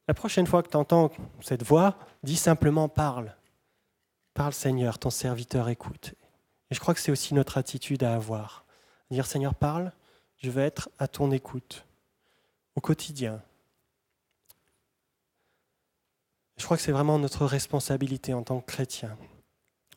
la 0.09 0.15
prochaine 0.15 0.47
fois 0.47 0.63
que 0.63 0.69
tu 0.69 0.77
entends 0.77 1.11
cette 1.41 1.63
voix, 1.63 1.97
dis 2.23 2.37
simplement 2.37 2.89
parle. 2.89 3.35
Parle 4.35 4.53
Seigneur, 4.53 4.99
ton 4.99 5.11
serviteur 5.11 5.69
écoute. 5.69 6.15
Et 6.71 6.75
je 6.75 6.81
crois 6.81 6.95
que 6.95 7.01
c'est 7.01 7.13
aussi 7.13 7.35
notre 7.35 7.59
attitude 7.59 8.03
à 8.03 8.15
avoir. 8.15 8.65
Dire 9.11 9.27
Seigneur, 9.27 9.55
parle, 9.55 9.93
je 10.39 10.51
veux 10.51 10.63
être 10.63 10.91
à 10.99 11.09
ton 11.09 11.31
écoute 11.31 11.85
au 12.77 12.81
quotidien. 12.81 13.43
Je 16.61 16.67
crois 16.67 16.77
que 16.77 16.83
c'est 16.83 16.93
vraiment 16.93 17.19
notre 17.19 17.47
responsabilité 17.47 18.35
en 18.35 18.43
tant 18.43 18.61
que 18.61 18.71
chrétien. 18.71 19.17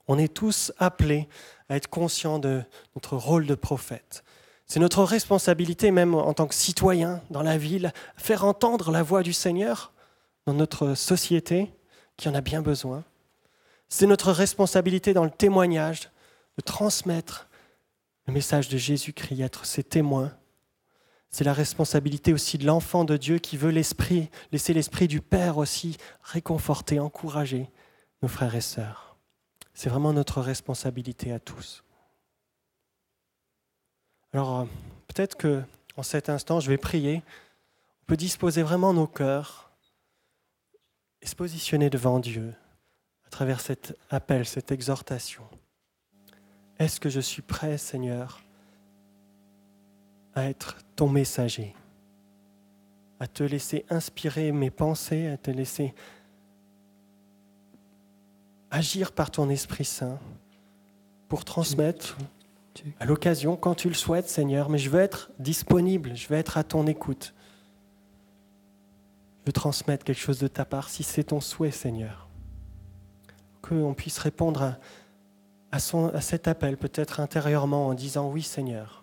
On 0.07 0.17
est 0.17 0.33
tous 0.33 0.71
appelés 0.77 1.27
à 1.67 1.75
être 1.75 1.89
conscients 1.89 2.39
de 2.39 2.63
notre 2.95 3.17
rôle 3.17 3.45
de 3.45 3.53
prophète. 3.53 4.23
C'est 4.65 4.79
notre 4.79 5.03
responsabilité, 5.03 5.91
même 5.91 6.15
en 6.15 6.33
tant 6.33 6.47
que 6.47 6.55
citoyen 6.55 7.21
dans 7.29 7.43
la 7.43 7.57
ville, 7.57 7.91
faire 8.15 8.45
entendre 8.45 8.91
la 8.91 9.03
voix 9.03 9.23
du 9.23 9.33
Seigneur 9.33 9.91
dans 10.45 10.53
notre 10.53 10.93
société 10.95 11.69
qui 12.15 12.29
en 12.29 12.33
a 12.33 12.39
bien 12.39 12.61
besoin. 12.61 13.03
C'est 13.89 14.07
notre 14.07 14.31
responsabilité 14.31 15.13
dans 15.13 15.25
le 15.25 15.31
témoignage 15.31 16.11
de 16.57 16.61
transmettre 16.63 17.49
le 18.25 18.31
message 18.31 18.69
de 18.69 18.77
Jésus-Christ, 18.77 19.41
être 19.41 19.65
ses 19.65 19.83
témoins. 19.83 20.31
C'est 21.33 21.43
la 21.43 21.53
responsabilité 21.53 22.31
aussi 22.31 22.59
de 22.59 22.67
l'enfant 22.67 23.05
de 23.05 23.17
Dieu 23.17 23.39
qui 23.39 23.57
veut 23.57 23.71
l'esprit, 23.71 24.29
laisser 24.51 24.71
l'esprit 24.71 25.07
du 25.07 25.19
Père 25.19 25.57
aussi 25.57 25.97
réconforter, 26.21 26.99
encourager 26.99 27.71
nos 28.21 28.27
frères 28.27 28.53
et 28.53 28.61
sœurs. 28.61 29.17
C'est 29.73 29.89
vraiment 29.89 30.13
notre 30.13 30.41
responsabilité 30.41 31.31
à 31.31 31.39
tous. 31.39 31.83
Alors, 34.31 34.59
euh, 34.59 34.65
peut-être 35.07 35.35
que 35.35 35.63
en 35.97 36.03
cet 36.03 36.29
instant, 36.29 36.59
je 36.59 36.69
vais 36.69 36.77
prier. 36.77 37.23
On 38.03 38.05
peut 38.05 38.17
disposer 38.17 38.61
vraiment 38.61 38.93
nos 38.93 39.07
cœurs 39.07 39.71
et 41.23 41.25
se 41.25 41.35
positionner 41.35 41.89
devant 41.89 42.19
Dieu 42.19 42.53
à 43.25 43.29
travers 43.31 43.59
cet 43.59 43.97
appel, 44.11 44.45
cette 44.45 44.71
exhortation. 44.71 45.45
Est-ce 46.77 46.99
que 46.99 47.09
je 47.09 47.19
suis 47.19 47.41
prêt, 47.41 47.79
Seigneur, 47.79 48.43
à 50.35 50.49
être 50.49 50.77
ton 50.95 51.09
messager, 51.09 51.75
à 53.19 53.27
te 53.27 53.43
laisser 53.43 53.85
inspirer 53.89 54.51
mes 54.51 54.71
pensées, 54.71 55.27
à 55.27 55.37
te 55.37 55.51
laisser 55.51 55.93
agir 58.71 59.11
par 59.11 59.29
ton 59.29 59.49
Esprit 59.49 59.85
Saint 59.85 60.19
pour 61.27 61.45
transmettre 61.45 62.17
à 62.99 63.05
l'occasion, 63.05 63.55
quand 63.55 63.75
tu 63.75 63.87
le 63.87 63.93
souhaites, 63.93 64.27
Seigneur, 64.27 64.69
mais 64.69 64.77
je 64.77 64.89
veux 64.89 64.99
être 64.99 65.31
disponible, 65.39 66.15
je 66.15 66.27
veux 66.27 66.35
être 66.35 66.57
à 66.57 66.63
ton 66.63 66.87
écoute. 66.87 67.33
Je 69.41 69.47
veux 69.47 69.53
transmettre 69.53 70.03
quelque 70.03 70.19
chose 70.19 70.39
de 70.39 70.47
ta 70.47 70.65
part 70.65 70.89
si 70.89 71.03
c'est 71.03 71.25
ton 71.25 71.41
souhait, 71.41 71.71
Seigneur. 71.71 72.27
Qu'on 73.61 73.93
puisse 73.93 74.17
répondre 74.17 74.63
à, 74.63 74.77
à, 75.71 75.79
son, 75.79 76.09
à 76.09 76.21
cet 76.21 76.47
appel, 76.47 76.77
peut-être 76.77 77.19
intérieurement, 77.19 77.87
en 77.87 77.93
disant 77.93 78.29
Oui, 78.29 78.41
Seigneur. 78.41 79.02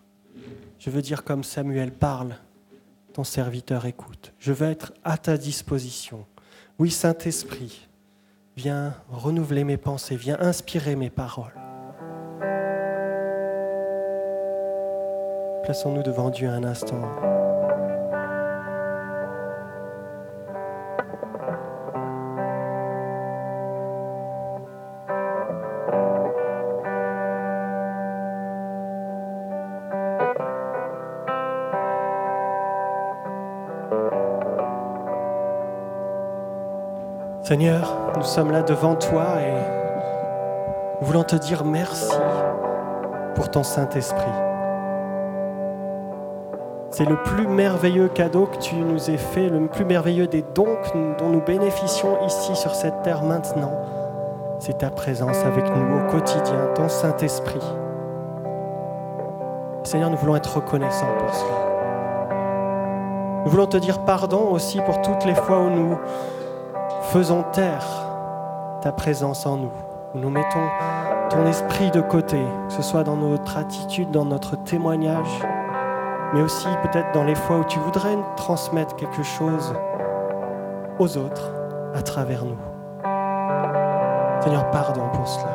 Je 0.79 0.91
veux 0.91 1.03
dire 1.03 1.25
comme 1.25 1.45
Samuel 1.45 1.93
parle, 1.93 2.37
ton 3.13 3.25
serviteur 3.25 3.87
écoute. 3.87 4.33
Je 4.39 4.53
veux 4.53 4.69
être 4.69 4.93
à 5.05 5.19
ta 5.19 5.37
disposition. 5.37 6.27
Oui, 6.79 6.91
Saint-Esprit, 6.91 7.89
viens 8.57 8.95
renouveler 9.11 9.65
mes 9.65 9.77
pensées, 9.77 10.17
viens 10.17 10.39
inspirer 10.41 10.97
mes 10.97 11.11
paroles. 11.11 11.55
Plaçons-nous 15.63 16.03
devant 16.03 16.31
Dieu 16.31 16.49
un 16.49 16.65
instant. 16.65 17.03
Seigneur, 37.51 38.13
nous 38.17 38.23
sommes 38.23 38.53
là 38.53 38.63
devant 38.63 38.95
toi 38.95 39.41
et 39.41 39.51
nous 41.01 41.07
voulons 41.09 41.25
te 41.25 41.35
dire 41.35 41.65
merci 41.65 42.15
pour 43.35 43.51
ton 43.51 43.65
Saint-Esprit. 43.65 44.31
C'est 46.91 47.07
le 47.07 47.21
plus 47.25 47.49
merveilleux 47.49 48.07
cadeau 48.07 48.47
que 48.47 48.59
tu 48.59 48.77
nous 48.77 49.11
aies 49.11 49.17
fait, 49.17 49.49
le 49.49 49.67
plus 49.67 49.85
merveilleux 49.85 50.29
des 50.29 50.45
dons 50.55 50.77
dont 51.19 51.29
nous 51.29 51.41
bénéficions 51.41 52.25
ici 52.25 52.55
sur 52.55 52.73
cette 52.73 53.03
terre 53.03 53.25
maintenant. 53.25 53.73
C'est 54.61 54.79
ta 54.79 54.91
présence 54.91 55.45
avec 55.45 55.65
nous 55.75 55.97
au 55.97 56.09
quotidien, 56.09 56.69
ton 56.77 56.89
Saint-Esprit. 56.89 57.59
Seigneur, 59.83 60.11
nous 60.11 60.19
voulons 60.19 60.37
être 60.37 60.55
reconnaissants 60.55 61.17
pour 61.19 61.35
cela. 61.35 61.71
Nous 63.45 63.51
voulons 63.51 63.67
te 63.67 63.79
dire 63.79 64.05
pardon 64.05 64.53
aussi 64.53 64.81
pour 64.83 65.01
toutes 65.01 65.25
les 65.25 65.35
fois 65.35 65.59
où 65.59 65.71
nous 65.71 65.99
faisons 67.11 67.43
taire 67.43 67.85
ta 68.83 68.93
présence 68.93 69.45
en 69.45 69.57
nous, 69.57 69.73
nous 70.15 70.31
mettons 70.31 70.69
ton 71.29 71.45
esprit 71.45 71.91
de 71.91 72.01
côté, 72.01 72.39
que 72.69 72.73
ce 72.73 72.83
soit 72.83 73.03
dans 73.03 73.17
notre 73.17 73.57
attitude, 73.57 74.13
dans 74.13 74.25
notre 74.25 74.55
témoignage, 74.55 75.43
mais 76.33 76.41
aussi 76.41 76.69
peut-être 76.83 77.11
dans 77.13 77.25
les 77.25 77.35
fois 77.35 77.59
où 77.59 77.65
tu 77.65 77.81
voudrais 77.81 78.17
transmettre 78.37 78.95
quelque 78.95 79.25
chose 79.25 79.75
aux 81.01 81.17
autres 81.19 81.51
à 81.97 82.03
travers 82.03 82.45
nous. 82.45 82.59
Seigneur, 84.41 84.71
pardon 84.71 85.09
pour 85.13 85.27
cela. 85.27 85.51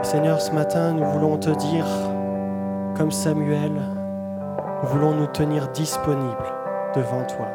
Seigneur, 0.00 0.40
ce 0.40 0.52
matin, 0.52 0.92
nous 0.92 1.04
voulons 1.04 1.36
te 1.36 1.50
dire, 1.50 1.86
comme 2.96 3.10
Samuel, 3.10 3.72
nous 4.82 4.88
voulons 4.88 5.12
nous 5.12 5.26
tenir 5.26 5.68
disponibles 5.68 6.54
devant 6.94 7.24
toi. 7.26 7.46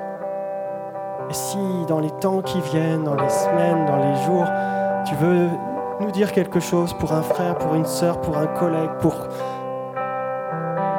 Et 1.29 1.33
si 1.33 1.57
dans 1.87 1.99
les 1.99 2.11
temps 2.11 2.41
qui 2.41 2.59
viennent, 2.61 3.03
dans 3.03 3.15
les 3.15 3.29
semaines, 3.29 3.85
dans 3.85 3.97
les 3.97 4.15
jours, 4.23 4.45
tu 5.05 5.15
veux 5.15 5.49
nous 5.99 6.11
dire 6.11 6.31
quelque 6.31 6.59
chose 6.59 6.93
pour 6.93 7.13
un 7.13 7.21
frère, 7.21 7.57
pour 7.57 7.75
une 7.75 7.85
sœur, 7.85 8.21
pour 8.21 8.37
un 8.37 8.47
collègue, 8.47 8.91
pour, 8.99 9.15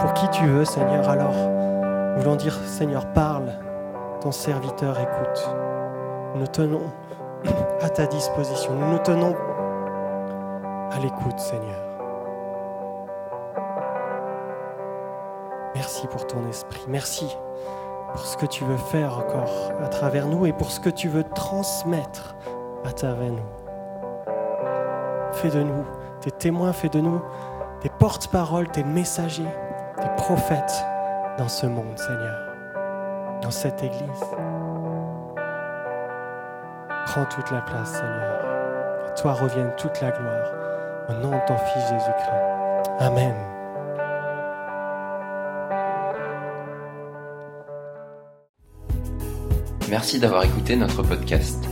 pour 0.01 0.15
qui 0.15 0.29
tu 0.31 0.47
veux, 0.47 0.65
Seigneur, 0.65 1.09
alors 1.09 1.35
nous 2.17 2.23
voulons 2.23 2.37
dire, 2.37 2.55
Seigneur, 2.65 3.07
parle, 3.13 3.53
ton 4.21 4.33
serviteur 4.33 4.99
écoute. 4.99 5.51
Nous 6.35 6.47
tenons 6.47 6.83
à 7.83 7.89
ta 7.91 8.07
disposition, 8.07 8.73
nous 8.75 8.93
nous 8.93 8.99
tenons 8.99 9.35
à 10.91 10.99
l'écoute, 10.99 11.39
Seigneur. 11.39 11.83
Merci 15.75 16.07
pour 16.07 16.27
ton 16.27 16.49
esprit, 16.49 16.85
merci 16.89 17.37
pour 18.13 18.25
ce 18.25 18.37
que 18.37 18.47
tu 18.47 18.65
veux 18.65 18.77
faire 18.77 19.19
encore 19.19 19.73
à 19.83 19.89
travers 19.89 20.27
nous 20.27 20.47
et 20.47 20.53
pour 20.53 20.71
ce 20.71 20.81
que 20.81 20.91
tu 20.91 21.09
veux 21.09 21.25
transmettre 21.25 22.37
à 22.85 22.93
travers 22.93 23.33
nous. 23.33 23.49
Fais 25.33 25.51
de 25.51 25.63
nous 25.63 25.85
tes 26.21 26.31
témoins, 26.31 26.73
fais 26.73 26.89
de 26.89 27.01
nous 27.01 27.21
tes 27.81 27.91
porte-paroles, 27.91 28.69
tes 28.69 28.85
messagers, 28.85 29.45
tes 30.01 30.09
prophètes 30.17 30.85
dans 31.39 31.49
ce 31.49 31.67
monde, 31.67 31.99
Seigneur, 31.99 32.39
dans 33.43 33.51
cette 33.51 33.83
Église. 33.83 34.25
Prends 37.07 37.27
toute 37.27 37.51
la 37.51 37.61
place, 37.61 37.93
Seigneur. 37.93 38.45
À 39.07 39.11
toi 39.11 39.33
revienne 39.33 39.73
toute 39.77 40.01
la 40.01 40.11
gloire. 40.11 40.53
Au 41.09 41.13
nom 41.13 41.31
de 41.31 41.47
ton 41.47 41.57
Fils 41.57 41.83
Jésus-Christ. 41.89 42.91
Amen. 42.99 43.56
Merci 49.97 50.19
d'avoir 50.19 50.45
écouté 50.45 50.77
notre 50.77 51.03
podcast. 51.03 51.65